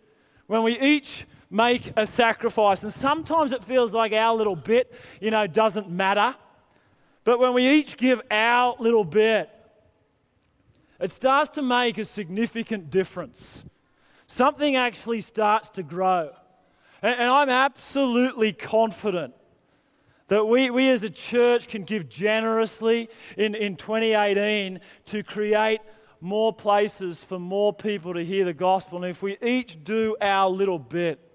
when 0.48 0.64
we 0.64 0.78
each 0.78 1.26
make 1.50 1.94
a 1.96 2.06
sacrifice. 2.06 2.84
And 2.84 2.92
sometimes 2.94 3.52
it 3.52 3.64
feels 3.64 3.94
like 3.94 4.14
our 4.14 4.36
little 4.36 4.56
bit, 4.56 4.94
you 5.20 5.32
know, 5.32 5.48
doesn't 5.48 5.90
matter. 5.90 6.36
But 7.24 7.40
when 7.40 7.54
we 7.54 7.68
each 7.70 7.98
give 7.98 8.22
our 8.30 8.76
little 8.80 9.04
bit, 9.04 9.50
it 11.00 11.12
starts 11.12 11.50
to 11.52 11.62
make 11.62 11.98
a 11.98 12.04
significant 12.04 12.90
difference. 12.90 13.64
Something 14.28 14.76
actually 14.76 15.22
starts 15.22 15.70
to 15.70 15.84
grow. 15.84 16.32
And, 17.02 17.20
and 17.20 17.30
I'm 17.30 17.50
absolutely 17.50 18.54
confident 18.54 19.34
that 20.28 20.46
we, 20.46 20.70
we 20.70 20.90
as 20.90 21.04
a 21.04 21.10
church 21.10 21.68
can 21.68 21.84
give 21.84 22.10
generously 22.10 23.10
in, 23.38 23.56
in 23.56 23.76
2018 23.76 24.80
to 25.06 25.24
create 25.24 25.82
more 26.22 26.54
places 26.54 27.24
for 27.24 27.40
more 27.40 27.74
people 27.74 28.14
to 28.14 28.24
hear 28.24 28.46
the 28.46 28.54
gospel. 28.54 29.04
And 29.04 29.10
if 29.10 29.24
we 29.24 29.38
each 29.42 29.84
do 29.84 30.16
our 30.22 30.50
little 30.50 30.78
bit, 30.78 31.29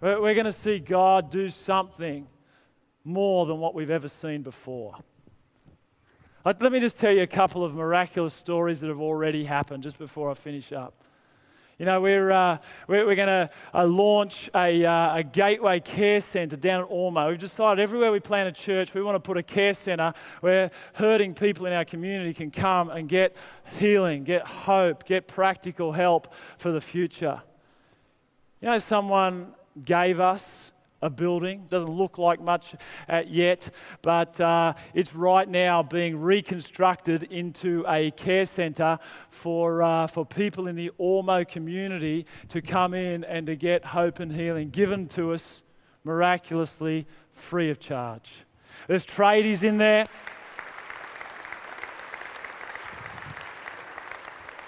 we're 0.00 0.34
going 0.34 0.44
to 0.44 0.52
see 0.52 0.78
God 0.78 1.30
do 1.30 1.48
something 1.48 2.26
more 3.04 3.46
than 3.46 3.58
what 3.58 3.74
we've 3.74 3.90
ever 3.90 4.08
seen 4.08 4.42
before. 4.42 4.96
Let 6.44 6.72
me 6.72 6.80
just 6.80 6.98
tell 6.98 7.12
you 7.12 7.22
a 7.22 7.26
couple 7.26 7.64
of 7.64 7.74
miraculous 7.74 8.34
stories 8.34 8.80
that 8.80 8.88
have 8.88 9.00
already 9.00 9.44
happened 9.44 9.82
just 9.82 9.98
before 9.98 10.30
I 10.30 10.34
finish 10.34 10.72
up. 10.72 10.94
You 11.78 11.86
know, 11.86 12.00
we're, 12.00 12.30
uh, 12.30 12.58
we're, 12.88 13.06
we're 13.06 13.14
going 13.14 13.28
to 13.28 13.50
uh, 13.74 13.86
launch 13.86 14.50
a, 14.54 14.84
uh, 14.84 15.16
a 15.16 15.22
gateway 15.22 15.80
care 15.80 16.20
centre 16.20 16.56
down 16.56 16.82
at 16.82 16.90
Ormeau. 16.90 17.28
We've 17.28 17.38
decided 17.38 17.82
everywhere 17.82 18.12
we 18.12 18.20
plant 18.20 18.48
a 18.48 18.52
church, 18.52 18.94
we 18.94 19.02
want 19.02 19.16
to 19.16 19.20
put 19.20 19.36
a 19.36 19.42
care 19.42 19.74
centre 19.74 20.12
where 20.40 20.70
hurting 20.94 21.34
people 21.34 21.66
in 21.66 21.72
our 21.72 21.84
community 21.84 22.34
can 22.34 22.50
come 22.50 22.90
and 22.90 23.08
get 23.08 23.36
healing, 23.78 24.24
get 24.24 24.46
hope, 24.46 25.04
get 25.04 25.26
practical 25.26 25.92
help 25.92 26.34
for 26.58 26.70
the 26.70 26.82
future. 26.82 27.42
You 28.60 28.68
know, 28.68 28.78
someone 28.78 29.54
gave 29.84 30.20
us 30.20 30.70
a 31.02 31.10
building. 31.10 31.66
Doesn't 31.68 31.90
look 31.90 32.18
like 32.18 32.40
much 32.40 32.74
yet, 33.26 33.70
but 34.02 34.40
uh, 34.40 34.74
it's 34.94 35.14
right 35.14 35.48
now 35.48 35.82
being 35.82 36.20
reconstructed 36.20 37.24
into 37.24 37.84
a 37.88 38.10
care 38.12 38.46
centre 38.46 38.98
for, 39.30 39.82
uh, 39.82 40.06
for 40.06 40.26
people 40.26 40.68
in 40.68 40.76
the 40.76 40.90
Ormeau 41.00 41.48
community 41.48 42.26
to 42.48 42.60
come 42.60 42.94
in 42.94 43.24
and 43.24 43.46
to 43.46 43.56
get 43.56 43.86
hope 43.86 44.20
and 44.20 44.32
healing 44.32 44.70
given 44.70 45.08
to 45.08 45.32
us 45.32 45.62
miraculously 46.04 47.06
free 47.32 47.70
of 47.70 47.78
charge. 47.78 48.30
There's 48.86 49.04
tradies 49.04 49.62
in 49.62 49.78
there. 49.78 50.06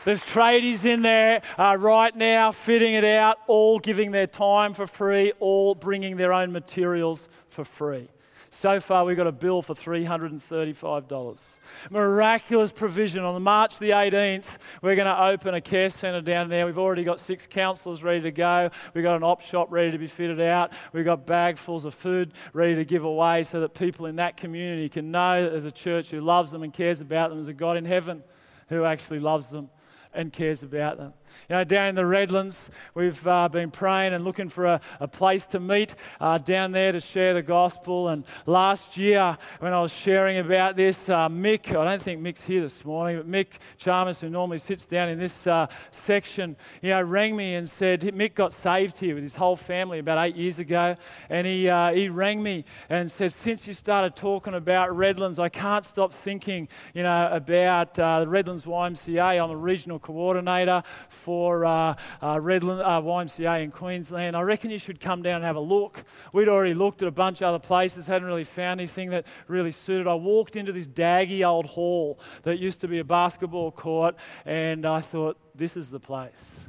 There's 0.05 0.25
tradies 0.25 0.85
in 0.85 1.03
there 1.03 1.43
uh, 1.57 1.77
right 1.79 2.15
now 2.17 2.51
fitting 2.51 2.95
it 2.95 3.05
out, 3.05 3.39
all 3.47 3.79
giving 3.79 4.11
their 4.11 4.27
time 4.27 4.75
for 4.75 4.87
free, 4.87 5.33
all 5.39 5.77
bringing 5.77 6.17
their 6.17 6.33
own 6.33 6.51
materials 6.51 7.29
for 7.49 7.65
free. 7.65 8.09
So 8.51 8.81
far, 8.81 9.05
we've 9.05 9.17
got 9.17 9.29
a 9.29 9.33
bill 9.33 9.63
for 9.63 9.75
$335. 9.75 11.41
Miraculous 11.89 12.71
provision. 12.71 13.25
On 13.25 13.41
March 13.43 13.79
the 13.79 13.91
18th, 13.91 14.59
we're 14.83 14.95
going 14.95 15.07
to 15.07 15.23
open 15.23 15.55
a 15.55 15.61
care 15.61 15.89
centre 15.89 16.21
down 16.21 16.49
there. 16.49 16.67
We've 16.67 16.79
already 16.79 17.03
got 17.03 17.19
six 17.19 17.47
counsellors 17.47 18.03
ready 18.03 18.21
to 18.23 18.31
go. 18.31 18.71
We've 18.93 19.05
got 19.05 19.17
an 19.17 19.23
op 19.23 19.41
shop 19.41 19.69
ready 19.71 19.93
to 19.93 19.99
be 19.99 20.07
fitted 20.07 20.41
out. 20.41 20.73
We've 20.93 21.05
got 21.05 21.27
bagfuls 21.27 21.87
of 21.87 21.95
food 21.95 22.35
ready 22.53 22.75
to 22.75 22.85
give 22.85 23.05
away 23.05 23.45
so 23.45 23.61
that 23.61 23.73
people 23.73 24.05
in 24.07 24.17
that 24.17 24.37
community 24.37 24.89
can 24.89 25.11
know 25.11 25.45
that 25.45 25.51
there's 25.51 25.65
a 25.65 25.71
church 25.71 26.11
who 26.11 26.21
loves 26.21 26.51
them 26.51 26.63
and 26.63 26.75
cares 26.75 27.01
about 27.01 27.31
them. 27.31 27.39
There's 27.39 27.49
a 27.49 27.55
God 27.55 27.79
in 27.79 27.85
heaven 27.85 28.23
who 28.69 28.85
actually 28.85 29.21
loves 29.21 29.47
them 29.47 29.71
and 30.13 30.33
cares 30.33 30.63
about 30.63 30.99
them. 30.99 31.15
You 31.49 31.57
know, 31.57 31.65
down 31.65 31.89
in 31.89 31.95
the 31.95 32.07
Redlands, 32.07 32.71
we've 32.95 33.27
uh, 33.27 33.49
been 33.49 33.71
praying 33.71 34.13
and 34.13 34.25
looking 34.25 34.49
for 34.49 34.67
a, 34.67 34.81
a 35.01 35.09
place 35.09 35.47
to 35.47 35.61
meet 35.61 35.95
uh, 36.21 36.39
down 36.39 36.73
there 36.73 36.93
to 36.93 37.01
share 37.01 37.35
the 37.35 37.43
gospel. 37.43 38.09
And 38.09 38.25
last 38.47 38.97
year, 38.97 39.37
when 39.61 39.73
I 39.73 39.81
was 39.81 39.93
sharing 39.93 40.39
about 40.39 40.77
this, 40.77 41.09
uh, 41.09 41.29
Mick, 41.29 41.77
I 41.77 41.85
don't 41.85 42.03
think 42.03 42.21
Mick's 42.21 42.45
here 42.45 42.61
this 42.61 42.85
morning, 42.85 43.17
but 43.17 43.29
Mick 43.29 43.59
Chalmers, 43.79 44.21
who 44.21 44.29
normally 44.29 44.59
sits 44.59 44.85
down 44.85 45.09
in 45.09 45.19
this 45.19 45.47
uh, 45.47 45.67
section, 45.91 46.57
you 46.81 46.91
know, 46.91 47.03
rang 47.03 47.37
me 47.37 47.55
and 47.55 47.69
said 47.69 48.01
Mick 48.01 48.35
got 48.35 48.55
saved 48.55 48.99
here 48.99 49.15
with 49.15 49.23
his 49.23 49.35
whole 49.35 49.57
family 49.57 49.99
about 49.99 50.25
eight 50.25 50.37
years 50.37 50.59
ago. 50.59 50.97
And 51.29 51.47
he, 51.47 51.69
uh, 51.69 51.93
he 51.93 52.09
rang 52.09 52.43
me 52.43 52.65
and 52.89 53.11
said, 53.11 53.33
Since 53.33 53.67
you 53.67 53.73
started 53.73 54.17
talking 54.17 54.55
about 54.55 54.95
Redlands, 54.97 55.39
I 55.39 55.49
can't 55.49 55.85
stop 55.85 56.13
thinking, 56.13 56.69
you 56.95 57.03
know, 57.03 57.29
about 57.31 57.99
uh, 57.99 58.21
the 58.21 58.29
Redlands 58.29 58.65
YMCA. 58.65 59.43
I'm 59.43 59.51
a 59.51 59.57
regional 59.57 59.99
coordinator 59.99 60.83
for 61.23 61.65
uh, 61.65 61.95
uh, 62.21 62.37
Redland, 62.37 62.81
uh, 62.81 63.01
YMCA 63.01 63.63
in 63.63 63.71
Queensland. 63.71 64.37
I 64.37 64.43
reckon 64.43 64.71
you 64.71 64.79
should 64.79 65.01
come 65.01 65.23
down 65.23 65.37
and 65.37 65.45
have 65.45 65.57
a 65.57 65.61
look. 65.61 66.05
We'd 66.33 66.49
already 66.49 66.75
looked 66.75 67.03
at 67.03 67.09
a 67.09 67.13
bunch 67.13 67.41
of 67.41 67.49
other 67.49 67.59
places, 67.59 68.07
hadn't 68.07 68.27
really 68.27 68.45
found 68.45 68.81
anything 68.81 69.11
that 69.11 69.27
really 69.47 69.71
suited. 69.71 70.07
I 70.09 70.15
walked 70.15 70.57
into 70.57 70.73
this 70.73 70.89
daggy 70.89 71.47
old 71.47 71.67
hall 71.67 72.19
that 72.43 72.59
used 72.59 72.81
to 72.81 72.89
be 72.89 72.99
a 72.99 73.05
basketball 73.05 73.71
court, 73.71 74.17
and 74.45 74.85
I 74.85 75.01
thought, 75.01 75.39
this 75.55 75.77
is 75.77 75.91
the 75.91 76.01
place 76.01 76.61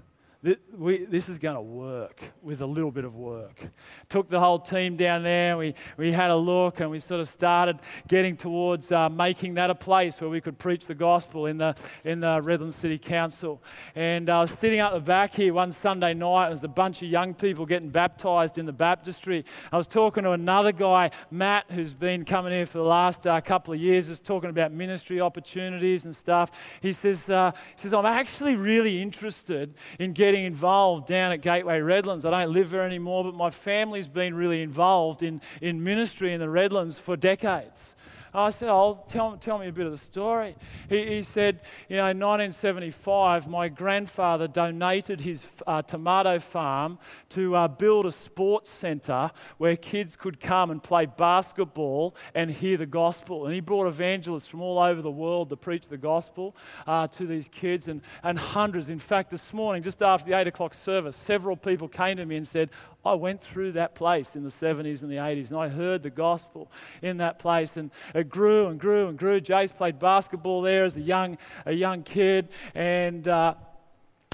we, 0.78 1.06
this 1.06 1.30
is 1.30 1.38
going 1.38 1.56
to 1.56 1.62
work 1.62 2.22
with 2.42 2.62
a 2.62 2.66
little 2.66 2.92
bit 2.92 3.06
of 3.06 3.16
work. 3.16 3.70
Took 4.10 4.28
the 4.28 4.42
whole 4.42 4.60
team 4.60 4.98
down 4.98 5.24
there, 5.24 5.58
we, 5.58 5.74
we 5.96 6.12
had 6.12 6.32
a 6.32 6.36
look, 6.36 6.82
and 6.82 6.90
we 6.90 7.00
sort 7.00 7.22
of 7.22 7.30
started 7.30 7.80
getting 8.10 8.36
towards 8.36 8.92
uh, 8.92 9.08
making 9.08 9.54
that 9.54 9.70
a 9.70 9.76
place 9.76 10.20
where 10.20 10.30
we 10.30 10.42
could 10.42 10.58
preach 10.58 10.86
the 10.86 10.96
gospel 10.96 11.46
in 11.46 11.58
the, 11.60 11.76
in 12.04 12.20
the 12.20 12.42
Redlands 12.42 12.76
City 12.76 12.98
Council. 12.98 13.64
And 13.96 14.30
I 14.30 14.42
was 14.42 14.52
sitting 14.52 14.82
up 14.82 14.92
the 14.94 15.00
back 15.00 15.34
here 15.34 15.54
one 15.54 15.72
Sunday 15.72 16.14
night, 16.14 16.48
it 16.48 16.52
was 16.52 16.64
a 16.64 16.68
bunch 16.68 17.02
of 17.02 17.08
young 17.08 17.34
people 17.34 17.66
getting 17.66 17.90
baptized 17.90 18.58
in 18.58 18.66
the 18.66 18.74
baptistry. 18.74 19.46
I 19.72 19.78
was 19.78 19.88
talking 19.88 20.24
to 20.24 20.32
another 20.32 20.74
guy, 20.74 21.12
Matt, 21.32 21.72
who's 21.72 21.94
been 21.94 22.26
coming 22.26 22.52
here 22.52 22.66
for 22.66 22.80
the 22.80 22.84
last 22.84 23.26
uh, 23.26 23.40
couple 23.40 23.74
of 23.74 23.80
years, 23.80 24.08
just 24.08 24.26
talking 24.26 24.50
about 24.50 24.74
ministry 24.74 25.22
opportunities 25.22 26.04
and 26.04 26.14
stuff. 26.14 26.52
He 26.82 26.92
says, 26.92 27.30
uh, 27.30 27.52
he 27.76 27.82
says, 27.82 27.94
I'm 27.94 28.06
actually 28.06 28.56
really 28.56 29.02
interested 29.02 29.76
in 30.00 30.12
getting 30.12 30.33
getting 30.34 30.46
involved 30.48 31.06
down 31.06 31.32
at 31.32 31.42
Gateway 31.42 31.80
Redlands. 31.80 32.26
I 32.26 32.32
don't 32.32 32.52
live 32.52 32.72
there 32.72 32.82
anymore, 32.82 33.24
but 33.24 33.36
my 33.36 33.52
family's 33.52 34.08
been 34.08 34.34
really 34.34 34.64
involved 34.64 35.22
in, 35.22 35.42
in 35.62 35.84
ministry 35.84 36.34
in 36.34 36.40
the 36.40 36.50
Redlands 36.50 36.98
for 36.98 37.16
decades. 37.16 37.94
I 38.34 38.50
said, 38.50 38.70
Oh, 38.70 39.04
tell, 39.08 39.38
tell 39.38 39.60
me 39.60 39.68
a 39.68 39.72
bit 39.72 39.86
of 39.86 39.92
the 39.92 39.98
story. 39.98 40.56
He, 40.90 41.16
he 41.16 41.24
said, 41.24 41.60
You 41.88 41.98
know, 41.98 42.08
in 42.08 42.20
1975, 42.20 43.48
my 43.48 43.70
grandfather 43.70 44.48
donated 44.48 45.22
his 45.22 45.44
uh, 45.68 45.84
tomato 45.84 46.40
farm 46.40 46.98
to 47.30 47.56
uh, 47.56 47.68
build 47.68 48.06
a 48.06 48.12
sports 48.12 48.72
centre 48.72 49.32
where 49.58 49.76
kids 49.76 50.16
could 50.16 50.40
come 50.40 50.72
and 50.72 50.82
play 50.82 51.06
basketball 51.06 52.16
and 52.34 52.50
hear 52.50 52.78
the 52.78 52.86
gospel. 52.86 53.46
And 53.46 53.54
he 53.54 53.62
brought 53.62 53.88
evangelists 53.88 54.48
from 54.48 54.62
all 54.62 54.80
over 54.80 55.02
the 55.02 55.12
world 55.12 55.50
to 55.50 55.56
preach 55.56 55.88
the 55.88 55.98
gospel 55.98 56.56
uh, 56.88 57.08
to 57.08 57.28
these 57.28 57.48
kids, 57.48 57.88
and, 57.88 58.02
and 58.24 58.40
hundreds. 58.40 58.90
In 58.90 59.00
fact, 59.00 59.30
this 59.30 59.54
morning, 59.54 59.84
just 59.84 60.02
after 60.02 60.30
the 60.30 60.38
8 60.38 60.48
o'clock 60.48 60.74
service, 60.74 61.16
several 61.16 61.56
people 61.56 61.88
came 61.88 62.18
to 62.18 62.26
me 62.26 62.38
and 62.38 62.48
said, 62.48 62.70
I 63.06 63.14
went 63.14 63.42
through 63.42 63.74
that 63.74 63.96
place 63.96 64.36
in 64.36 64.44
the 64.44 64.50
70s 64.50 65.02
and 65.02 65.12
the 65.12 65.18
80s, 65.18 65.50
and 65.50 65.58
I 65.58 65.68
heard 65.68 66.04
the 66.04 66.10
gospel 66.10 66.72
in 67.02 67.18
that 67.18 67.38
place, 67.38 67.76
and 67.76 67.92
it 68.16 68.30
grew 68.30 68.68
and 68.68 68.80
grew 68.80 69.08
and 69.08 69.18
grew. 69.18 69.42
Jace 69.42 69.76
played 69.76 70.00
basketball 70.00 70.62
there 70.62 70.86
as 70.86 70.96
a 70.96 71.02
young, 71.02 71.38
a 71.66 71.74
young 71.74 72.04
kid, 72.04 72.50
and 72.74 73.28
uh, 73.28 73.56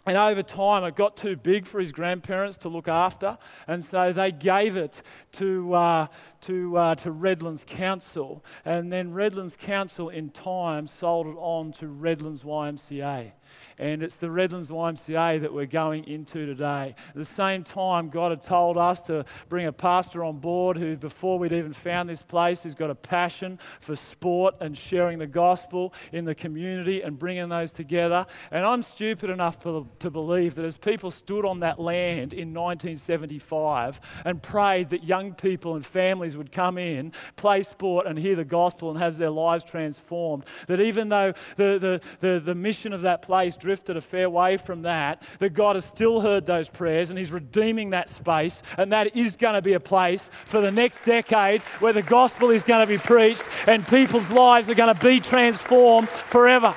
and 0.05 0.17
over 0.17 0.41
time, 0.41 0.83
it 0.85 0.95
got 0.95 1.17
too 1.17 1.35
big 1.35 1.67
for 1.67 1.79
his 1.79 1.91
grandparents 1.91 2.57
to 2.57 2.69
look 2.69 2.87
after, 2.87 3.37
and 3.67 3.83
so 3.83 4.11
they 4.11 4.31
gave 4.31 4.75
it 4.75 5.01
to, 5.33 5.73
uh, 5.73 6.07
to, 6.41 6.77
uh, 6.77 6.95
to 6.95 7.11
Redlands 7.11 7.63
Council. 7.67 8.43
And 8.65 8.91
then 8.91 9.13
Redlands 9.13 9.55
Council, 9.55 10.09
in 10.09 10.29
time, 10.29 10.87
sold 10.87 11.27
it 11.27 11.35
on 11.37 11.73
to 11.73 11.87
Redlands 11.87 12.41
YMCA 12.41 13.33
and 13.79 14.03
it's 14.03 14.15
the 14.15 14.29
Redlands 14.29 14.69
YMCA 14.69 15.41
that 15.41 15.53
we're 15.53 15.65
going 15.65 16.03
into 16.03 16.45
today. 16.45 16.93
At 17.09 17.15
the 17.15 17.25
same 17.25 17.63
time, 17.63 18.09
God 18.09 18.31
had 18.31 18.43
told 18.43 18.77
us 18.77 18.99
to 19.03 19.25
bring 19.47 19.65
a 19.65 19.71
pastor 19.71 20.23
on 20.23 20.39
board 20.39 20.77
who, 20.77 20.97
before 20.97 21.39
we'd 21.39 21.53
even 21.53 21.73
found 21.73 22.09
this 22.09 22.21
place, 22.21 22.63
has 22.63 22.75
got 22.75 22.89
a 22.89 22.95
passion 22.95 23.57
for 23.79 23.95
sport 23.95 24.55
and 24.59 24.77
sharing 24.77 25.17
the 25.19 25.27
gospel 25.27 25.93
in 26.11 26.25
the 26.25 26.35
community 26.35 27.01
and 27.01 27.17
bringing 27.17 27.47
those 27.49 27.71
together. 27.71 28.25
And 28.51 28.65
I'm 28.65 28.83
stupid 28.83 29.29
enough 29.29 29.61
to, 29.63 29.87
to 29.99 30.11
believe 30.11 30.55
that 30.55 30.65
as 30.65 30.75
people 30.75 31.09
stood 31.09 31.45
on 31.45 31.61
that 31.61 31.79
land 31.79 32.33
in 32.33 32.53
1975 32.53 34.01
and 34.25 34.43
prayed 34.43 34.89
that 34.89 35.05
young 35.05 35.33
people 35.33 35.75
and 35.75 35.85
families 35.85 36.35
would 36.35 36.51
come 36.51 36.77
in, 36.77 37.13
play 37.37 37.63
sport, 37.63 38.07
and 38.07 38.19
hear 38.19 38.35
the 38.35 38.43
gospel 38.43 38.89
and 38.89 38.99
have 38.99 39.17
their 39.17 39.29
lives 39.29 39.63
transformed, 39.63 40.43
that 40.67 40.81
even 40.81 41.07
though 41.07 41.33
the, 41.55 41.79
the, 41.79 42.01
the, 42.19 42.39
the 42.39 42.55
mission 42.55 42.91
of 42.91 43.01
that 43.01 43.21
place 43.21 43.55
drifted 43.69 43.95
a 43.95 44.01
fair 44.01 44.27
way 44.27 44.57
from 44.57 44.81
that, 44.81 45.21
that 45.37 45.53
God 45.53 45.75
has 45.75 45.85
still 45.85 46.21
heard 46.21 46.47
those 46.47 46.67
prayers 46.67 47.11
and 47.11 47.19
He's 47.19 47.31
redeeming 47.31 47.91
that 47.91 48.09
space. 48.09 48.63
And 48.79 48.91
that 48.93 49.15
is 49.15 49.35
going 49.35 49.53
to 49.53 49.61
be 49.61 49.73
a 49.73 49.79
place 49.79 50.31
for 50.47 50.59
the 50.59 50.71
next 50.71 51.03
decade 51.05 51.63
where 51.79 51.93
the 51.93 52.01
gospel 52.01 52.49
is 52.49 52.63
going 52.63 52.81
to 52.81 52.91
be 52.91 52.97
preached 52.97 53.43
and 53.67 53.87
people's 53.87 54.27
lives 54.31 54.71
are 54.71 54.73
going 54.73 54.91
to 54.91 54.99
be 54.99 55.19
transformed 55.19 56.09
forever. 56.09 56.75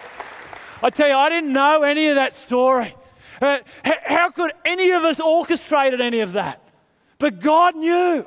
I 0.82 0.90
tell 0.90 1.08
you, 1.08 1.14
I 1.14 1.30
didn't 1.30 1.54
know 1.54 1.82
any 1.82 2.08
of 2.08 2.16
that 2.16 2.34
story. 2.34 2.94
Uh, 3.40 3.60
how 4.04 4.30
could 4.30 4.52
any 4.62 4.90
of 4.90 5.02
us 5.04 5.18
orchestrated 5.18 6.02
any 6.02 6.20
of 6.20 6.32
that? 6.32 6.62
But 7.16 7.40
God 7.40 7.74
knew. 7.74 8.26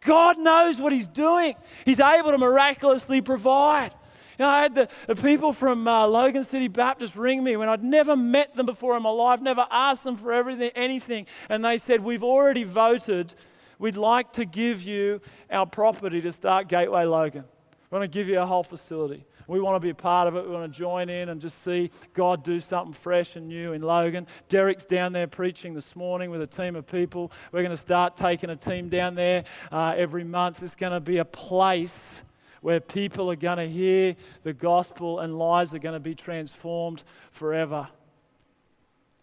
God 0.00 0.40
knows 0.40 0.80
what 0.80 0.92
He's 0.92 1.06
doing. 1.06 1.54
He's 1.84 2.00
able 2.00 2.32
to 2.32 2.38
miraculously 2.38 3.20
provide. 3.20 3.94
You 4.38 4.44
know, 4.44 4.48
I 4.48 4.62
had 4.62 4.74
the, 4.74 4.88
the 5.06 5.16
people 5.16 5.52
from 5.52 5.86
uh, 5.86 6.06
Logan 6.06 6.44
City 6.44 6.68
Baptist 6.68 7.16
ring 7.16 7.44
me 7.44 7.56
when 7.56 7.68
I'd 7.68 7.84
never 7.84 8.16
met 8.16 8.54
them 8.54 8.66
before 8.66 8.96
in 8.96 9.02
my 9.02 9.10
life, 9.10 9.40
never 9.40 9.66
asked 9.70 10.04
them 10.04 10.16
for 10.16 10.32
everything, 10.32 10.70
anything. 10.74 11.26
And 11.48 11.64
they 11.64 11.78
said, 11.78 12.02
We've 12.02 12.24
already 12.24 12.64
voted. 12.64 13.34
We'd 13.78 13.96
like 13.96 14.32
to 14.34 14.44
give 14.44 14.82
you 14.82 15.20
our 15.50 15.66
property 15.66 16.20
to 16.20 16.32
start 16.32 16.68
Gateway 16.68 17.04
Logan. 17.04 17.44
We 17.90 17.98
want 17.98 18.10
to 18.10 18.18
give 18.18 18.28
you 18.28 18.40
a 18.40 18.46
whole 18.46 18.62
facility. 18.62 19.26
We 19.46 19.60
want 19.60 19.76
to 19.76 19.80
be 19.80 19.90
a 19.90 19.94
part 19.94 20.28
of 20.28 20.36
it. 20.36 20.44
We 20.46 20.52
want 20.52 20.72
to 20.72 20.78
join 20.78 21.10
in 21.10 21.28
and 21.28 21.40
just 21.40 21.62
see 21.62 21.90
God 22.14 22.44
do 22.44 22.60
something 22.60 22.92
fresh 22.92 23.36
and 23.36 23.48
new 23.48 23.72
in 23.72 23.82
Logan. 23.82 24.26
Derek's 24.48 24.84
down 24.84 25.12
there 25.12 25.26
preaching 25.26 25.74
this 25.74 25.94
morning 25.96 26.30
with 26.30 26.40
a 26.40 26.46
team 26.46 26.76
of 26.76 26.86
people. 26.86 27.32
We're 27.50 27.62
going 27.62 27.70
to 27.70 27.76
start 27.76 28.16
taking 28.16 28.50
a 28.50 28.56
team 28.56 28.88
down 28.88 29.14
there 29.14 29.44
uh, 29.70 29.94
every 29.96 30.24
month. 30.24 30.62
It's 30.62 30.76
going 30.76 30.92
to 30.92 31.00
be 31.00 31.18
a 31.18 31.24
place 31.24 32.22
where 32.62 32.80
people 32.80 33.30
are 33.30 33.36
going 33.36 33.58
to 33.58 33.68
hear 33.68 34.16
the 34.44 34.52
gospel 34.52 35.20
and 35.20 35.38
lives 35.38 35.74
are 35.74 35.78
going 35.78 35.94
to 35.94 36.00
be 36.00 36.14
transformed 36.14 37.02
forever. 37.30 37.88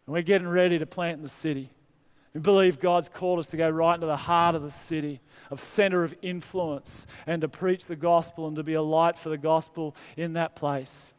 And 0.06 0.14
we're 0.14 0.22
getting 0.22 0.48
ready 0.48 0.78
to 0.78 0.86
plant 0.86 1.18
in 1.18 1.24
the 1.24 1.30
city. 1.30 1.72
We 2.34 2.42
believe 2.42 2.80
God's 2.80 3.10
called 3.10 3.40
us 3.40 3.48
to 3.48 3.58
go 3.58 3.70
right 3.70 3.96
into 3.96 4.06
the 4.06 4.16
heart 4.16 4.54
of 4.54 4.62
the 4.62 4.70
city, 4.70 5.20
a 5.50 5.58
center 5.58 6.04
of 6.04 6.14
influence, 6.22 7.08
and 7.26 7.42
to 7.42 7.50
preach 7.50 7.86
the 7.86 7.96
gospel 7.96 8.46
and 8.46 8.56
to 8.58 8.64
be 8.64 8.76
a 8.76 8.82
light 8.82 9.18
for 9.18 9.30
the 9.30 9.38
gospel 9.38 9.96
in 10.16 10.34
that 10.34 10.56
place. 10.56 11.12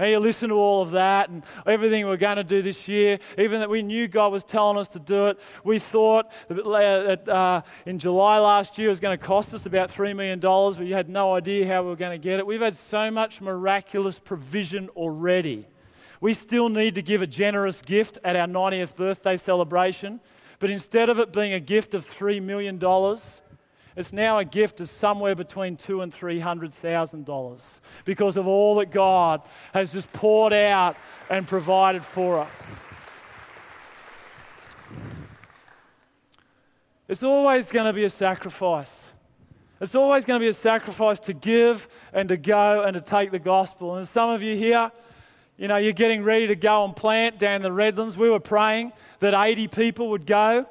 And 0.00 0.10
you 0.10 0.18
listen 0.18 0.48
to 0.48 0.54
all 0.54 0.80
of 0.80 0.92
that 0.92 1.28
and 1.28 1.44
everything 1.66 2.06
we're 2.06 2.16
going 2.16 2.38
to 2.38 2.42
do 2.42 2.62
this 2.62 2.88
year, 2.88 3.18
even 3.36 3.60
that 3.60 3.68
we 3.68 3.82
knew 3.82 4.08
God 4.08 4.32
was 4.32 4.42
telling 4.42 4.78
us 4.78 4.88
to 4.88 4.98
do 4.98 5.26
it. 5.26 5.38
We 5.62 5.78
thought 5.78 6.32
that 6.48 7.28
uh, 7.28 7.60
in 7.84 7.98
July 7.98 8.38
last 8.38 8.78
year 8.78 8.86
it 8.86 8.92
was 8.92 9.00
going 9.00 9.18
to 9.18 9.22
cost 9.22 9.52
us 9.52 9.66
about 9.66 9.90
$3 9.90 10.16
million, 10.16 10.40
but 10.40 10.86
you 10.86 10.94
had 10.94 11.10
no 11.10 11.34
idea 11.34 11.66
how 11.66 11.82
we 11.82 11.90
were 11.90 11.96
going 11.96 12.18
to 12.18 12.22
get 12.22 12.38
it. 12.38 12.46
We've 12.46 12.62
had 12.62 12.78
so 12.78 13.10
much 13.10 13.42
miraculous 13.42 14.18
provision 14.18 14.88
already. 14.96 15.68
We 16.22 16.32
still 16.32 16.70
need 16.70 16.94
to 16.94 17.02
give 17.02 17.20
a 17.20 17.26
generous 17.26 17.82
gift 17.82 18.16
at 18.24 18.36
our 18.36 18.46
90th 18.46 18.96
birthday 18.96 19.36
celebration, 19.36 20.20
but 20.60 20.70
instead 20.70 21.10
of 21.10 21.18
it 21.18 21.30
being 21.30 21.52
a 21.52 21.60
gift 21.60 21.92
of 21.92 22.08
$3 22.08 22.42
million, 22.42 22.78
it's 23.96 24.12
now 24.12 24.38
a 24.38 24.44
gift 24.44 24.80
of 24.80 24.88
somewhere 24.88 25.34
between 25.34 25.76
two 25.76 26.00
and 26.00 26.12
three 26.12 26.38
hundred 26.38 26.72
thousand 26.72 27.26
dollars 27.26 27.80
because 28.04 28.36
of 28.36 28.46
all 28.46 28.76
that 28.76 28.90
God 28.90 29.42
has 29.74 29.92
just 29.92 30.12
poured 30.12 30.52
out 30.52 30.96
and 31.28 31.46
provided 31.46 32.04
for 32.04 32.38
us. 32.38 32.76
It's 37.08 37.24
always 37.24 37.72
going 37.72 37.86
to 37.86 37.92
be 37.92 38.04
a 38.04 38.08
sacrifice. 38.08 39.10
It's 39.80 39.96
always 39.96 40.24
going 40.24 40.38
to 40.38 40.44
be 40.44 40.48
a 40.48 40.52
sacrifice 40.52 41.18
to 41.20 41.32
give 41.32 41.88
and 42.12 42.28
to 42.28 42.36
go 42.36 42.84
and 42.84 42.94
to 42.94 43.00
take 43.00 43.32
the 43.32 43.38
gospel. 43.38 43.96
And 43.96 44.06
some 44.06 44.30
of 44.30 44.42
you 44.42 44.56
here, 44.56 44.92
you 45.56 45.66
know, 45.66 45.76
you're 45.76 45.92
getting 45.92 46.22
ready 46.22 46.46
to 46.46 46.54
go 46.54 46.84
and 46.84 46.94
plant 46.94 47.38
down 47.38 47.62
the 47.62 47.72
Redlands. 47.72 48.16
We 48.16 48.30
were 48.30 48.38
praying 48.38 48.92
that 49.18 49.34
80 49.34 49.68
people 49.68 50.10
would 50.10 50.24
go. 50.24 50.66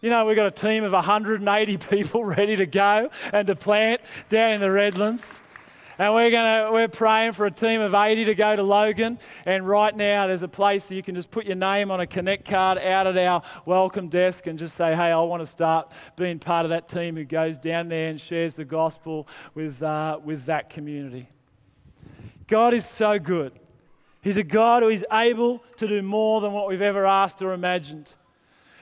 You 0.00 0.10
know, 0.10 0.24
we've 0.26 0.36
got 0.36 0.46
a 0.46 0.52
team 0.52 0.84
of 0.84 0.92
180 0.92 1.76
people 1.90 2.24
ready 2.24 2.54
to 2.54 2.66
go 2.66 3.10
and 3.32 3.48
to 3.48 3.56
plant 3.56 4.00
down 4.28 4.52
in 4.52 4.60
the 4.60 4.70
Redlands. 4.70 5.40
And 5.98 6.14
we're 6.14 6.30
gonna 6.30 6.70
we're 6.70 6.86
praying 6.86 7.32
for 7.32 7.46
a 7.46 7.50
team 7.50 7.80
of 7.80 7.92
80 7.92 8.26
to 8.26 8.36
go 8.36 8.54
to 8.54 8.62
Logan. 8.62 9.18
And 9.44 9.66
right 9.66 9.96
now 9.96 10.28
there's 10.28 10.44
a 10.44 10.48
place 10.48 10.84
that 10.84 10.94
you 10.94 11.02
can 11.02 11.16
just 11.16 11.32
put 11.32 11.46
your 11.46 11.56
name 11.56 11.90
on 11.90 11.98
a 11.98 12.06
connect 12.06 12.48
card 12.48 12.78
out 12.78 13.08
at 13.08 13.16
our 13.16 13.42
welcome 13.64 14.08
desk 14.08 14.46
and 14.46 14.56
just 14.56 14.76
say, 14.76 14.94
hey, 14.94 15.10
I 15.10 15.20
want 15.22 15.42
to 15.42 15.46
start 15.46 15.90
being 16.14 16.38
part 16.38 16.64
of 16.64 16.68
that 16.68 16.86
team 16.86 17.16
who 17.16 17.24
goes 17.24 17.58
down 17.58 17.88
there 17.88 18.08
and 18.08 18.20
shares 18.20 18.54
the 18.54 18.64
gospel 18.64 19.26
with, 19.54 19.82
uh, 19.82 20.20
with 20.22 20.44
that 20.44 20.70
community. 20.70 21.28
God 22.46 22.72
is 22.72 22.86
so 22.86 23.18
good. 23.18 23.58
He's 24.22 24.36
a 24.36 24.44
God 24.44 24.84
who 24.84 24.90
is 24.90 25.04
able 25.10 25.64
to 25.78 25.88
do 25.88 26.02
more 26.02 26.40
than 26.40 26.52
what 26.52 26.68
we've 26.68 26.82
ever 26.82 27.04
asked 27.04 27.42
or 27.42 27.52
imagined. 27.52 28.12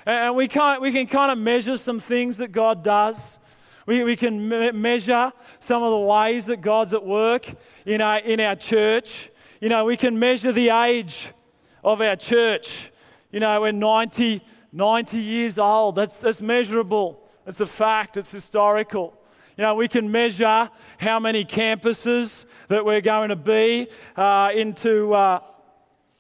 And 0.07 0.37
we, 0.37 0.47
can't, 0.47 0.81
we 0.81 0.93
can 0.93 1.09
kind 1.09 1.33
of 1.33 1.39
measure 1.39 1.77
some 1.77 1.99
things 1.99 2.37
that 2.37 2.53
God 2.53 2.85
does. 2.85 3.41
We, 3.87 4.05
we 4.05 4.15
can 4.15 4.49
me- 4.49 4.71
measure 4.71 5.33
some 5.59 5.83
of 5.83 5.91
the 5.91 5.99
ways 5.99 6.45
that 6.45 6.61
God's 6.61 6.95
at 6.95 7.05
work 7.05 7.53
in 7.85 8.01
our, 8.01 8.19
in 8.19 8.39
our 8.39 8.55
church. 8.55 9.31
You 9.61 9.69
know, 9.69 9.85
we 9.85 9.97
can 9.97 10.17
measure 10.17 10.53
the 10.53 10.71
age 10.71 11.31
of 11.83 12.01
our 12.01 12.15
church. 12.15 12.93
You 13.33 13.41
know, 13.41 13.61
we're 13.61 13.73
90, 13.73 14.43
90 14.73 15.19
years 15.19 15.59
old. 15.59 15.97
That's, 15.97 16.19
that's 16.21 16.41
measurable. 16.41 17.21
It's 17.45 17.59
a 17.59 17.67
fact. 17.67 18.17
It's 18.17 18.31
historical. 18.31 19.13
You 19.57 19.63
know, 19.63 19.75
we 19.75 19.89
can 19.89 20.09
measure 20.13 20.71
how 20.99 21.19
many 21.19 21.45
campuses 21.45 22.45
that 22.69 22.85
we're 22.85 23.01
going 23.01 23.31
to 23.31 23.37
be 23.37 23.89
uh, 24.17 24.53
into. 24.55 25.15
Uh, 25.15 25.41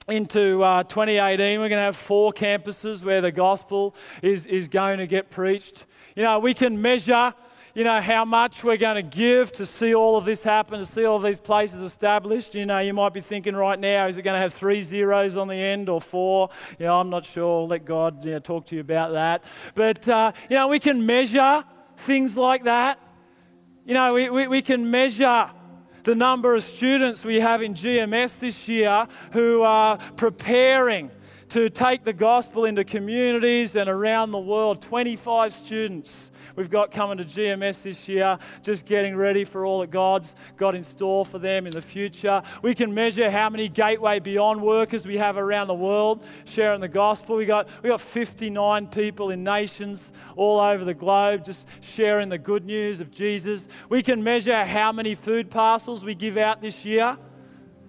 into 0.08 0.62
uh, 0.62 0.84
2018, 0.84 1.58
we're 1.58 1.68
going 1.68 1.78
to 1.78 1.84
have 1.84 1.96
four 1.96 2.32
campuses 2.32 3.02
where 3.02 3.20
the 3.20 3.32
gospel 3.32 3.94
is, 4.22 4.46
is 4.46 4.68
going 4.68 4.98
to 4.98 5.06
get 5.06 5.30
preached. 5.30 5.84
You 6.14 6.22
know, 6.22 6.38
we 6.38 6.54
can 6.54 6.80
measure 6.80 7.34
you 7.76 7.84
know, 7.84 8.00
how 8.00 8.24
much 8.24 8.64
we're 8.64 8.78
going 8.78 8.96
to 8.96 9.02
give 9.02 9.52
to 9.52 9.66
see 9.66 9.94
all 9.94 10.16
of 10.16 10.24
this 10.24 10.42
happen, 10.42 10.78
to 10.78 10.86
see 10.86 11.04
all 11.04 11.16
of 11.16 11.22
these 11.22 11.38
places 11.38 11.82
established. 11.82 12.54
You 12.54 12.64
know, 12.64 12.78
you 12.78 12.94
might 12.94 13.12
be 13.12 13.20
thinking 13.20 13.54
right 13.54 13.78
now, 13.78 14.06
is 14.06 14.16
it 14.16 14.22
going 14.22 14.32
to 14.32 14.40
have 14.40 14.54
three 14.54 14.80
zeros 14.80 15.36
on 15.36 15.46
the 15.46 15.56
end 15.56 15.90
or 15.90 16.00
four? 16.00 16.48
You 16.78 16.86
know, 16.86 16.98
I'm 16.98 17.10
not 17.10 17.26
sure. 17.26 17.60
I'll 17.60 17.68
let 17.68 17.84
God 17.84 18.24
you 18.24 18.30
know, 18.30 18.38
talk 18.38 18.64
to 18.68 18.76
you 18.76 18.80
about 18.80 19.12
that. 19.12 19.44
But, 19.74 20.08
uh, 20.08 20.32
you 20.48 20.56
know, 20.56 20.68
we 20.68 20.78
can 20.78 21.04
measure 21.04 21.64
things 21.98 22.34
like 22.34 22.64
that. 22.64 22.98
You 23.84 23.92
know, 23.92 24.14
we, 24.14 24.30
we, 24.30 24.48
we 24.48 24.62
can 24.62 24.90
measure 24.90 25.50
the 26.06 26.14
number 26.14 26.54
of 26.54 26.62
students 26.62 27.24
we 27.24 27.40
have 27.40 27.60
in 27.62 27.74
GMS 27.74 28.38
this 28.38 28.68
year 28.68 29.08
who 29.32 29.62
are 29.62 29.98
preparing 30.16 31.10
to 31.56 31.70
take 31.70 32.04
the 32.04 32.12
gospel 32.12 32.66
into 32.66 32.84
communities 32.84 33.76
and 33.76 33.88
around 33.88 34.30
the 34.30 34.38
world. 34.38 34.82
25 34.82 35.54
students 35.54 36.30
we've 36.54 36.68
got 36.68 36.90
coming 36.90 37.16
to 37.16 37.24
GMS 37.24 37.82
this 37.82 38.06
year, 38.06 38.38
just 38.62 38.84
getting 38.84 39.16
ready 39.16 39.42
for 39.42 39.64
all 39.64 39.80
that 39.80 39.90
God's 39.90 40.34
got 40.58 40.74
in 40.74 40.84
store 40.84 41.24
for 41.24 41.38
them 41.38 41.66
in 41.66 41.72
the 41.72 41.80
future. 41.80 42.42
We 42.60 42.74
can 42.74 42.92
measure 42.92 43.30
how 43.30 43.48
many 43.48 43.70
Gateway 43.70 44.18
Beyond 44.20 44.60
workers 44.60 45.06
we 45.06 45.16
have 45.16 45.38
around 45.38 45.68
the 45.68 45.74
world 45.74 46.26
sharing 46.44 46.82
the 46.82 46.88
gospel. 46.88 47.36
We 47.36 47.46
got, 47.46 47.70
we 47.82 47.88
got 47.88 48.02
59 48.02 48.88
people 48.88 49.30
in 49.30 49.42
nations 49.42 50.12
all 50.36 50.60
over 50.60 50.84
the 50.84 50.92
globe 50.92 51.46
just 51.46 51.66
sharing 51.80 52.28
the 52.28 52.36
good 52.36 52.66
news 52.66 53.00
of 53.00 53.10
Jesus. 53.10 53.66
We 53.88 54.02
can 54.02 54.22
measure 54.22 54.66
how 54.66 54.92
many 54.92 55.14
food 55.14 55.50
parcels 55.50 56.04
we 56.04 56.14
give 56.14 56.36
out 56.36 56.60
this 56.60 56.84
year. 56.84 57.16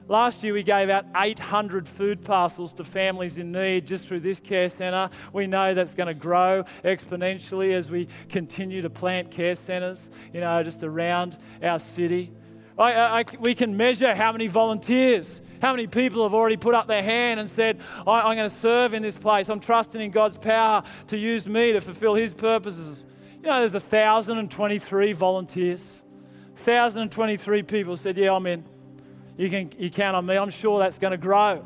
Last 0.09 0.41
year, 0.41 0.53
we 0.53 0.63
gave 0.63 0.89
out 0.89 1.05
800 1.15 1.87
food 1.87 2.23
parcels 2.23 2.71
to 2.73 2.85
families 2.85 3.37
in 3.37 3.51
need 3.51 3.85
just 3.85 4.07
through 4.07 4.21
this 4.21 4.39
care 4.39 4.69
centre. 4.69 5.09
We 5.33 5.47
know 5.47 5.73
that's 5.73 5.93
going 5.93 6.07
to 6.07 6.13
grow 6.13 6.63
exponentially 6.85 7.73
as 7.73 7.91
we 7.91 8.07
continue 8.29 8.81
to 8.83 8.89
plant 8.89 9.31
care 9.31 9.55
centres, 9.55 10.09
you 10.33 10.39
know, 10.39 10.63
just 10.63 10.81
around 10.81 11.37
our 11.61 11.79
city. 11.79 12.31
I, 12.77 12.93
I, 12.93 13.25
we 13.39 13.53
can 13.53 13.75
measure 13.75 14.15
how 14.15 14.31
many 14.31 14.47
volunteers, 14.47 15.41
how 15.61 15.73
many 15.73 15.87
people 15.87 16.23
have 16.23 16.33
already 16.33 16.57
put 16.57 16.73
up 16.73 16.87
their 16.87 17.03
hand 17.03 17.41
and 17.41 17.49
said, 17.49 17.81
I, 18.05 18.29
am 18.29 18.37
going 18.37 18.49
to 18.49 18.55
serve 18.55 18.93
in 18.93 19.01
this 19.01 19.17
place. 19.17 19.49
I'm 19.49 19.59
trusting 19.59 19.99
in 19.99 20.11
God's 20.11 20.37
power 20.37 20.83
to 21.07 21.17
use 21.17 21.47
me 21.47 21.73
to 21.73 21.81
fulfill 21.81 22.13
His 22.13 22.33
purposes. 22.33 23.03
You 23.41 23.49
know, 23.49 23.59
there's 23.59 23.73
1,023 23.73 25.13
volunteers. 25.13 26.01
1,023 26.63 27.63
people 27.63 27.97
said, 27.97 28.15
Yeah, 28.15 28.33
I'm 28.33 28.45
in 28.45 28.63
you 29.37 29.49
can 29.49 29.71
you 29.77 29.89
count 29.89 30.15
on 30.15 30.25
me. 30.25 30.35
I'm 30.37 30.49
sure 30.49 30.79
that's 30.79 30.97
going 30.99 31.11
to 31.11 31.17
grow 31.17 31.63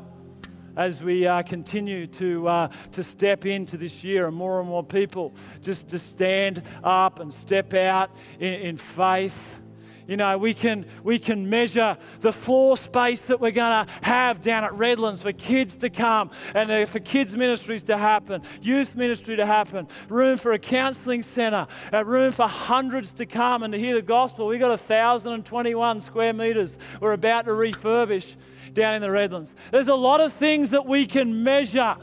as 0.76 1.02
we 1.02 1.26
uh, 1.26 1.42
continue 1.42 2.06
to, 2.06 2.48
uh, 2.48 2.68
to 2.92 3.02
step 3.02 3.44
into 3.44 3.76
this 3.76 4.02
year 4.02 4.26
and 4.26 4.36
more 4.36 4.58
and 4.60 4.68
more 4.68 4.82
people 4.82 5.34
just 5.60 5.88
to 5.88 5.98
stand 5.98 6.62
up 6.82 7.20
and 7.20 7.32
step 7.32 7.74
out 7.74 8.10
in, 8.40 8.54
in 8.54 8.76
faith 8.76 9.60
you 10.06 10.16
know, 10.16 10.36
we 10.38 10.54
can, 10.54 10.86
we 11.02 11.18
can 11.18 11.48
measure 11.48 11.96
the 12.20 12.32
floor 12.32 12.76
space 12.76 13.26
that 13.26 13.40
we're 13.40 13.50
going 13.50 13.86
to 13.86 13.92
have 14.02 14.40
down 14.40 14.64
at 14.64 14.74
Redlands 14.74 15.22
for 15.22 15.32
kids 15.32 15.76
to 15.78 15.90
come 15.90 16.30
and 16.54 16.70
uh, 16.70 16.86
for 16.86 17.00
kids' 17.00 17.34
ministries 17.34 17.82
to 17.84 17.96
happen, 17.96 18.42
youth 18.60 18.96
ministry 18.96 19.36
to 19.36 19.46
happen, 19.46 19.86
room 20.08 20.38
for 20.38 20.52
a 20.52 20.58
counseling 20.58 21.22
centre, 21.22 21.66
a 21.92 22.04
room 22.04 22.32
for 22.32 22.48
hundreds 22.48 23.12
to 23.12 23.26
come 23.26 23.62
and 23.62 23.72
to 23.72 23.78
hear 23.78 23.94
the 23.94 24.02
gospel. 24.02 24.46
We've 24.46 24.60
got 24.60 24.70
1,021 24.70 26.00
square 26.00 26.32
metres 26.32 26.78
we're 27.00 27.12
about 27.12 27.46
to 27.46 27.52
refurbish 27.52 28.36
down 28.72 28.94
in 28.94 29.02
the 29.02 29.10
Redlands. 29.10 29.54
There's 29.70 29.88
a 29.88 29.94
lot 29.94 30.20
of 30.20 30.32
things 30.32 30.70
that 30.70 30.86
we 30.86 31.06
can 31.06 31.44
measure 31.44 31.96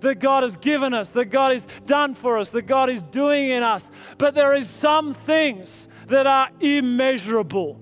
that 0.00 0.18
God 0.18 0.42
has 0.42 0.56
given 0.56 0.94
us, 0.94 1.10
that 1.10 1.26
God 1.26 1.52
has 1.52 1.66
done 1.86 2.14
for 2.14 2.38
us, 2.38 2.50
that 2.50 2.62
God 2.62 2.90
is 2.90 3.02
doing 3.02 3.50
in 3.50 3.62
us. 3.62 3.90
But 4.18 4.34
there 4.34 4.52
is 4.52 4.68
some 4.68 5.14
things 5.14 5.88
that 6.12 6.26
are 6.26 6.50
immeasurable. 6.60 7.80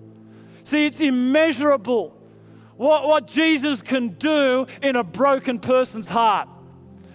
See, 0.62 0.86
it's 0.86 1.00
immeasurable 1.00 2.16
what, 2.76 3.06
what 3.06 3.26
Jesus 3.26 3.82
can 3.82 4.10
do 4.10 4.66
in 4.82 4.96
a 4.96 5.04
broken 5.04 5.58
person's 5.58 6.08
heart 6.08 6.48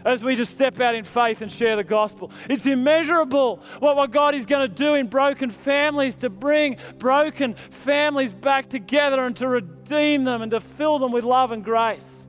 as 0.04 0.24
we 0.24 0.36
just 0.36 0.52
step 0.52 0.80
out 0.80 0.94
in 0.94 1.04
faith 1.04 1.42
and 1.42 1.52
share 1.52 1.76
the 1.76 1.84
gospel. 1.84 2.32
It's 2.50 2.66
immeasurable 2.66 3.62
what, 3.80 3.96
what 3.96 4.12
God 4.12 4.36
is 4.36 4.46
going 4.46 4.68
to 4.68 4.74
do 4.74 4.94
in 4.94 5.08
broken 5.08 5.50
families 5.50 6.16
to 6.18 6.30
bring 6.30 6.78
broken 7.00 7.56
families 7.72 8.32
back 8.32 8.70
together 8.70 9.26
and 9.26 9.36
to 9.38 9.48
redeem 9.48 10.26
them 10.26 10.42
and 10.42 10.52
to 10.52 10.60
fill 10.60 11.00
them 11.00 11.12
with 11.12 11.24
love 11.24 11.52
and 11.52 11.64
grace. 11.64 12.25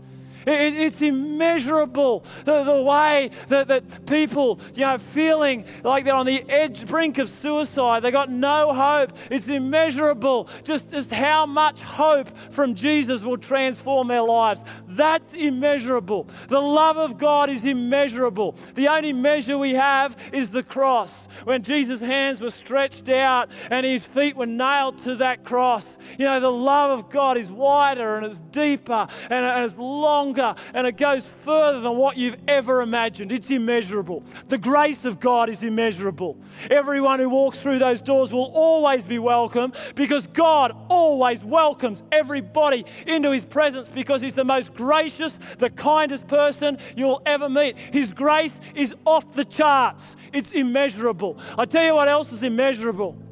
It, 0.46 0.74
it's 0.74 1.02
immeasurable 1.02 2.24
the, 2.44 2.62
the 2.62 2.80
way 2.80 3.30
that, 3.48 3.66
that 3.66 4.06
people, 4.06 4.60
you 4.74 4.82
know, 4.82 4.96
feeling 4.96 5.64
like 5.82 6.04
they're 6.04 6.14
on 6.14 6.26
the 6.26 6.44
edge, 6.48 6.86
brink 6.86 7.18
of 7.18 7.28
suicide. 7.28 8.04
They 8.04 8.12
got 8.12 8.30
no 8.30 8.72
hope. 8.72 9.12
It's 9.28 9.48
immeasurable 9.48 10.48
just, 10.62 10.90
just 10.92 11.10
how 11.10 11.46
much 11.46 11.82
hope 11.82 12.30
from 12.52 12.76
Jesus 12.76 13.22
will 13.22 13.38
transform 13.38 14.06
their 14.06 14.22
lives. 14.22 14.62
That's 14.86 15.34
immeasurable. 15.34 16.28
The 16.46 16.60
love 16.60 16.96
of 16.96 17.18
God 17.18 17.50
is 17.50 17.64
immeasurable. 17.64 18.56
The 18.76 18.86
only 18.86 19.12
measure 19.12 19.58
we 19.58 19.74
have 19.74 20.16
is 20.32 20.50
the 20.50 20.62
cross. 20.62 21.26
When 21.42 21.62
Jesus' 21.62 22.00
hands 22.00 22.40
were 22.40 22.50
stretched 22.50 23.08
out 23.08 23.50
and 23.68 23.84
his 23.84 24.04
feet 24.04 24.36
were 24.36 24.46
nailed 24.46 24.98
to 24.98 25.16
that 25.16 25.44
cross, 25.44 25.98
you 26.18 26.24
know, 26.24 26.38
the 26.38 26.52
love 26.52 26.96
of 26.96 27.10
God 27.10 27.36
is 27.36 27.50
wider 27.50 28.16
and 28.16 28.26
it's 28.26 28.38
deeper 28.38 29.08
and 29.28 29.64
it's 29.64 29.76
longer 29.76 30.35
longer 30.36 30.60
and 30.74 30.86
it 30.86 30.96
goes 30.96 31.26
further 31.26 31.80
than 31.80 31.96
what 31.96 32.16
you've 32.16 32.36
ever 32.48 32.80
imagined. 32.82 33.32
It's 33.32 33.50
immeasurable. 33.50 34.22
The 34.48 34.58
grace 34.58 35.04
of 35.04 35.20
God 35.20 35.48
is 35.48 35.62
immeasurable. 35.62 36.38
Everyone 36.70 37.20
who 37.20 37.28
walks 37.28 37.60
through 37.60 37.78
those 37.78 38.00
doors 38.00 38.32
will 38.32 38.50
always 38.54 39.04
be 39.04 39.18
welcome 39.18 39.72
because 39.94 40.26
God 40.26 40.72
always 40.88 41.44
welcomes 41.44 42.02
everybody 42.12 42.84
into 43.06 43.30
His 43.30 43.44
presence 43.44 43.88
because 43.88 44.20
He's 44.20 44.34
the 44.34 44.44
most 44.44 44.74
gracious, 44.74 45.38
the 45.58 45.70
kindest 45.70 46.28
person 46.28 46.78
you'll 46.96 47.22
ever 47.26 47.48
meet. 47.48 47.76
His 47.76 48.12
grace 48.12 48.60
is 48.74 48.94
off 49.04 49.32
the 49.32 49.44
charts, 49.44 50.16
it's 50.32 50.52
immeasurable. 50.52 51.38
I 51.58 51.64
tell 51.64 51.84
you 51.84 51.94
what 51.94 52.08
else 52.08 52.32
is 52.32 52.42
immeasurable 52.42 53.22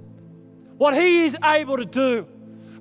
what 0.77 0.95
He 0.95 1.25
is 1.25 1.37
able 1.45 1.77
to 1.77 1.85
do 1.85 2.27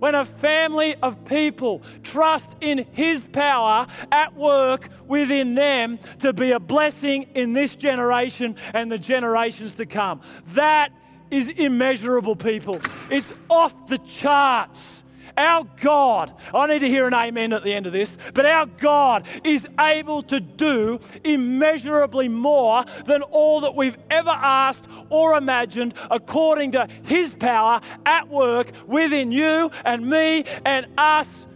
when 0.04 0.16
a 0.16 0.26
family 0.26 0.98
of 1.02 1.24
people 1.24 1.82
trust 2.04 2.58
in 2.60 2.86
His 2.92 3.24
power 3.32 3.88
at 4.12 4.36
work 4.36 4.90
within 5.08 5.56
them 5.56 5.98
to 6.20 6.34
be 6.34 6.52
a 6.52 6.60
blessing 6.60 7.24
in 7.36 7.54
this 7.54 7.74
generation 7.74 8.58
and 8.74 8.92
the 8.92 8.98
generations 8.98 9.72
to 9.72 9.86
come. 9.86 10.20
That 10.48 10.92
is 11.32 11.48
immeasurable, 11.48 12.36
people. 12.36 12.82
It's 13.10 13.32
off 13.50 13.88
the 13.88 13.98
charts. 14.00 15.03
Our 15.38 15.66
God, 15.82 16.34
I 16.54 16.68
need 16.68 16.80
to 16.80 16.88
hear 16.88 17.08
an 17.08 17.14
amen 17.14 17.54
at 17.54 17.64
the 17.64 17.74
end 17.74 17.88
of 17.88 17.94
this, 17.94 18.18
but 18.34 18.46
our 18.46 18.68
God 18.68 19.28
is 19.44 19.68
able 19.80 20.22
to 20.24 20.40
do 20.40 21.00
immeasurably 21.24 22.28
more 22.28 22.86
than 23.06 23.24
all 23.24 23.62
that 23.62 23.76
we've 23.76 23.98
ever 24.12 24.30
asked 24.30 24.88
or 25.10 25.36
imagined 25.36 25.96
according 26.12 26.74
to 26.74 26.88
His 27.04 27.34
power 27.34 27.82
at 28.06 28.30
work 28.30 28.72
within 28.86 29.32
you 29.32 29.72
and 29.84 30.08
me 30.08 30.46
and 30.66 30.86
us. 30.98 31.48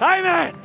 Amen. 0.00 0.58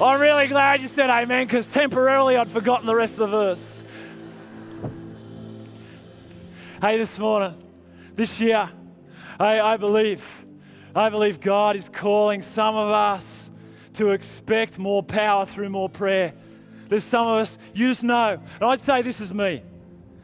I'm 0.00 0.20
really 0.20 0.46
glad 0.46 0.80
you 0.80 0.86
said 0.86 1.10
amen 1.10 1.46
because 1.46 1.66
temporarily 1.66 2.36
I'd 2.36 2.48
forgotten 2.48 2.86
the 2.86 2.94
rest 2.94 3.14
of 3.14 3.18
the 3.18 3.26
verse. 3.26 3.77
Hey, 6.80 6.96
this 6.96 7.18
morning, 7.18 7.60
this 8.14 8.38
year, 8.38 8.70
I, 9.40 9.60
I 9.60 9.76
believe, 9.78 10.24
I 10.94 11.08
believe 11.08 11.40
God 11.40 11.74
is 11.74 11.88
calling 11.88 12.40
some 12.40 12.76
of 12.76 12.88
us 12.88 13.50
to 13.94 14.10
expect 14.10 14.78
more 14.78 15.02
power 15.02 15.44
through 15.44 15.70
more 15.70 15.88
prayer. 15.88 16.34
There's 16.86 17.02
some 17.02 17.26
of 17.26 17.40
us, 17.40 17.58
you 17.74 17.88
just 17.88 18.04
know, 18.04 18.40
and 18.60 18.62
I'd 18.62 18.78
say 18.78 19.02
this 19.02 19.20
is 19.20 19.34
me. 19.34 19.60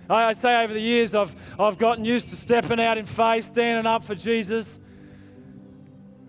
I'd 0.08 0.36
say 0.36 0.62
over 0.62 0.72
the 0.72 0.80
years 0.80 1.12
I've, 1.12 1.34
I've 1.58 1.76
gotten 1.76 2.04
used 2.04 2.28
to 2.28 2.36
stepping 2.36 2.78
out 2.78 2.98
in 2.98 3.06
faith, 3.06 3.46
standing 3.46 3.84
up 3.84 4.04
for 4.04 4.14
Jesus. 4.14 4.78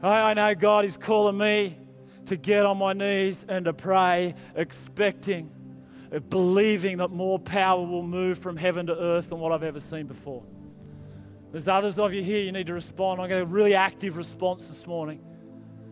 I, 0.01 0.31
I 0.31 0.33
know 0.33 0.55
God 0.55 0.85
is 0.85 0.97
calling 0.97 1.37
me 1.37 1.77
to 2.25 2.35
get 2.35 2.65
on 2.65 2.79
my 2.79 2.93
knees 2.93 3.45
and 3.47 3.65
to 3.65 3.73
pray, 3.73 4.33
expecting, 4.55 5.51
believing 6.29 6.97
that 6.97 7.11
more 7.11 7.39
power 7.39 7.85
will 7.85 8.03
move 8.03 8.37
from 8.37 8.57
heaven 8.57 8.87
to 8.87 8.97
earth 8.97 9.29
than 9.29 9.39
what 9.39 9.51
I've 9.51 9.63
ever 9.63 9.79
seen 9.79 10.07
before. 10.07 10.43
There's 11.51 11.67
others 11.67 11.97
of 11.97 12.13
you 12.13 12.21
here, 12.21 12.41
you 12.41 12.51
need 12.51 12.67
to 12.67 12.73
respond. 12.73 13.21
I 13.21 13.27
got 13.27 13.41
a 13.41 13.45
really 13.45 13.75
active 13.75 14.17
response 14.17 14.67
this 14.67 14.85
morning. 14.85 15.21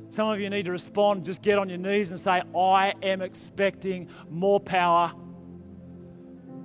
Some 0.10 0.30
of 0.30 0.40
you 0.40 0.50
need 0.50 0.66
to 0.66 0.72
respond, 0.72 1.26
just 1.26 1.42
get 1.42 1.58
on 1.58 1.70
your 1.70 1.78
knees 1.78 2.10
and 2.10 2.20
say, 2.20 2.44
I 2.56 2.94
am 3.02 3.22
expecting 3.22 4.10
more 4.30 4.60
power 4.60 5.14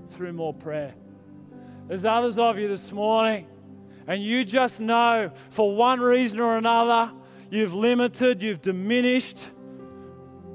through 0.09 0.33
more 0.33 0.53
prayer. 0.53 0.95
There's 1.87 2.05
others 2.05 2.37
of 2.37 2.59
you 2.59 2.69
this 2.69 2.93
morning, 2.93 3.47
and 4.07 4.23
you 4.23 4.45
just 4.45 4.81
know 4.81 5.33
for 5.51 5.75
one 5.75 6.01
reason 6.01 6.41
or 6.41 6.59
another, 6.59 7.13
you've 7.51 7.75
limited, 7.75 8.43
you've 8.43 8.61
diminished 8.61 9.39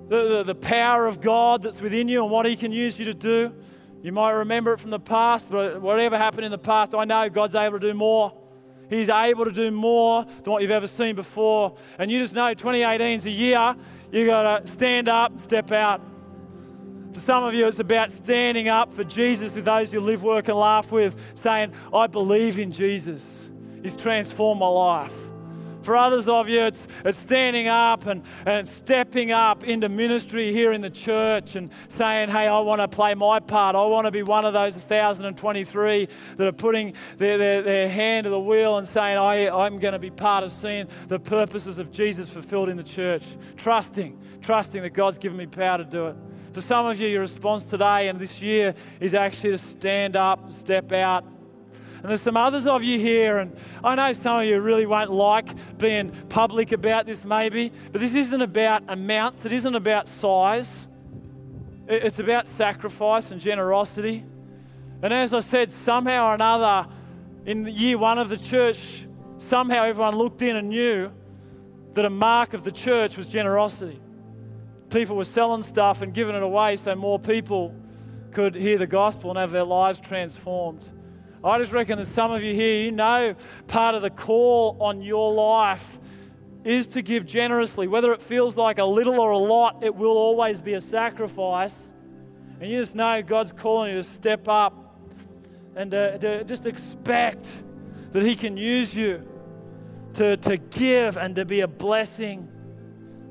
the, 0.09 0.27
the, 0.27 0.43
the 0.43 0.55
power 0.55 1.07
of 1.07 1.21
God 1.21 1.63
that's 1.63 1.81
within 1.81 2.07
you 2.07 2.23
and 2.23 2.31
what 2.31 2.45
He 2.45 2.55
can 2.55 2.71
use 2.71 2.99
you 2.99 3.05
to 3.05 3.13
do. 3.13 3.53
You 4.01 4.11
might 4.11 4.31
remember 4.31 4.73
it 4.73 4.79
from 4.79 4.91
the 4.91 4.99
past, 4.99 5.49
but 5.49 5.81
whatever 5.81 6.17
happened 6.17 6.45
in 6.45 6.51
the 6.51 6.57
past, 6.57 6.93
I 6.93 7.05
know 7.05 7.29
God's 7.29 7.55
able 7.55 7.79
to 7.79 7.87
do 7.87 7.93
more. 7.93 8.33
He's 8.89 9.09
able 9.09 9.45
to 9.45 9.51
do 9.51 9.71
more 9.71 10.25
than 10.25 10.51
what 10.51 10.61
you've 10.61 10.71
ever 10.71 10.87
seen 10.87 11.15
before. 11.15 11.77
And 11.97 12.11
you 12.11 12.19
just 12.19 12.33
know 12.33 12.53
2018 12.53 13.19
is 13.19 13.25
a 13.25 13.29
year 13.29 13.75
you 14.11 14.27
got 14.27 14.65
to 14.65 14.71
stand 14.71 15.09
up, 15.09 15.39
step 15.39 15.71
out. 15.71 15.99
For 17.13 17.19
some 17.19 17.43
of 17.43 17.55
you, 17.55 17.65
it's 17.65 17.79
about 17.79 18.11
standing 18.11 18.67
up 18.67 18.93
for 18.93 19.03
Jesus 19.03 19.55
with 19.55 19.65
those 19.65 19.91
you 19.91 19.99
live, 19.99 20.23
work, 20.23 20.47
and 20.49 20.57
laugh 20.57 20.91
with, 20.91 21.19
saying, 21.33 21.73
I 21.91 22.07
believe 22.07 22.59
in 22.59 22.71
Jesus. 22.71 23.49
He's 23.81 23.95
transformed 23.95 24.59
my 24.59 24.67
life. 24.67 25.32
For 25.83 25.97
others 25.97 26.27
of 26.27 26.47
you, 26.47 26.61
it's, 26.61 26.87
it's 27.03 27.19
standing 27.19 27.67
up 27.67 28.05
and, 28.05 28.23
and 28.45 28.67
stepping 28.67 29.31
up 29.31 29.63
into 29.63 29.89
ministry 29.89 30.51
here 30.51 30.71
in 30.71 30.81
the 30.81 30.89
church 30.89 31.55
and 31.55 31.71
saying, 31.89 32.29
Hey, 32.29 32.47
I 32.47 32.59
want 32.59 32.79
to 32.79 32.87
play 32.87 33.13
my 33.15 33.39
part. 33.39 33.75
I 33.75 33.85
want 33.85 34.05
to 34.05 34.11
be 34.11 34.23
one 34.23 34.45
of 34.45 34.53
those 34.53 34.75
1,023 34.75 36.07
that 36.37 36.47
are 36.47 36.51
putting 36.51 36.93
their, 37.17 37.37
their, 37.37 37.61
their 37.61 37.89
hand 37.89 38.23
to 38.23 38.29
the 38.29 38.39
wheel 38.39 38.77
and 38.77 38.87
saying, 38.87 39.17
I, 39.17 39.49
I'm 39.49 39.79
going 39.79 39.93
to 39.93 39.99
be 39.99 40.09
part 40.09 40.43
of 40.43 40.51
seeing 40.51 40.87
the 41.07 41.19
purposes 41.19 41.77
of 41.77 41.91
Jesus 41.91 42.29
fulfilled 42.29 42.69
in 42.69 42.77
the 42.77 42.83
church. 42.83 43.23
Trusting, 43.57 44.19
trusting 44.41 44.81
that 44.81 44.93
God's 44.93 45.17
given 45.17 45.37
me 45.37 45.47
power 45.47 45.79
to 45.79 45.85
do 45.85 46.07
it. 46.07 46.15
For 46.53 46.61
some 46.61 46.85
of 46.85 46.99
you, 46.99 47.07
your 47.07 47.21
response 47.21 47.63
today 47.63 48.09
and 48.09 48.19
this 48.19 48.39
year 48.39 48.75
is 48.99 49.15
actually 49.15 49.51
to 49.51 49.57
stand 49.57 50.15
up, 50.15 50.51
step 50.51 50.91
out, 50.91 51.25
and 52.03 52.09
there's 52.09 52.21
some 52.21 52.35
others 52.37 52.67
of 52.67 52.83
you 52.83 52.99
here, 52.99 53.37
and 53.37 53.55
I 53.81 53.95
know 53.95 54.11
some 54.11 54.41
of 54.41 54.45
you 54.45 54.59
really 54.59 54.85
won't 54.85 55.11
like 55.11 55.77
being 55.77 56.11
public 56.27 56.73
about 56.73 57.05
this, 57.05 57.23
maybe, 57.23 57.71
but 57.91 58.01
this 58.01 58.13
isn't 58.13 58.41
about 58.41 58.83
amounts, 58.89 59.45
it 59.45 59.53
isn't 59.53 59.73
about 59.73 60.09
size. 60.09 60.85
It's 61.87 62.19
about 62.19 62.47
sacrifice 62.47 63.31
and 63.31 63.41
generosity. 63.41 64.23
And 65.01 65.13
as 65.13 65.33
I 65.33 65.39
said, 65.39 65.71
somehow 65.71 66.29
or 66.29 66.33
another, 66.33 66.89
in 67.45 67.65
year 67.67 67.97
one 67.97 68.17
of 68.17 68.29
the 68.29 68.37
church, 68.37 69.05
somehow 69.37 69.83
everyone 69.83 70.15
looked 70.15 70.41
in 70.41 70.55
and 70.55 70.69
knew 70.69 71.11
that 71.93 72.05
a 72.05 72.09
mark 72.09 72.53
of 72.53 72.63
the 72.63 72.71
church 72.71 73.17
was 73.17 73.27
generosity. 73.27 73.99
People 74.89 75.15
were 75.15 75.25
selling 75.25 75.63
stuff 75.63 76.01
and 76.01 76.13
giving 76.13 76.35
it 76.35 76.43
away 76.43 76.77
so 76.77 76.95
more 76.95 77.19
people 77.19 77.75
could 78.31 78.55
hear 78.55 78.77
the 78.77 78.87
gospel 78.87 79.29
and 79.29 79.39
have 79.39 79.51
their 79.51 79.63
lives 79.63 79.99
transformed. 79.99 80.85
I 81.43 81.57
just 81.59 81.73
reckon 81.73 81.97
that 81.97 82.05
some 82.05 82.31
of 82.31 82.41
you 82.41 82.53
here, 82.53 82.85
you 82.85 82.91
know, 82.91 83.35
part 83.67 83.95
of 83.95 84.01
the 84.01 84.09
call 84.09 84.77
on 84.79 85.01
your 85.01 85.33
life 85.33 85.99
is 86.63 86.87
to 86.87 87.01
give 87.01 87.25
generously. 87.25 87.87
Whether 87.87 88.13
it 88.13 88.21
feels 88.21 88.55
like 88.55 88.77
a 88.77 88.85
little 88.85 89.19
or 89.19 89.31
a 89.31 89.37
lot, 89.37 89.83
it 89.83 89.93
will 89.93 90.17
always 90.17 90.61
be 90.61 90.73
a 90.73 90.81
sacrifice. 90.81 91.91
And 92.61 92.71
you 92.71 92.79
just 92.79 92.95
know 92.95 93.21
God's 93.21 93.51
calling 93.51 93.91
you 93.91 93.97
to 93.97 94.03
step 94.03 94.47
up 94.47 94.97
and 95.75 95.91
to, 95.91 96.17
to 96.19 96.43
just 96.45 96.65
expect 96.65 97.49
that 98.13 98.23
He 98.23 98.35
can 98.35 98.55
use 98.55 98.95
you 98.95 99.27
to, 100.13 100.37
to 100.37 100.55
give 100.55 101.17
and 101.17 101.35
to 101.35 101.43
be 101.43 101.59
a 101.59 101.67
blessing 101.67 102.47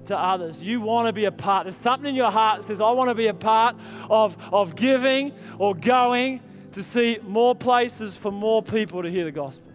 to 0.07 0.19
others. 0.19 0.61
You 0.61 0.83
want 0.83 1.07
to 1.07 1.15
be 1.15 1.25
a 1.25 1.33
part. 1.33 1.65
There's 1.65 1.77
something 1.77 2.11
in 2.11 2.15
your 2.15 2.31
heart 2.31 2.61
that 2.61 2.67
says, 2.67 2.83
I 2.83 2.91
want 2.91 3.09
to 3.09 3.15
be 3.15 3.29
a 3.29 3.35
part 3.35 3.77
of, 4.11 4.37
of 4.53 4.77
giving 4.77 5.33
or 5.59 5.75
going 5.75 6.41
to 6.73 6.83
see 6.83 7.19
more 7.23 7.55
places 7.55 8.15
for 8.15 8.31
more 8.31 8.63
people 8.63 9.03
to 9.03 9.11
hear 9.11 9.25
the 9.25 9.33
gospel. 9.33 9.71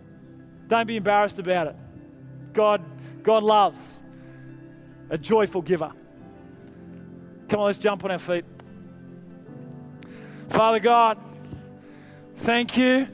Don't 0.67 0.87
be 0.87 0.97
embarrassed 0.97 1.39
about 1.39 1.67
it. 1.67 1.75
God, 2.53 2.83
God 3.23 3.43
loves 3.43 4.01
a 5.09 5.17
joyful 5.17 5.61
giver. 5.61 5.91
Come 7.47 7.59
on, 7.59 7.65
let's 7.67 7.77
jump 7.77 8.03
on 8.03 8.11
our 8.11 8.19
feet. 8.19 8.45
Father 10.49 10.79
God, 10.79 11.17
thank 12.37 12.77
you 12.77 13.07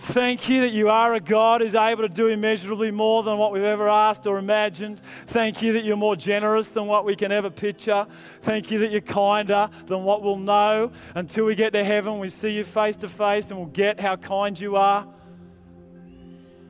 Thank 0.00 0.48
you 0.48 0.60
that 0.60 0.70
you 0.70 0.88
are 0.90 1.12
a 1.14 1.20
God 1.20 1.60
who's 1.60 1.74
able 1.74 2.02
to 2.02 2.08
do 2.08 2.28
immeasurably 2.28 2.92
more 2.92 3.24
than 3.24 3.36
what 3.36 3.50
we've 3.52 3.64
ever 3.64 3.88
asked 3.88 4.28
or 4.28 4.38
imagined. 4.38 5.00
Thank 5.26 5.60
you 5.60 5.72
that 5.72 5.84
you're 5.84 5.96
more 5.96 6.14
generous 6.14 6.70
than 6.70 6.86
what 6.86 7.04
we 7.04 7.16
can 7.16 7.32
ever 7.32 7.50
picture. 7.50 8.06
Thank 8.40 8.70
you 8.70 8.78
that 8.78 8.92
you're 8.92 9.00
kinder 9.00 9.68
than 9.86 10.04
what 10.04 10.22
we'll 10.22 10.36
know. 10.36 10.92
Until 11.16 11.46
we 11.46 11.56
get 11.56 11.72
to 11.72 11.82
heaven, 11.82 12.20
we 12.20 12.28
see 12.28 12.50
you 12.50 12.62
face 12.62 12.94
to 12.96 13.08
face 13.08 13.50
and 13.50 13.58
we'll 13.58 13.66
get 13.66 13.98
how 13.98 14.14
kind 14.14 14.58
you 14.58 14.76
are. 14.76 15.06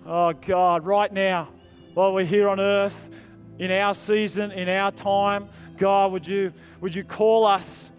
Oh, 0.07 0.33
God, 0.33 0.87
right 0.87 1.13
now, 1.13 1.49
while 1.93 2.15
we're 2.15 2.25
here 2.25 2.49
on 2.49 2.59
earth, 2.59 3.11
in 3.59 3.71
our 3.71 3.95
season, 3.95 4.53
in 4.53 4.71
our 4.71 4.91
time, 4.91 5.51
God, 5.77 6.13
would 6.13 6.27
you, 6.27 6.53
would 6.81 6.95
you 6.95 7.05
call 7.05 7.45
us, 7.45 7.91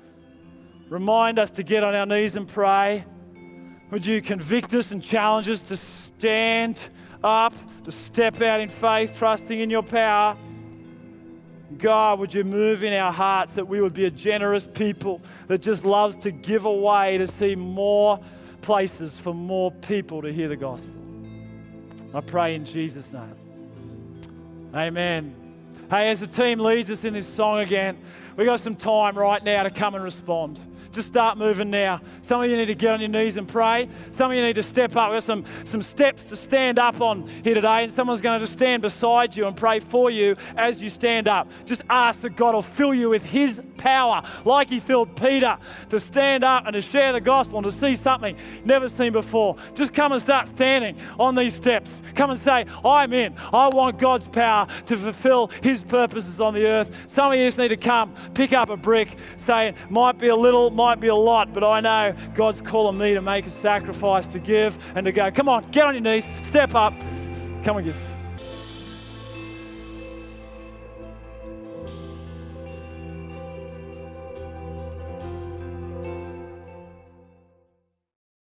remind 0.89 1.37
us 1.37 1.51
to 1.51 1.63
get 1.63 1.83
on 1.83 1.93
our 1.93 2.07
knees 2.07 2.35
and 2.35 2.47
pray? 2.47 3.05
Would 3.91 4.05
you 4.05 4.21
convict 4.21 4.73
us 4.73 4.91
and 4.91 5.01
challenge 5.01 5.47
us 5.47 5.59
to 5.61 5.75
stand 5.75 6.81
up, 7.23 7.53
to 7.83 7.91
step 7.91 8.39
out 8.41 8.59
in 8.59 8.69
faith, 8.69 9.17
trusting 9.17 9.59
in 9.59 9.69
your 9.69 9.83
power? 9.83 10.37
God, 11.77 12.19
would 12.19 12.33
you 12.33 12.43
move 12.43 12.83
in 12.83 12.93
our 12.93 13.11
hearts 13.11 13.55
that 13.55 13.67
we 13.67 13.81
would 13.81 13.93
be 13.93 14.05
a 14.05 14.11
generous 14.11 14.65
people 14.65 15.21
that 15.47 15.61
just 15.61 15.85
loves 15.85 16.15
to 16.17 16.31
give 16.31 16.65
away 16.65 17.17
to 17.17 17.27
see 17.27 17.55
more 17.55 18.19
places 18.61 19.17
for 19.17 19.33
more 19.33 19.71
people 19.71 20.21
to 20.21 20.31
hear 20.33 20.47
the 20.47 20.55
gospel? 20.55 20.93
I 22.13 22.21
pray 22.21 22.55
in 22.55 22.65
Jesus' 22.65 23.13
name. 23.13 23.35
Amen. 24.73 25.35
Hey, 25.89 26.09
as 26.09 26.19
the 26.19 26.27
team 26.27 26.59
leads 26.59 26.89
us 26.91 27.03
in 27.03 27.13
this 27.13 27.27
song 27.27 27.59
again, 27.59 27.97
we 28.35 28.45
got 28.45 28.59
some 28.59 28.75
time 28.75 29.17
right 29.17 29.43
now 29.43 29.63
to 29.63 29.69
come 29.69 29.95
and 29.95 30.03
respond. 30.03 30.61
Just 30.91 31.07
start 31.07 31.37
moving 31.37 31.69
now. 31.69 32.01
Some 32.21 32.41
of 32.41 32.49
you 32.49 32.57
need 32.57 32.65
to 32.65 32.75
get 32.75 32.93
on 32.93 32.99
your 32.99 33.09
knees 33.09 33.37
and 33.37 33.47
pray. 33.47 33.87
Some 34.11 34.31
of 34.31 34.37
you 34.37 34.43
need 34.43 34.55
to 34.55 34.63
step 34.63 34.95
up. 34.95 35.11
We've 35.11 35.17
got 35.17 35.23
some, 35.23 35.43
some 35.63 35.81
steps 35.81 36.25
to 36.25 36.35
stand 36.35 36.79
up 36.79 36.99
on 36.99 37.27
here 37.43 37.53
today, 37.53 37.83
and 37.83 37.91
someone's 37.91 38.21
going 38.21 38.39
to 38.39 38.43
just 38.43 38.53
stand 38.53 38.81
beside 38.81 39.35
you 39.35 39.45
and 39.45 39.55
pray 39.55 39.79
for 39.79 40.09
you 40.09 40.35
as 40.57 40.81
you 40.81 40.89
stand 40.89 41.27
up. 41.27 41.47
Just 41.65 41.83
ask 41.89 42.21
that 42.21 42.35
God 42.35 42.55
will 42.55 42.61
fill 42.61 42.93
you 42.93 43.09
with 43.09 43.23
His 43.23 43.61
power, 43.77 44.23
like 44.45 44.69
He 44.69 44.79
filled 44.79 45.15
Peter, 45.15 45.57
to 45.89 45.99
stand 45.99 46.43
up 46.43 46.65
and 46.65 46.73
to 46.73 46.81
share 46.81 47.13
the 47.13 47.21
gospel 47.21 47.59
and 47.59 47.65
to 47.65 47.71
see 47.71 47.95
something 47.95 48.35
never 48.65 48.89
seen 48.89 49.13
before. 49.13 49.55
Just 49.75 49.93
come 49.93 50.11
and 50.11 50.21
start 50.21 50.47
standing 50.47 50.97
on 51.19 51.35
these 51.35 51.53
steps. 51.53 52.01
Come 52.15 52.31
and 52.31 52.39
say, 52.39 52.65
I'm 52.83 53.13
in. 53.13 53.35
I 53.53 53.67
want 53.69 53.99
God's 53.99 54.25
power 54.25 54.67
to 54.87 54.97
fulfill 54.97 55.51
His 55.61 55.83
purposes 55.83 56.41
on 56.41 56.53
the 56.53 56.65
earth. 56.65 57.05
Some 57.07 57.31
of 57.31 57.37
you 57.37 57.45
just 57.45 57.57
need 57.57 57.69
to 57.69 57.77
come, 57.77 58.13
pick 58.33 58.53
up 58.53 58.69
a 58.69 58.77
brick, 58.77 59.17
say, 59.37 59.75
might 59.89 60.17
be 60.17 60.27
a 60.27 60.35
little, 60.35 60.71
might 60.79 61.01
be 61.01 61.09
a 61.09 61.15
lot, 61.15 61.51
but 61.51 61.61
I 61.61 61.81
know 61.81 62.15
God's 62.35 62.61
calling 62.61 62.97
me 62.97 63.13
to 63.13 63.21
make 63.21 63.45
a 63.45 63.49
sacrifice, 63.49 64.25
to 64.27 64.39
give, 64.39 64.77
and 64.95 65.05
to 65.05 65.11
go. 65.11 65.29
Come 65.29 65.49
on, 65.49 65.69
get 65.71 65.83
on 65.83 65.93
your 65.93 66.01
knees, 66.01 66.31
step 66.41 66.73
up, 66.73 66.93
come 67.65 67.75
and 67.75 67.85
give. 67.85 68.18